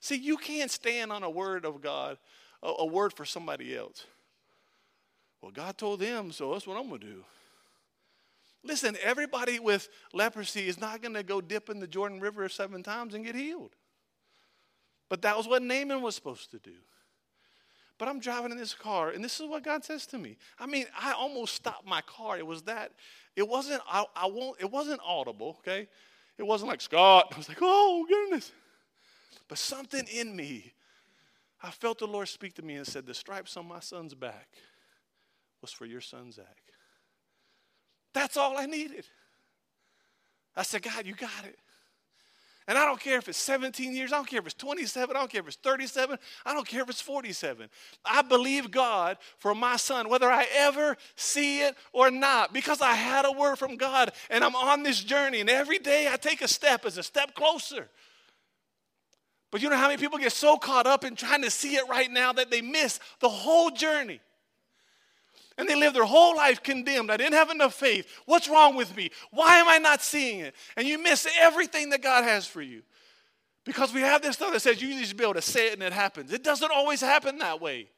See, 0.00 0.16
you 0.16 0.36
can't 0.36 0.70
stand 0.70 1.12
on 1.12 1.22
a 1.22 1.30
word 1.30 1.64
of 1.64 1.80
God, 1.80 2.18
a, 2.62 2.72
a 2.78 2.86
word 2.86 3.12
for 3.12 3.24
somebody 3.24 3.76
else. 3.76 4.06
Well, 5.42 5.50
God 5.50 5.76
told 5.76 6.00
them, 6.00 6.32
so 6.32 6.52
that's 6.52 6.66
what 6.66 6.76
I'm 6.76 6.88
going 6.88 7.00
to 7.00 7.06
do. 7.06 7.24
Listen, 8.64 8.96
everybody 9.02 9.58
with 9.58 9.88
leprosy 10.12 10.68
is 10.68 10.80
not 10.80 11.02
going 11.02 11.14
to 11.14 11.22
go 11.22 11.40
dip 11.40 11.68
in 11.68 11.78
the 11.78 11.86
Jordan 11.86 12.20
River 12.20 12.48
seven 12.48 12.82
times 12.82 13.14
and 13.14 13.24
get 13.24 13.34
healed. 13.34 13.76
But 15.08 15.22
that 15.22 15.36
was 15.36 15.46
what 15.46 15.62
Naaman 15.62 16.02
was 16.02 16.14
supposed 16.16 16.50
to 16.50 16.58
do. 16.58 16.74
But 17.98 18.08
I'm 18.08 18.20
driving 18.20 18.50
in 18.50 18.58
this 18.58 18.74
car, 18.74 19.10
and 19.10 19.24
this 19.24 19.40
is 19.40 19.46
what 19.46 19.62
God 19.62 19.84
says 19.84 20.06
to 20.08 20.18
me. 20.18 20.36
I 20.58 20.66
mean, 20.66 20.86
I 21.00 21.12
almost 21.12 21.54
stopped 21.54 21.86
my 21.86 22.02
car. 22.02 22.36
It 22.36 22.46
was 22.46 22.62
that. 22.62 22.92
It 23.36 23.48
wasn't. 23.48 23.80
I, 23.88 24.04
I 24.14 24.26
won't. 24.26 24.60
It 24.60 24.70
wasn't 24.70 25.00
audible. 25.06 25.56
Okay. 25.60 25.88
It 26.36 26.42
wasn't 26.42 26.68
like 26.68 26.82
Scott. 26.82 27.32
I 27.32 27.38
was 27.38 27.48
like, 27.48 27.58
oh 27.62 28.04
goodness. 28.06 28.52
But 29.48 29.58
something 29.58 30.06
in 30.12 30.34
me, 30.34 30.72
I 31.62 31.70
felt 31.70 31.98
the 31.98 32.06
Lord 32.06 32.28
speak 32.28 32.54
to 32.54 32.62
me 32.62 32.74
and 32.74 32.86
said, 32.86 33.06
the 33.06 33.14
stripes 33.14 33.56
on 33.56 33.66
my 33.66 33.80
son's 33.80 34.14
back 34.14 34.48
was 35.62 35.72
for 35.72 35.86
your 35.86 36.00
son 36.00 36.32
Zach. 36.32 36.62
That's 38.16 38.38
all 38.38 38.56
I 38.56 38.64
needed. 38.64 39.04
I 40.56 40.62
said, 40.62 40.80
God, 40.80 41.04
you 41.04 41.14
got 41.14 41.44
it. 41.44 41.58
And 42.66 42.78
I 42.78 42.86
don't 42.86 42.98
care 42.98 43.18
if 43.18 43.28
it's 43.28 43.36
17 43.36 43.94
years, 43.94 44.10
I 44.10 44.16
don't 44.16 44.26
care 44.26 44.38
if 44.38 44.46
it's 44.46 44.54
27, 44.54 45.14
I 45.14 45.18
don't 45.18 45.30
care 45.30 45.42
if 45.42 45.48
it's 45.48 45.56
37, 45.56 46.18
I 46.46 46.54
don't 46.54 46.66
care 46.66 46.80
if 46.80 46.88
it's 46.88 47.02
47. 47.02 47.68
I 48.06 48.22
believe 48.22 48.70
God 48.70 49.18
for 49.36 49.54
my 49.54 49.76
son, 49.76 50.08
whether 50.08 50.30
I 50.30 50.46
ever 50.50 50.96
see 51.14 51.60
it 51.60 51.76
or 51.92 52.10
not, 52.10 52.54
because 52.54 52.80
I 52.80 52.94
had 52.94 53.26
a 53.26 53.32
word 53.32 53.56
from 53.56 53.76
God 53.76 54.10
and 54.30 54.42
I'm 54.42 54.56
on 54.56 54.82
this 54.82 55.04
journey, 55.04 55.40
and 55.40 55.50
every 55.50 55.78
day 55.78 56.08
I 56.10 56.16
take 56.16 56.40
a 56.40 56.48
step 56.48 56.86
as 56.86 56.96
a 56.96 57.02
step 57.02 57.34
closer. 57.34 57.86
But 59.50 59.60
you 59.60 59.68
know 59.68 59.76
how 59.76 59.88
many 59.88 60.00
people 60.00 60.18
get 60.18 60.32
so 60.32 60.56
caught 60.56 60.86
up 60.86 61.04
in 61.04 61.16
trying 61.16 61.42
to 61.42 61.50
see 61.50 61.76
it 61.76 61.86
right 61.86 62.10
now 62.10 62.32
that 62.32 62.50
they 62.50 62.62
miss 62.62 62.98
the 63.20 63.28
whole 63.28 63.70
journey? 63.70 64.20
And 65.58 65.68
they 65.68 65.74
live 65.74 65.94
their 65.94 66.04
whole 66.04 66.36
life 66.36 66.62
condemned. 66.62 67.10
I 67.10 67.16
didn't 67.16 67.34
have 67.34 67.50
enough 67.50 67.74
faith. 67.74 68.06
What's 68.26 68.48
wrong 68.48 68.76
with 68.76 68.94
me? 68.96 69.10
Why 69.30 69.56
am 69.56 69.68
I 69.68 69.78
not 69.78 70.02
seeing 70.02 70.40
it? 70.40 70.54
And 70.76 70.86
you 70.86 70.98
miss 71.02 71.26
everything 71.38 71.90
that 71.90 72.02
God 72.02 72.24
has 72.24 72.46
for 72.46 72.60
you. 72.60 72.82
Because 73.64 73.92
we 73.92 74.00
have 74.00 74.22
this 74.22 74.36
stuff 74.36 74.52
that 74.52 74.60
says 74.60 74.80
you 74.80 74.88
need 74.88 75.06
to 75.06 75.14
be 75.14 75.24
able 75.24 75.34
to 75.34 75.42
say 75.42 75.68
it 75.68 75.72
and 75.72 75.82
it 75.82 75.92
happens. 75.92 76.32
It 76.32 76.44
doesn't 76.44 76.70
always 76.70 77.00
happen 77.00 77.38
that 77.38 77.60
way. 77.60 77.88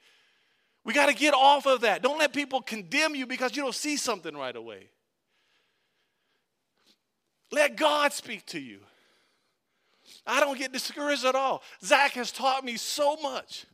We 0.84 0.94
got 0.94 1.06
to 1.06 1.14
get 1.14 1.34
off 1.34 1.66
of 1.66 1.82
that. 1.82 2.02
Don't 2.02 2.18
let 2.18 2.32
people 2.32 2.62
condemn 2.62 3.14
you 3.14 3.26
because 3.26 3.54
you 3.54 3.62
don't 3.62 3.74
see 3.74 3.96
something 3.96 4.34
right 4.34 4.56
away. 4.56 4.88
Let 7.50 7.76
God 7.76 8.12
speak 8.12 8.46
to 8.46 8.61
you. 8.61 8.80
I 10.26 10.40
don't 10.40 10.59
get 10.59 10.72
discouraged 10.72 11.24
at 11.24 11.34
all. 11.34 11.62
Zach 11.84 12.12
has 12.12 12.30
taught 12.30 12.64
me 12.64 12.76
so 12.76 13.16
much. 13.16 13.66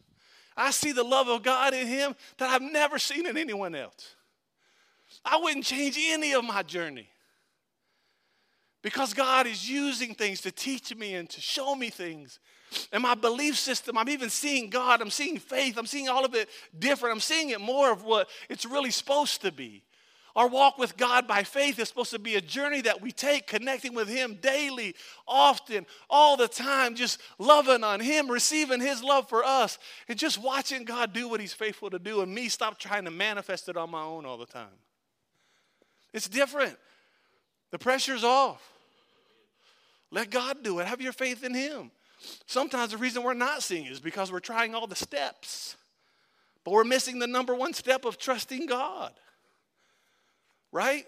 I 0.56 0.70
see 0.70 0.92
the 0.92 1.02
love 1.02 1.28
of 1.28 1.42
God 1.42 1.74
in 1.74 1.86
him 1.86 2.14
that 2.38 2.50
I've 2.50 2.62
never 2.62 2.98
seen 2.98 3.26
in 3.26 3.36
anyone 3.36 3.74
else. 3.74 4.14
I 5.24 5.38
wouldn't 5.38 5.64
change 5.64 5.96
any 5.98 6.32
of 6.34 6.44
my 6.44 6.62
journey 6.62 7.08
because 8.82 9.14
God 9.14 9.46
is 9.46 9.68
using 9.68 10.14
things 10.14 10.42
to 10.42 10.50
teach 10.50 10.94
me 10.94 11.14
and 11.14 11.28
to 11.30 11.40
show 11.40 11.74
me 11.74 11.88
things. 11.90 12.38
And 12.92 13.02
my 13.02 13.14
belief 13.14 13.56
system, 13.56 13.96
I'm 13.96 14.08
even 14.08 14.28
seeing 14.30 14.68
God, 14.68 15.00
I'm 15.00 15.10
seeing 15.10 15.38
faith, 15.38 15.78
I'm 15.78 15.86
seeing 15.86 16.08
all 16.08 16.24
of 16.24 16.34
it 16.34 16.48
different. 16.78 17.14
I'm 17.14 17.20
seeing 17.20 17.50
it 17.50 17.60
more 17.60 17.90
of 17.90 18.04
what 18.04 18.28
it's 18.48 18.66
really 18.66 18.90
supposed 18.90 19.42
to 19.42 19.52
be. 19.52 19.82
Our 20.36 20.48
walk 20.48 20.78
with 20.78 20.96
God 20.96 21.28
by 21.28 21.44
faith 21.44 21.78
is 21.78 21.88
supposed 21.88 22.10
to 22.10 22.18
be 22.18 22.34
a 22.34 22.40
journey 22.40 22.80
that 22.82 23.00
we 23.00 23.12
take, 23.12 23.46
connecting 23.46 23.94
with 23.94 24.08
Him 24.08 24.38
daily, 24.42 24.96
often, 25.28 25.86
all 26.10 26.36
the 26.36 26.48
time, 26.48 26.96
just 26.96 27.20
loving 27.38 27.84
on 27.84 28.00
Him, 28.00 28.28
receiving 28.28 28.80
His 28.80 29.02
love 29.02 29.28
for 29.28 29.44
us, 29.44 29.78
and 30.08 30.18
just 30.18 30.42
watching 30.42 30.84
God 30.84 31.12
do 31.12 31.28
what 31.28 31.40
He's 31.40 31.52
faithful 31.52 31.88
to 31.90 32.00
do, 32.00 32.20
and 32.20 32.34
me 32.34 32.48
stop 32.48 32.80
trying 32.80 33.04
to 33.04 33.12
manifest 33.12 33.68
it 33.68 33.76
on 33.76 33.90
my 33.90 34.02
own 34.02 34.26
all 34.26 34.36
the 34.36 34.46
time. 34.46 34.66
It's 36.12 36.28
different. 36.28 36.76
The 37.70 37.78
pressure's 37.78 38.24
off. 38.24 38.62
Let 40.10 40.30
God 40.30 40.64
do 40.64 40.80
it. 40.80 40.86
Have 40.86 41.00
your 41.00 41.12
faith 41.12 41.44
in 41.44 41.54
Him. 41.54 41.92
Sometimes 42.46 42.90
the 42.90 42.98
reason 42.98 43.22
we're 43.22 43.34
not 43.34 43.62
seeing 43.62 43.86
is 43.86 44.00
because 44.00 44.32
we're 44.32 44.40
trying 44.40 44.74
all 44.74 44.88
the 44.88 44.96
steps, 44.96 45.76
but 46.64 46.72
we're 46.72 46.82
missing 46.82 47.20
the 47.20 47.26
number 47.28 47.54
one 47.54 47.72
step 47.72 48.04
of 48.04 48.18
trusting 48.18 48.66
God. 48.66 49.12
Right? 50.74 51.06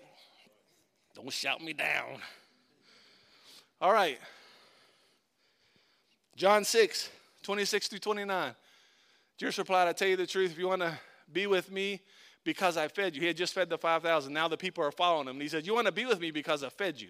Don't 1.16 1.32
shout 1.32 1.60
me 1.60 1.72
down. 1.72 2.20
All 3.80 3.92
right. 3.92 4.20
John 6.36 6.64
6, 6.64 7.10
26 7.42 7.88
through 7.88 7.98
29. 7.98 8.54
Jesus 9.36 9.58
replied, 9.58 9.88
I 9.88 9.92
tell 9.92 10.06
you 10.06 10.16
the 10.16 10.24
truth, 10.24 10.52
if 10.52 10.58
you 10.58 10.68
want 10.68 10.82
to 10.82 10.96
be 11.32 11.48
with 11.48 11.72
me 11.72 12.00
because 12.44 12.76
I 12.76 12.86
fed 12.86 13.16
you. 13.16 13.22
He 13.22 13.26
had 13.26 13.36
just 13.36 13.54
fed 13.54 13.68
the 13.68 13.76
5,000. 13.76 14.32
Now 14.32 14.46
the 14.46 14.56
people 14.56 14.84
are 14.84 14.92
following 14.92 15.26
him. 15.26 15.34
And 15.34 15.42
he 15.42 15.48
said, 15.48 15.66
You 15.66 15.74
want 15.74 15.86
to 15.86 15.92
be 15.92 16.06
with 16.06 16.20
me 16.20 16.30
because 16.30 16.62
I 16.62 16.68
fed 16.68 17.00
you. 17.00 17.08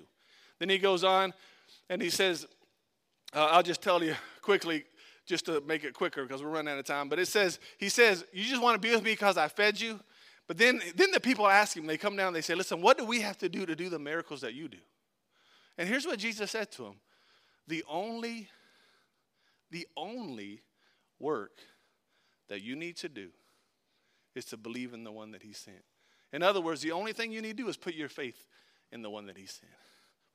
Then 0.58 0.70
he 0.70 0.78
goes 0.78 1.04
on 1.04 1.34
and 1.90 2.00
he 2.00 2.08
says, 2.08 2.46
uh, 3.34 3.48
I'll 3.50 3.62
just 3.62 3.82
tell 3.82 4.02
you 4.02 4.14
quickly, 4.40 4.84
just 5.26 5.44
to 5.44 5.60
make 5.66 5.84
it 5.84 5.92
quicker 5.92 6.22
because 6.22 6.42
we're 6.42 6.48
running 6.48 6.72
out 6.72 6.78
of 6.78 6.86
time. 6.86 7.10
But 7.10 7.18
it 7.18 7.28
says, 7.28 7.58
He 7.76 7.90
says, 7.90 8.24
You 8.32 8.44
just 8.44 8.62
want 8.62 8.80
to 8.80 8.88
be 8.88 8.94
with 8.94 9.04
me 9.04 9.10
because 9.10 9.36
I 9.36 9.48
fed 9.48 9.78
you? 9.78 10.00
But 10.46 10.58
then, 10.58 10.80
then 10.94 11.10
the 11.10 11.20
people 11.20 11.46
ask 11.46 11.76
him, 11.76 11.86
they 11.86 11.98
come 11.98 12.16
down, 12.16 12.32
they 12.32 12.40
say, 12.40 12.54
Listen, 12.54 12.80
what 12.80 12.98
do 12.98 13.04
we 13.04 13.20
have 13.20 13.38
to 13.38 13.48
do 13.48 13.66
to 13.66 13.74
do 13.74 13.88
the 13.88 13.98
miracles 13.98 14.40
that 14.42 14.54
you 14.54 14.68
do? 14.68 14.78
And 15.78 15.88
here's 15.88 16.06
what 16.06 16.18
Jesus 16.18 16.50
said 16.50 16.70
to 16.72 16.82
them 16.82 16.96
The 17.66 17.84
only, 17.88 18.48
the 19.70 19.86
only 19.96 20.62
work 21.18 21.58
that 22.48 22.62
you 22.62 22.76
need 22.76 22.96
to 22.98 23.08
do 23.08 23.28
is 24.34 24.44
to 24.46 24.56
believe 24.56 24.92
in 24.92 25.02
the 25.02 25.12
one 25.12 25.32
that 25.32 25.42
he 25.42 25.52
sent. 25.52 25.82
In 26.32 26.42
other 26.42 26.60
words, 26.60 26.80
the 26.80 26.92
only 26.92 27.12
thing 27.12 27.32
you 27.32 27.42
need 27.42 27.56
to 27.56 27.62
do 27.62 27.68
is 27.68 27.76
put 27.76 27.94
your 27.94 28.08
faith 28.08 28.46
in 28.92 29.02
the 29.02 29.10
one 29.10 29.26
that 29.26 29.38
he 29.38 29.46
sent. 29.46 29.72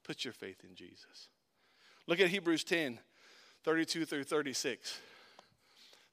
Put 0.03 0.25
your 0.25 0.33
faith 0.33 0.63
in 0.67 0.75
Jesus. 0.75 1.29
Look 2.07 2.19
at 2.19 2.29
Hebrews 2.29 2.63
10 2.63 2.99
32 3.63 4.05
through 4.05 4.23
36. 4.23 4.99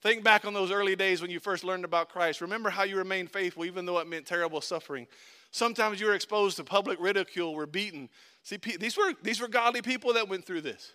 Think 0.01 0.23
back 0.23 0.45
on 0.45 0.55
those 0.55 0.71
early 0.71 0.95
days 0.95 1.21
when 1.21 1.31
you 1.31 1.41
first 1.41 1.65
learned 1.65 1.85
about 1.85 2.09
Christ. 2.09 2.41
Remember 2.41 2.71
how 2.71 2.85
you 2.85 2.97
remained 2.97 3.31
faithful 3.31 3.65
even 3.65 3.85
though 3.85 3.99
it 3.99 4.07
meant 4.07 4.27
terrible 4.27 4.61
suffering. 4.61 5.07
Sometimes 5.51 6.01
you 6.01 6.07
were 6.07 6.15
exposed 6.15 6.57
to 6.59 6.65
public 6.65 7.01
ridicule, 7.01 7.55
were 7.55 7.67
beaten. 7.67 8.09
See, 8.43 8.59
these 8.79 8.97
were, 8.97 9.15
these 9.23 9.41
were 9.41 9.49
godly 9.49 9.83
people 9.83 10.13
that 10.13 10.29
went 10.29 10.45
through 10.45 10.61
this. 10.61 10.93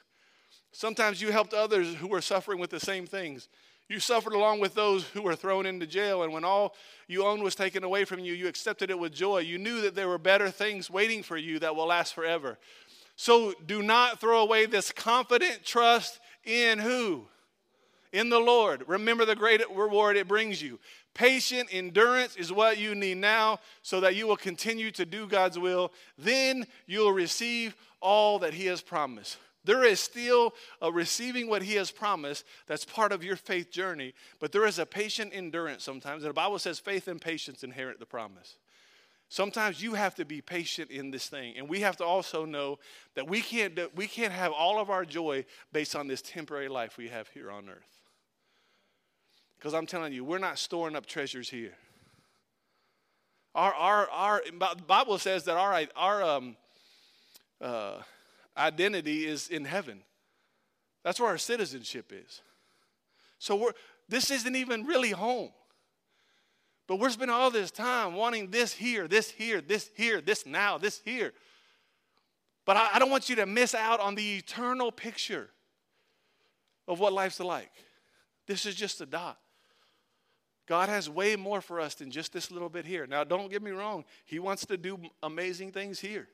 Sometimes 0.71 1.21
you 1.21 1.31
helped 1.31 1.53
others 1.53 1.93
who 1.95 2.07
were 2.07 2.21
suffering 2.21 2.59
with 2.59 2.69
the 2.69 2.79
same 2.79 3.05
things. 3.05 3.49
You 3.89 3.99
suffered 3.99 4.33
along 4.33 4.59
with 4.59 4.73
those 4.73 5.05
who 5.09 5.21
were 5.21 5.35
thrown 5.35 5.65
into 5.65 5.85
jail, 5.85 6.23
and 6.23 6.31
when 6.31 6.45
all 6.45 6.73
you 7.07 7.25
owned 7.25 7.43
was 7.43 7.53
taken 7.53 7.83
away 7.83 8.05
from 8.05 8.19
you, 8.21 8.33
you 8.33 8.47
accepted 8.47 8.89
it 8.89 8.97
with 8.97 9.13
joy. 9.13 9.39
You 9.39 9.57
knew 9.57 9.81
that 9.81 9.93
there 9.93 10.07
were 10.07 10.17
better 10.17 10.49
things 10.49 10.89
waiting 10.89 11.21
for 11.21 11.37
you 11.37 11.59
that 11.59 11.75
will 11.75 11.87
last 11.87 12.15
forever. 12.15 12.57
So 13.15 13.53
do 13.65 13.83
not 13.83 14.19
throw 14.19 14.41
away 14.41 14.65
this 14.65 14.91
confident 14.91 15.63
trust 15.63 16.19
in 16.45 16.79
who? 16.79 17.27
In 18.13 18.29
the 18.29 18.39
Lord. 18.39 18.85
Remember 18.87 19.25
the 19.25 19.35
great 19.35 19.61
reward 19.75 20.15
it 20.15 20.27
brings 20.27 20.61
you. 20.61 20.79
Patient 21.13 21.67
endurance 21.71 22.35
is 22.37 22.53
what 22.53 22.77
you 22.77 22.95
need 22.95 23.17
now 23.17 23.59
so 23.81 23.99
that 23.99 24.15
you 24.15 24.27
will 24.27 24.37
continue 24.37 24.91
to 24.91 25.05
do 25.05 25.27
God's 25.27 25.59
will. 25.59 25.91
Then 26.17 26.65
you'll 26.85 27.11
receive 27.11 27.75
all 27.99 28.39
that 28.39 28.53
He 28.53 28.67
has 28.67 28.81
promised. 28.81 29.37
There 29.65 29.83
is 29.83 29.99
still 29.99 30.53
a 30.81 30.91
receiving 30.91 31.47
what 31.47 31.61
He 31.63 31.75
has 31.75 31.89
promised 31.91 32.45
that's 32.67 32.85
part 32.85 33.11
of 33.11 33.23
your 33.23 33.35
faith 33.35 33.71
journey, 33.71 34.13
but 34.39 34.51
there 34.51 34.65
is 34.65 34.77
a 34.77 34.85
patient 34.85 35.31
endurance 35.33 35.83
sometimes. 35.83 36.23
And 36.23 36.29
the 36.29 36.33
Bible 36.33 36.59
says 36.59 36.79
faith 36.79 37.07
and 37.07 37.19
patience 37.19 37.63
inherit 37.63 37.99
the 37.99 38.05
promise. 38.05 38.57
Sometimes 39.29 39.81
you 39.81 39.95
have 39.95 40.13
to 40.15 40.25
be 40.25 40.41
patient 40.41 40.91
in 40.91 41.09
this 41.09 41.27
thing. 41.27 41.55
And 41.57 41.67
we 41.67 41.79
have 41.79 41.97
to 41.97 42.05
also 42.05 42.45
know 42.45 42.77
that 43.15 43.27
we 43.27 43.41
can't, 43.41 43.79
we 43.95 44.05
can't 44.05 44.33
have 44.33 44.51
all 44.51 44.79
of 44.79 44.91
our 44.91 45.05
joy 45.05 45.45
based 45.71 45.95
on 45.95 46.07
this 46.07 46.21
temporary 46.21 46.69
life 46.69 46.97
we 46.97 47.07
have 47.07 47.29
here 47.29 47.49
on 47.49 47.67
earth. 47.67 47.92
Because 49.63 49.75
I'm 49.75 49.85
telling 49.85 50.11
you, 50.11 50.25
we're 50.25 50.39
not 50.39 50.59
storing 50.59 50.93
up 50.93 51.05
treasures 51.05 51.49
here. 51.49 51.71
Our, 53.55 53.73
our, 53.73 54.09
our 54.11 54.41
Bible 54.85 55.17
says 55.17 55.45
that 55.45 55.55
our, 55.55 55.85
our 55.95 56.21
um, 56.21 56.57
uh, 57.61 57.99
identity 58.57 59.25
is 59.25 59.47
in 59.47 59.63
heaven. 59.63 60.01
That's 61.05 61.17
where 61.17 61.29
our 61.29 61.37
citizenship 61.37 62.11
is. 62.11 62.41
So 63.39 63.55
we're, 63.55 63.71
this 64.09 64.31
isn't 64.31 64.53
even 64.53 64.85
really 64.85 65.11
home. 65.11 65.51
But 66.85 66.99
we're 66.99 67.11
spending 67.11 67.33
all 67.33 67.49
this 67.49 67.71
time 67.71 68.15
wanting 68.15 68.51
this 68.51 68.73
here, 68.73 69.07
this 69.07 69.29
here, 69.29 69.61
this 69.61 69.89
here, 69.95 70.19
this 70.19 70.45
now, 70.45 70.77
this 70.77 70.99
here. 71.05 71.31
But 72.65 72.75
I, 72.75 72.89
I 72.95 72.99
don't 72.99 73.09
want 73.09 73.29
you 73.29 73.37
to 73.37 73.45
miss 73.45 73.73
out 73.73 74.01
on 74.01 74.15
the 74.15 74.39
eternal 74.39 74.91
picture 74.91 75.49
of 76.85 76.99
what 76.99 77.13
life's 77.13 77.39
like. 77.39 77.71
This 78.45 78.65
is 78.65 78.75
just 78.75 78.99
a 78.99 79.05
dot. 79.05 79.37
God 80.67 80.89
has 80.89 81.09
way 81.09 81.35
more 81.35 81.61
for 81.61 81.79
us 81.79 81.95
than 81.95 82.09
just 82.09 82.31
this 82.31 82.49
little 82.49 82.69
bit 82.69 82.85
here. 82.85 83.05
Now, 83.05 83.23
don't 83.23 83.51
get 83.51 83.61
me 83.61 83.71
wrong, 83.71 84.05
He 84.25 84.39
wants 84.39 84.65
to 84.67 84.77
do 84.77 84.99
amazing 85.21 85.71
things 85.71 85.99
here. 85.99 86.27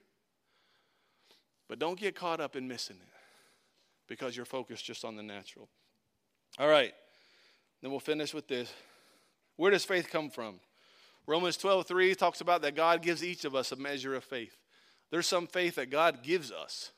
But 1.68 1.80
don't 1.80 2.00
get 2.00 2.16
caught 2.16 2.40
up 2.40 2.56
in 2.56 2.68
missing 2.68 2.98
it 3.00 3.14
because 4.08 4.36
you're 4.36 4.46
focused 4.46 4.86
just 4.86 5.06
on 5.06 5.16
the 5.16 5.24
natural. 5.24 5.70
All 6.58 6.68
right. 6.68 6.94
Then 7.82 7.92
we'll 7.92 8.00
finish 8.00 8.34
with 8.34 8.48
this. 8.48 8.74
Where 9.56 9.72
does 9.72 9.86
faith 9.86 10.10
come 10.10 10.30
from? 10.30 10.60
Romans 11.28 11.58
12, 11.58 11.86
3 11.86 12.16
talks 12.16 12.42
about 12.42 12.64
that 12.64 12.76
God 12.76 13.04
gives 13.04 13.24
each 13.24 13.46
of 13.46 13.54
us 13.54 13.72
a 13.72 13.76
measure 13.76 14.16
of 14.16 14.24
faith. 14.24 14.58
There's 15.12 15.28
some 15.28 15.48
faith 15.48 15.76
that 15.76 15.92
God 15.92 16.24
gives 16.24 16.52
us. 16.52 16.92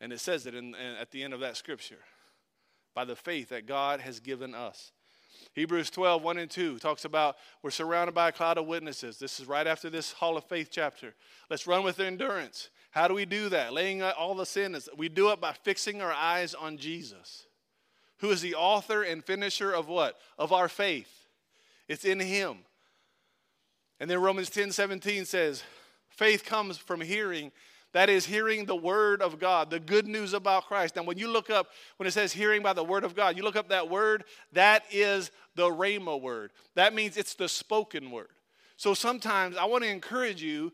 And 0.00 0.12
it 0.12 0.20
says 0.20 0.46
it 0.46 0.54
in, 0.54 0.74
in, 0.74 0.96
at 1.00 1.10
the 1.10 1.22
end 1.22 1.34
of 1.34 1.40
that 1.40 1.56
scripture 1.56 1.98
by 2.94 3.04
the 3.04 3.16
faith 3.16 3.48
that 3.48 3.66
God 3.66 4.00
has 4.00 4.20
given 4.20 4.54
us. 4.54 4.92
Hebrews 5.54 5.90
12, 5.90 6.22
1 6.22 6.38
and 6.38 6.50
2 6.50 6.78
talks 6.78 7.04
about 7.04 7.36
we're 7.62 7.70
surrounded 7.70 8.14
by 8.14 8.28
a 8.28 8.32
cloud 8.32 8.58
of 8.58 8.66
witnesses. 8.66 9.18
This 9.18 9.40
is 9.40 9.46
right 9.46 9.66
after 9.66 9.90
this 9.90 10.12
Hall 10.12 10.36
of 10.36 10.44
Faith 10.44 10.68
chapter. 10.70 11.14
Let's 11.50 11.66
run 11.66 11.82
with 11.82 12.00
endurance. 12.00 12.70
How 12.90 13.08
do 13.08 13.14
we 13.14 13.24
do 13.24 13.48
that? 13.50 13.72
Laying 13.72 14.02
out 14.02 14.16
all 14.16 14.34
the 14.34 14.46
sins. 14.46 14.88
We 14.96 15.08
do 15.08 15.30
it 15.30 15.40
by 15.40 15.52
fixing 15.52 16.00
our 16.00 16.12
eyes 16.12 16.54
on 16.54 16.78
Jesus, 16.78 17.46
who 18.18 18.30
is 18.30 18.40
the 18.40 18.54
author 18.54 19.02
and 19.02 19.24
finisher 19.24 19.72
of 19.72 19.88
what? 19.88 20.16
Of 20.38 20.52
our 20.52 20.68
faith. 20.68 21.26
It's 21.88 22.04
in 22.04 22.20
Him. 22.20 22.58
And 24.00 24.10
then 24.10 24.20
Romans 24.20 24.50
10 24.50 24.72
17 24.72 25.24
says, 25.24 25.62
faith 26.18 26.44
comes 26.44 26.76
from 26.78 27.00
hearing. 27.00 27.52
That 27.92 28.10
is 28.10 28.26
hearing 28.26 28.66
the 28.66 28.76
word 28.76 29.22
of 29.22 29.38
God, 29.38 29.70
the 29.70 29.80
good 29.80 30.06
news 30.06 30.34
about 30.34 30.66
Christ. 30.66 30.96
Now, 30.96 31.04
when 31.04 31.16
you 31.16 31.28
look 31.28 31.48
up, 31.48 31.68
when 31.96 32.06
it 32.06 32.10
says 32.10 32.32
hearing 32.32 32.62
by 32.62 32.74
the 32.74 32.84
word 32.84 33.02
of 33.02 33.16
God, 33.16 33.36
you 33.36 33.42
look 33.42 33.56
up 33.56 33.70
that 33.70 33.88
word, 33.88 34.24
that 34.52 34.84
is 34.90 35.30
the 35.54 35.70
Rhema 35.70 36.20
word. 36.20 36.50
That 36.74 36.94
means 36.94 37.16
it's 37.16 37.34
the 37.34 37.48
spoken 37.48 38.10
word. 38.10 38.28
So 38.76 38.94
sometimes 38.94 39.56
I 39.56 39.64
want 39.64 39.84
to 39.84 39.90
encourage 39.90 40.42
you 40.42 40.72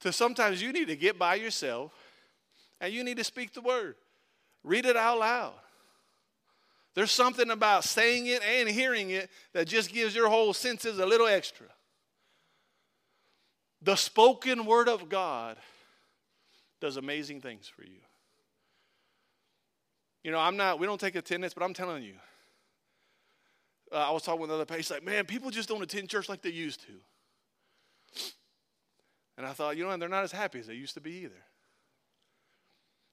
to 0.00 0.12
sometimes 0.12 0.62
you 0.62 0.72
need 0.72 0.88
to 0.88 0.96
get 0.96 1.18
by 1.18 1.34
yourself 1.34 1.92
and 2.80 2.92
you 2.92 3.04
need 3.04 3.18
to 3.18 3.24
speak 3.24 3.52
the 3.52 3.60
word. 3.60 3.96
Read 4.62 4.86
it 4.86 4.96
out 4.96 5.18
loud. 5.18 5.52
There's 6.94 7.12
something 7.12 7.50
about 7.50 7.84
saying 7.84 8.26
it 8.26 8.42
and 8.42 8.68
hearing 8.68 9.10
it 9.10 9.30
that 9.52 9.68
just 9.68 9.92
gives 9.92 10.14
your 10.14 10.28
whole 10.28 10.52
senses 10.52 10.98
a 10.98 11.06
little 11.06 11.26
extra. 11.26 11.66
The 13.82 13.96
spoken 13.96 14.66
word 14.66 14.88
of 14.88 15.08
God 15.08 15.56
does 16.80 16.96
amazing 16.96 17.40
things 17.40 17.68
for 17.68 17.82
you. 17.82 18.00
You 20.22 20.30
know, 20.30 20.38
I'm 20.38 20.56
not, 20.56 20.78
we 20.78 20.86
don't 20.86 21.00
take 21.00 21.14
attendance, 21.14 21.54
but 21.54 21.62
I'm 21.62 21.74
telling 21.74 22.02
you. 22.02 22.14
Uh, 23.92 23.96
I 23.96 24.10
was 24.10 24.22
talking 24.22 24.40
with 24.40 24.50
another 24.50 24.66
patient, 24.66 25.02
like, 25.02 25.04
man, 25.04 25.24
people 25.24 25.50
just 25.50 25.68
don't 25.68 25.82
attend 25.82 26.08
church 26.08 26.28
like 26.28 26.42
they 26.42 26.50
used 26.50 26.80
to. 26.82 26.92
And 29.36 29.46
I 29.46 29.52
thought, 29.52 29.76
you 29.76 29.84
know, 29.84 29.96
they're 29.96 30.08
not 30.08 30.24
as 30.24 30.32
happy 30.32 30.58
as 30.58 30.66
they 30.66 30.74
used 30.74 30.94
to 30.94 31.00
be 31.00 31.12
either. 31.12 31.42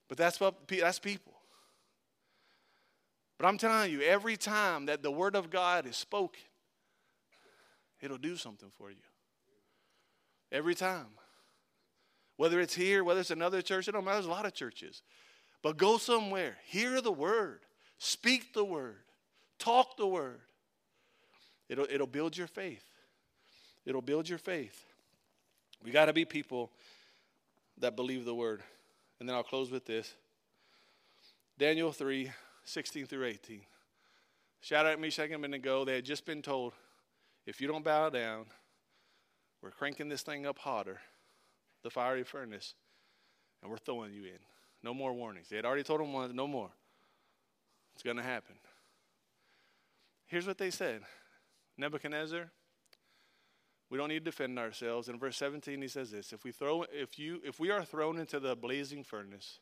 But 0.09 0.17
that's 0.17 0.39
what 0.39 0.67
that's 0.67 0.99
people. 0.99 1.33
But 3.37 3.47
I'm 3.47 3.57
telling 3.57 3.91
you, 3.91 4.01
every 4.01 4.35
time 4.35 4.87
that 4.87 5.03
the 5.03 5.11
word 5.11 5.35
of 5.35 5.49
God 5.49 5.85
is 5.85 5.95
spoken, 5.95 6.41
it'll 8.01 8.17
do 8.17 8.35
something 8.35 8.69
for 8.77 8.89
you. 8.89 8.97
Every 10.51 10.75
time. 10.75 11.07
Whether 12.37 12.61
it's 12.61 12.75
here, 12.75 13.03
whether 13.03 13.19
it's 13.19 13.31
another 13.31 13.61
church, 13.61 13.87
it 13.87 13.91
don't 13.91 14.05
matter. 14.05 14.15
There's 14.15 14.27
a 14.27 14.31
lot 14.31 14.45
of 14.45 14.53
churches. 14.53 15.01
But 15.61 15.77
go 15.77 15.97
somewhere, 15.97 16.57
hear 16.65 17.01
the 17.01 17.11
word, 17.11 17.61
speak 17.97 18.53
the 18.53 18.63
word, 18.63 18.97
talk 19.59 19.97
the 19.97 20.07
word. 20.07 20.39
It'll, 21.67 21.87
it'll 21.89 22.07
build 22.07 22.37
your 22.37 22.47
faith. 22.47 22.85
It'll 23.85 24.01
build 24.01 24.29
your 24.29 24.37
faith. 24.37 24.85
We 25.83 25.91
got 25.91 26.05
to 26.05 26.13
be 26.13 26.25
people 26.25 26.71
that 27.79 27.95
believe 27.95 28.25
the 28.25 28.35
word. 28.35 28.61
And 29.19 29.27
then 29.27 29.35
I'll 29.35 29.43
close 29.43 29.71
with 29.71 29.85
this 29.85 30.13
Daniel 31.57 31.91
3 31.91 32.31
16 32.65 33.05
through 33.05 33.25
18. 33.25 33.61
Shadrach, 34.59 34.99
Meshach, 34.99 35.27
and 35.27 35.35
Abednego, 35.35 35.85
they 35.85 35.95
had 35.95 36.05
just 36.05 36.25
been 36.25 36.41
told 36.41 36.73
if 37.45 37.61
you 37.61 37.67
don't 37.67 37.83
bow 37.83 38.09
down, 38.09 38.45
we're 39.61 39.71
cranking 39.71 40.09
this 40.09 40.21
thing 40.21 40.45
up 40.45 40.59
hotter, 40.59 40.99
the 41.87 41.91
fiery 41.91 42.25
furnace, 42.25 42.75
and 43.61 43.71
we're 43.71 43.77
throwing 43.77 44.11
you 44.11 44.23
in. 44.23 44.39
No 44.83 44.93
more 44.93 45.13
warnings. 45.13 45.47
They 45.47 45.55
had 45.55 45.63
already 45.63 45.83
told 45.83 46.01
them 46.01 46.11
once, 46.11 46.33
no 46.33 46.45
more. 46.45 46.69
It's 47.95 48.03
going 48.03 48.17
to 48.17 48.23
happen. 48.23 48.55
Here's 50.25 50.45
what 50.45 50.57
they 50.57 50.69
said 50.69 51.03
Nebuchadnezzar, 51.77 52.51
we 53.89 53.97
don't 53.97 54.09
need 54.09 54.25
to 54.25 54.31
defend 54.31 54.59
ourselves. 54.59 55.07
In 55.07 55.17
verse 55.17 55.37
17, 55.37 55.81
he 55.81 55.87
says 55.87 56.11
this: 56.11 56.33
If 56.33 56.43
we 56.43 56.51
throw, 56.51 56.83
if 56.91 57.17
you, 57.17 57.39
if 57.45 57.57
we 57.57 57.71
are 57.71 57.85
thrown 57.85 58.19
into 58.19 58.41
the 58.41 58.53
blazing 58.53 59.05
furnace, 59.05 59.59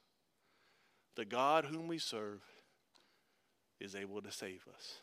the 1.15 1.25
God 1.25 1.65
whom 1.65 1.87
we 1.87 1.99
serve 1.99 2.41
is 3.79 3.93
able 3.93 4.19
to 4.23 4.31
save 4.31 4.65
us. 4.73 4.95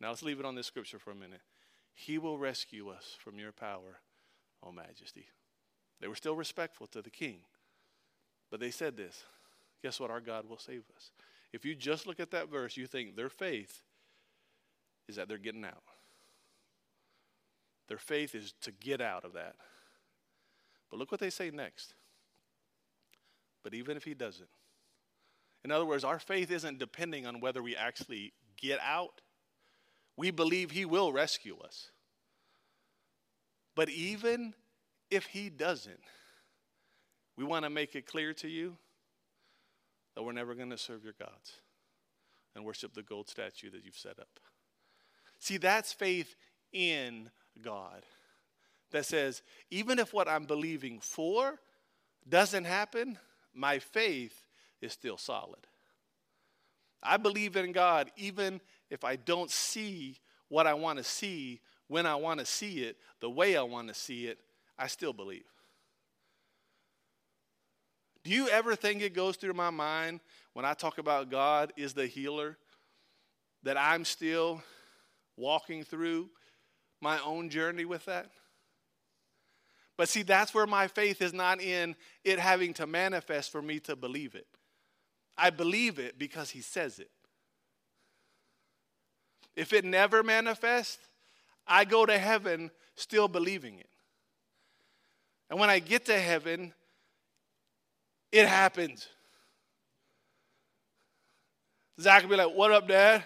Now 0.00 0.08
let's 0.08 0.24
leave 0.24 0.40
it 0.40 0.44
on 0.44 0.56
this 0.56 0.66
scripture 0.66 0.98
for 0.98 1.12
a 1.12 1.14
minute. 1.14 1.42
He 1.94 2.18
will 2.18 2.38
rescue 2.38 2.88
us 2.88 3.16
from 3.20 3.38
your 3.38 3.52
power, 3.52 4.00
O 4.64 4.72
Majesty. 4.72 5.26
They 6.00 6.08
were 6.08 6.14
still 6.14 6.36
respectful 6.36 6.86
to 6.88 7.02
the 7.02 7.10
king, 7.10 7.38
but 8.50 8.60
they 8.60 8.70
said 8.70 8.96
this 8.96 9.24
guess 9.82 10.00
what? 10.00 10.10
Our 10.10 10.20
God 10.20 10.48
will 10.48 10.58
save 10.58 10.84
us. 10.96 11.10
If 11.52 11.64
you 11.64 11.74
just 11.74 12.06
look 12.06 12.18
at 12.18 12.30
that 12.30 12.50
verse, 12.50 12.76
you 12.76 12.86
think 12.86 13.14
their 13.14 13.28
faith 13.28 13.82
is 15.08 15.16
that 15.16 15.28
they're 15.28 15.38
getting 15.38 15.64
out. 15.64 15.82
Their 17.88 17.98
faith 17.98 18.34
is 18.34 18.54
to 18.62 18.72
get 18.72 19.02
out 19.02 19.24
of 19.24 19.34
that. 19.34 19.56
But 20.90 20.98
look 20.98 21.10
what 21.10 21.20
they 21.20 21.28
say 21.28 21.50
next. 21.50 21.92
But 23.62 23.74
even 23.74 23.96
if 23.96 24.04
he 24.04 24.14
doesn't, 24.14 24.48
in 25.64 25.70
other 25.70 25.84
words, 25.84 26.02
our 26.02 26.18
faith 26.18 26.50
isn't 26.50 26.78
depending 26.78 27.26
on 27.26 27.40
whether 27.40 27.62
we 27.62 27.76
actually 27.76 28.32
get 28.56 28.80
out 28.80 29.20
we 30.16 30.30
believe 30.30 30.70
He 30.70 30.84
will 30.84 31.12
rescue 31.12 31.58
us. 31.58 31.90
But 33.74 33.88
even 33.90 34.54
if 35.10 35.26
He 35.26 35.50
doesn't, 35.50 36.00
we 37.36 37.44
want 37.44 37.64
to 37.64 37.70
make 37.70 37.94
it 37.94 38.06
clear 38.06 38.32
to 38.34 38.48
you 38.48 38.76
that 40.14 40.22
we're 40.22 40.32
never 40.32 40.54
going 40.54 40.70
to 40.70 40.78
serve 40.78 41.04
your 41.04 41.14
gods 41.18 41.52
and 42.54 42.64
worship 42.64 42.94
the 42.94 43.02
gold 43.02 43.28
statue 43.28 43.70
that 43.70 43.84
you've 43.84 43.96
set 43.96 44.18
up. 44.18 44.40
See, 45.40 45.56
that's 45.56 45.92
faith 45.92 46.36
in 46.72 47.30
God 47.62 48.04
that 48.92 49.06
says, 49.06 49.42
even 49.70 49.98
if 49.98 50.12
what 50.12 50.28
I'm 50.28 50.44
believing 50.44 51.00
for 51.00 51.58
doesn't 52.28 52.64
happen, 52.64 53.18
my 53.52 53.80
faith 53.80 54.46
is 54.80 54.92
still 54.92 55.18
solid. 55.18 55.66
I 57.02 57.16
believe 57.16 57.56
in 57.56 57.72
God 57.72 58.10
even 58.16 58.60
if 58.88 59.04
I 59.04 59.16
don't 59.16 59.50
see 59.50 60.18
what 60.48 60.66
I 60.66 60.74
want 60.74 60.98
to 60.98 61.04
see 61.04 61.60
when 61.88 62.06
I 62.06 62.14
want 62.16 62.40
to 62.40 62.46
see 62.46 62.84
it, 62.84 62.96
the 63.20 63.30
way 63.30 63.56
I 63.56 63.62
want 63.62 63.88
to 63.88 63.94
see 63.94 64.26
it, 64.26 64.38
I 64.78 64.86
still 64.86 65.12
believe. 65.12 65.44
Do 68.24 68.30
you 68.30 68.48
ever 68.48 68.74
think 68.74 69.02
it 69.02 69.14
goes 69.14 69.36
through 69.36 69.52
my 69.52 69.70
mind 69.70 70.20
when 70.54 70.64
I 70.64 70.72
talk 70.72 70.98
about 70.98 71.30
God 71.30 71.72
is 71.76 71.92
the 71.92 72.06
healer 72.06 72.56
that 73.62 73.76
I'm 73.78 74.04
still 74.04 74.62
walking 75.36 75.84
through 75.84 76.30
my 77.00 77.20
own 77.20 77.50
journey 77.50 77.84
with 77.84 78.06
that? 78.06 78.30
But 79.96 80.08
see, 80.08 80.22
that's 80.22 80.54
where 80.54 80.66
my 80.66 80.88
faith 80.88 81.22
is 81.22 81.32
not 81.32 81.60
in 81.60 81.94
it 82.24 82.38
having 82.38 82.74
to 82.74 82.86
manifest 82.86 83.52
for 83.52 83.62
me 83.62 83.78
to 83.80 83.94
believe 83.94 84.34
it. 84.34 84.46
I 85.36 85.50
believe 85.50 85.98
it 85.98 86.18
because 86.18 86.50
He 86.50 86.62
says 86.62 86.98
it. 86.98 87.10
If 89.54 89.72
it 89.72 89.84
never 89.84 90.22
manifests, 90.22 90.98
I 91.66 91.84
go 91.84 92.06
to 92.06 92.18
heaven 92.18 92.70
still 92.94 93.28
believing 93.28 93.78
it. 93.78 93.88
And 95.50 95.58
when 95.58 95.70
I 95.70 95.78
get 95.78 96.06
to 96.06 96.18
heaven, 96.18 96.72
it 98.32 98.46
happens. 98.46 99.08
Zach 102.00 102.22
will 102.22 102.30
be 102.30 102.36
like, 102.36 102.54
What 102.54 102.72
up, 102.72 102.88
Dad? 102.88 103.24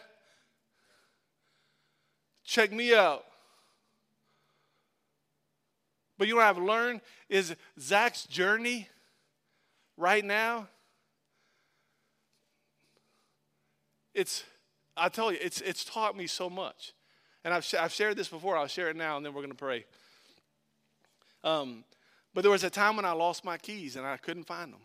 Check 2.44 2.72
me 2.72 2.94
out. 2.94 3.24
But 6.16 6.26
you 6.26 6.34
know 6.34 6.40
what 6.40 6.48
I've 6.48 6.58
learned 6.58 7.00
is 7.28 7.54
Zach's 7.78 8.24
journey 8.24 8.88
right 9.96 10.24
now. 10.24 10.66
It's 14.14 14.44
I 14.98 15.08
tell 15.08 15.30
you, 15.30 15.38
it's, 15.40 15.60
it's 15.60 15.84
taught 15.84 16.16
me 16.16 16.26
so 16.26 16.50
much. 16.50 16.92
And 17.44 17.54
I've, 17.54 17.66
I've 17.78 17.92
shared 17.92 18.16
this 18.16 18.28
before, 18.28 18.56
I'll 18.56 18.66
share 18.66 18.90
it 18.90 18.96
now, 18.96 19.16
and 19.16 19.24
then 19.24 19.32
we're 19.32 19.42
going 19.42 19.52
to 19.52 19.56
pray. 19.56 19.84
Um, 21.44 21.84
but 22.34 22.42
there 22.42 22.50
was 22.50 22.64
a 22.64 22.70
time 22.70 22.96
when 22.96 23.04
I 23.04 23.12
lost 23.12 23.44
my 23.44 23.56
keys 23.56 23.96
and 23.96 24.06
I 24.06 24.16
couldn't 24.16 24.44
find 24.44 24.72
them. 24.72 24.80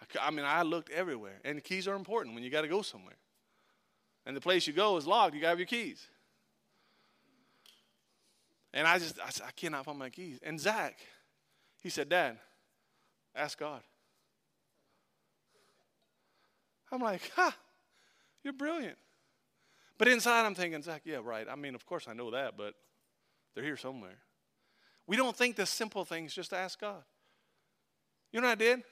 I, 0.00 0.28
I 0.28 0.30
mean, 0.30 0.44
I 0.44 0.62
looked 0.62 0.90
everywhere, 0.90 1.40
and 1.44 1.62
keys 1.62 1.88
are 1.88 1.94
important 1.94 2.34
when 2.34 2.44
you 2.44 2.50
got 2.50 2.62
to 2.62 2.68
go 2.68 2.82
somewhere. 2.82 3.16
And 4.24 4.36
the 4.36 4.40
place 4.40 4.66
you 4.66 4.72
go 4.72 4.96
is 4.96 5.06
locked, 5.06 5.34
you 5.34 5.40
got 5.40 5.48
to 5.48 5.50
have 5.50 5.58
your 5.58 5.66
keys. 5.66 6.06
And 8.72 8.86
I 8.86 8.98
just, 8.98 9.18
I, 9.20 9.46
I 9.46 9.50
cannot 9.52 9.84
find 9.84 9.98
my 9.98 10.10
keys. 10.10 10.38
And 10.42 10.60
Zach, 10.60 10.98
he 11.78 11.88
said, 11.88 12.08
Dad, 12.08 12.38
ask 13.34 13.58
God. 13.58 13.80
I'm 16.92 17.00
like, 17.00 17.30
ha, 17.34 17.54
you're 18.42 18.52
brilliant. 18.52 18.98
But 19.98 20.08
inside, 20.08 20.44
I'm 20.44 20.54
thinking, 20.54 20.82
Zach, 20.82 21.02
yeah, 21.04 21.18
right. 21.22 21.46
I 21.50 21.56
mean, 21.56 21.74
of 21.74 21.86
course 21.86 22.06
I 22.08 22.12
know 22.12 22.30
that, 22.30 22.56
but 22.56 22.74
they're 23.54 23.64
here 23.64 23.76
somewhere. 23.76 24.18
We 25.06 25.16
don't 25.16 25.36
think 25.36 25.56
the 25.56 25.66
simple 25.66 26.04
things 26.04 26.34
just 26.34 26.52
ask 26.52 26.80
God. 26.80 27.02
You 28.32 28.40
know 28.40 28.48
what 28.48 28.52
I 28.52 28.64
did? 28.64 28.82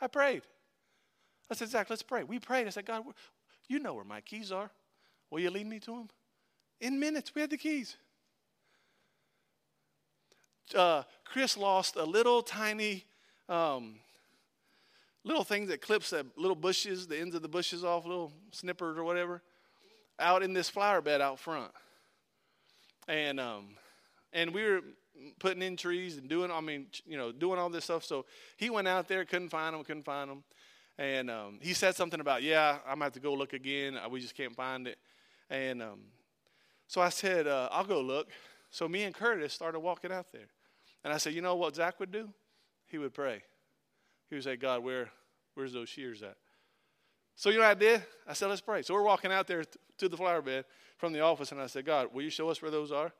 I 0.00 0.06
prayed. 0.08 0.42
I 1.50 1.54
said, 1.54 1.68
Zach, 1.68 1.90
let's 1.90 2.02
pray. 2.02 2.24
We 2.24 2.38
prayed. 2.38 2.66
I 2.66 2.70
said, 2.70 2.86
God, 2.86 3.04
you 3.68 3.78
know 3.78 3.94
where 3.94 4.04
my 4.04 4.20
keys 4.20 4.50
are. 4.50 4.70
Will 5.30 5.40
you 5.40 5.50
lead 5.50 5.66
me 5.66 5.78
to 5.80 5.90
them? 5.90 6.08
In 6.80 6.98
minutes, 6.98 7.34
we 7.34 7.40
had 7.40 7.50
the 7.50 7.56
keys. 7.56 7.96
Uh, 10.74 11.02
Chris 11.24 11.56
lost 11.56 11.96
a 11.96 12.04
little 12.04 12.42
tiny 12.42 13.04
um, 13.48 13.96
little 15.22 15.44
thing 15.44 15.66
that 15.66 15.80
clips 15.80 16.10
the 16.10 16.26
little 16.36 16.56
bushes, 16.56 17.06
the 17.06 17.18
ends 17.18 17.34
of 17.34 17.42
the 17.42 17.48
bushes 17.48 17.84
off, 17.84 18.06
little 18.06 18.32
snippers 18.52 18.96
or 18.96 19.04
whatever, 19.04 19.42
out 20.18 20.42
in 20.42 20.52
this 20.52 20.68
flower 20.68 21.00
bed 21.00 21.20
out 21.20 21.38
front. 21.38 21.72
And 23.08 23.38
um, 23.38 23.76
and 24.32 24.52
we 24.52 24.64
were 24.64 24.80
putting 25.38 25.62
in 25.62 25.76
trees 25.76 26.16
and 26.16 26.28
doing, 26.28 26.50
I 26.50 26.60
mean, 26.60 26.86
you 27.06 27.16
know, 27.16 27.32
doing 27.32 27.58
all 27.58 27.70
this 27.70 27.84
stuff. 27.84 28.04
So 28.04 28.26
he 28.56 28.70
went 28.70 28.88
out 28.88 29.08
there, 29.08 29.24
couldn't 29.24 29.50
find 29.50 29.74
them, 29.74 29.84
couldn't 29.84 30.04
find 30.04 30.30
them. 30.30 30.42
And 30.98 31.30
um, 31.30 31.58
he 31.60 31.72
said 31.72 31.94
something 31.94 32.20
about, 32.20 32.42
yeah, 32.42 32.78
I'm 32.84 32.98
going 32.98 32.98
to 32.98 33.04
have 33.04 33.12
to 33.14 33.20
go 33.20 33.34
look 33.34 33.52
again. 33.52 33.98
We 34.10 34.20
just 34.20 34.34
can't 34.34 34.54
find 34.54 34.86
it. 34.86 34.98
And 35.50 35.82
um, 35.82 36.00
so 36.86 37.00
I 37.00 37.08
said, 37.08 37.46
uh, 37.46 37.68
I'll 37.70 37.84
go 37.84 38.00
look. 38.00 38.28
So 38.70 38.88
me 38.88 39.02
and 39.02 39.14
Curtis 39.14 39.52
started 39.52 39.80
walking 39.80 40.12
out 40.12 40.32
there. 40.32 40.48
And 41.04 41.12
I 41.12 41.18
said, 41.18 41.34
you 41.34 41.42
know 41.42 41.56
what 41.56 41.76
Zach 41.76 42.00
would 42.00 42.12
do? 42.12 42.30
He 42.86 42.98
would 42.98 43.14
pray. 43.14 43.42
He 44.28 44.36
would 44.36 44.44
say, 44.44 44.56
God, 44.56 44.82
where, 44.82 45.10
where's 45.54 45.72
those 45.72 45.88
shears 45.88 46.22
at? 46.22 46.36
So 47.36 47.50
you 47.50 47.56
know 47.56 47.62
what 47.62 47.70
I 47.70 47.74
did? 47.74 48.02
I 48.26 48.32
said, 48.32 48.48
let's 48.48 48.60
pray. 48.60 48.82
So 48.82 48.94
we're 48.94 49.02
walking 49.02 49.32
out 49.32 49.46
there 49.46 49.64
to 49.98 50.08
the 50.08 50.16
flower 50.16 50.42
bed 50.42 50.64
from 50.98 51.12
the 51.12 51.20
office, 51.20 51.52
and 51.52 51.60
I 51.60 51.66
said, 51.66 51.84
God, 51.84 52.08
will 52.12 52.22
you 52.22 52.30
show 52.30 52.48
us 52.48 52.62
where 52.62 52.70
those 52.70 52.92
are? 52.92 53.12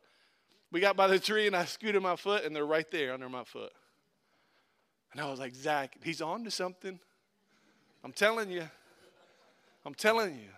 We 0.70 0.80
got 0.80 0.96
by 0.96 1.06
the 1.06 1.18
tree, 1.18 1.46
and 1.46 1.56
I 1.56 1.64
scooted 1.64 2.02
my 2.02 2.16
foot, 2.16 2.44
and 2.44 2.54
they're 2.54 2.66
right 2.66 2.90
there 2.90 3.12
under 3.12 3.28
my 3.28 3.44
foot. 3.44 3.72
And 5.12 5.20
I 5.20 5.30
was 5.30 5.38
like, 5.38 5.54
Zach, 5.54 5.96
he's 6.02 6.20
on 6.20 6.44
to 6.44 6.50
something. 6.50 6.98
I'm 8.02 8.12
telling 8.12 8.50
you. 8.50 8.68
I'm 9.84 9.94
telling 9.94 10.34
you. 10.34 10.50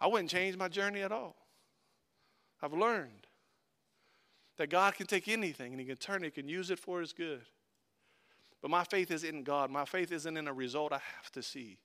I 0.00 0.08
wouldn't 0.08 0.30
change 0.30 0.56
my 0.56 0.68
journey 0.68 1.02
at 1.02 1.12
all. 1.12 1.36
I've 2.60 2.72
learned 2.72 3.26
that 4.56 4.68
God 4.68 4.94
can 4.94 5.06
take 5.06 5.28
anything 5.28 5.72
and 5.72 5.80
He 5.80 5.86
can 5.86 5.96
turn 5.96 6.22
it, 6.22 6.34
He 6.34 6.42
can 6.42 6.48
use 6.48 6.70
it 6.70 6.78
for 6.78 7.00
His 7.00 7.12
good. 7.12 7.42
But 8.62 8.70
my 8.70 8.84
faith 8.84 9.10
is 9.10 9.24
in 9.24 9.42
God. 9.42 9.70
My 9.70 9.84
faith 9.84 10.12
isn't 10.12 10.36
in 10.36 10.46
a 10.46 10.52
result 10.52 10.92
I 10.92 11.00
have 11.16 11.30
to 11.32 11.42
see. 11.42 11.78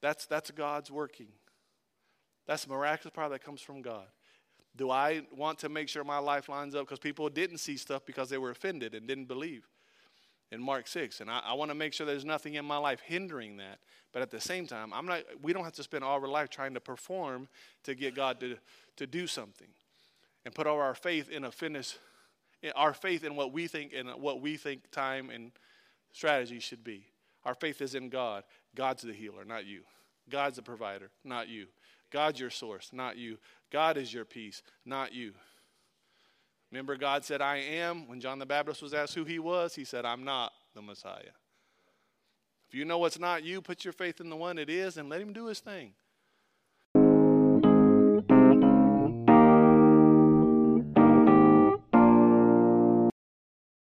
That's, 0.00 0.26
that's 0.26 0.50
God's 0.50 0.90
working. 0.90 1.28
That's 2.46 2.66
miraculous 2.66 3.12
power 3.14 3.28
that 3.28 3.44
comes 3.44 3.60
from 3.60 3.82
God. 3.82 4.06
Do 4.74 4.90
I 4.90 5.22
want 5.36 5.58
to 5.60 5.68
make 5.68 5.88
sure 5.88 6.02
my 6.04 6.18
life 6.18 6.48
lines 6.48 6.74
up? 6.74 6.86
Because 6.86 6.98
people 6.98 7.28
didn't 7.28 7.58
see 7.58 7.76
stuff 7.76 8.06
because 8.06 8.30
they 8.30 8.38
were 8.38 8.50
offended 8.50 8.94
and 8.94 9.06
didn't 9.06 9.26
believe 9.26 9.68
in 10.50 10.62
Mark 10.62 10.86
6. 10.86 11.20
And 11.20 11.30
I, 11.30 11.40
I 11.44 11.52
want 11.54 11.70
to 11.70 11.74
make 11.74 11.92
sure 11.92 12.06
there's 12.06 12.24
nothing 12.24 12.54
in 12.54 12.64
my 12.64 12.78
life 12.78 13.00
hindering 13.00 13.58
that. 13.58 13.80
But 14.12 14.22
at 14.22 14.30
the 14.30 14.40
same 14.40 14.66
time, 14.66 14.94
I'm 14.94 15.04
not, 15.04 15.22
we 15.42 15.52
don't 15.52 15.64
have 15.64 15.74
to 15.74 15.82
spend 15.82 16.04
all 16.04 16.20
our 16.20 16.28
life 16.28 16.48
trying 16.48 16.74
to 16.74 16.80
perform 16.80 17.48
to 17.84 17.94
get 17.94 18.14
God 18.14 18.40
to, 18.40 18.56
to 18.96 19.06
do 19.06 19.26
something 19.26 19.68
and 20.44 20.54
put 20.54 20.66
all 20.66 20.80
our 20.80 20.94
faith 20.94 21.28
in 21.28 21.44
a 21.44 21.50
finish, 21.50 21.96
our 22.74 22.94
faith 22.94 23.24
in 23.24 23.36
what 23.36 23.52
we 23.52 23.66
think 23.66 23.92
and 23.94 24.08
what 24.22 24.40
we 24.40 24.56
think 24.56 24.90
time 24.90 25.28
and 25.28 25.52
strategy 26.12 26.58
should 26.58 26.84
be. 26.84 27.06
Our 27.44 27.54
faith 27.54 27.80
is 27.80 27.94
in 27.94 28.08
God. 28.08 28.44
God's 28.74 29.02
the 29.02 29.12
healer, 29.12 29.44
not 29.44 29.66
you. 29.66 29.82
God's 30.28 30.56
the 30.56 30.62
provider, 30.62 31.10
not 31.24 31.48
you. 31.48 31.66
God's 32.10 32.40
your 32.40 32.50
source, 32.50 32.90
not 32.92 33.16
you. 33.16 33.38
God 33.70 33.96
is 33.96 34.12
your 34.12 34.24
peace, 34.24 34.62
not 34.84 35.12
you. 35.12 35.32
Remember, 36.70 36.96
God 36.96 37.24
said, 37.24 37.40
I 37.40 37.56
am. 37.56 38.08
When 38.08 38.20
John 38.20 38.38
the 38.38 38.46
Baptist 38.46 38.82
was 38.82 38.92
asked 38.92 39.14
who 39.14 39.24
he 39.24 39.38
was, 39.38 39.74
he 39.74 39.84
said, 39.84 40.04
I'm 40.04 40.24
not 40.24 40.52
the 40.74 40.82
Messiah. 40.82 41.34
If 42.68 42.74
you 42.74 42.84
know 42.84 43.02
it's 43.06 43.18
not 43.18 43.44
you, 43.44 43.62
put 43.62 43.84
your 43.84 43.94
faith 43.94 44.20
in 44.20 44.28
the 44.28 44.36
one 44.36 44.58
it 44.58 44.68
is 44.68 44.98
and 44.98 45.08
let 45.08 45.22
him 45.22 45.32
do 45.32 45.46
his 45.46 45.60
thing. 45.60 45.92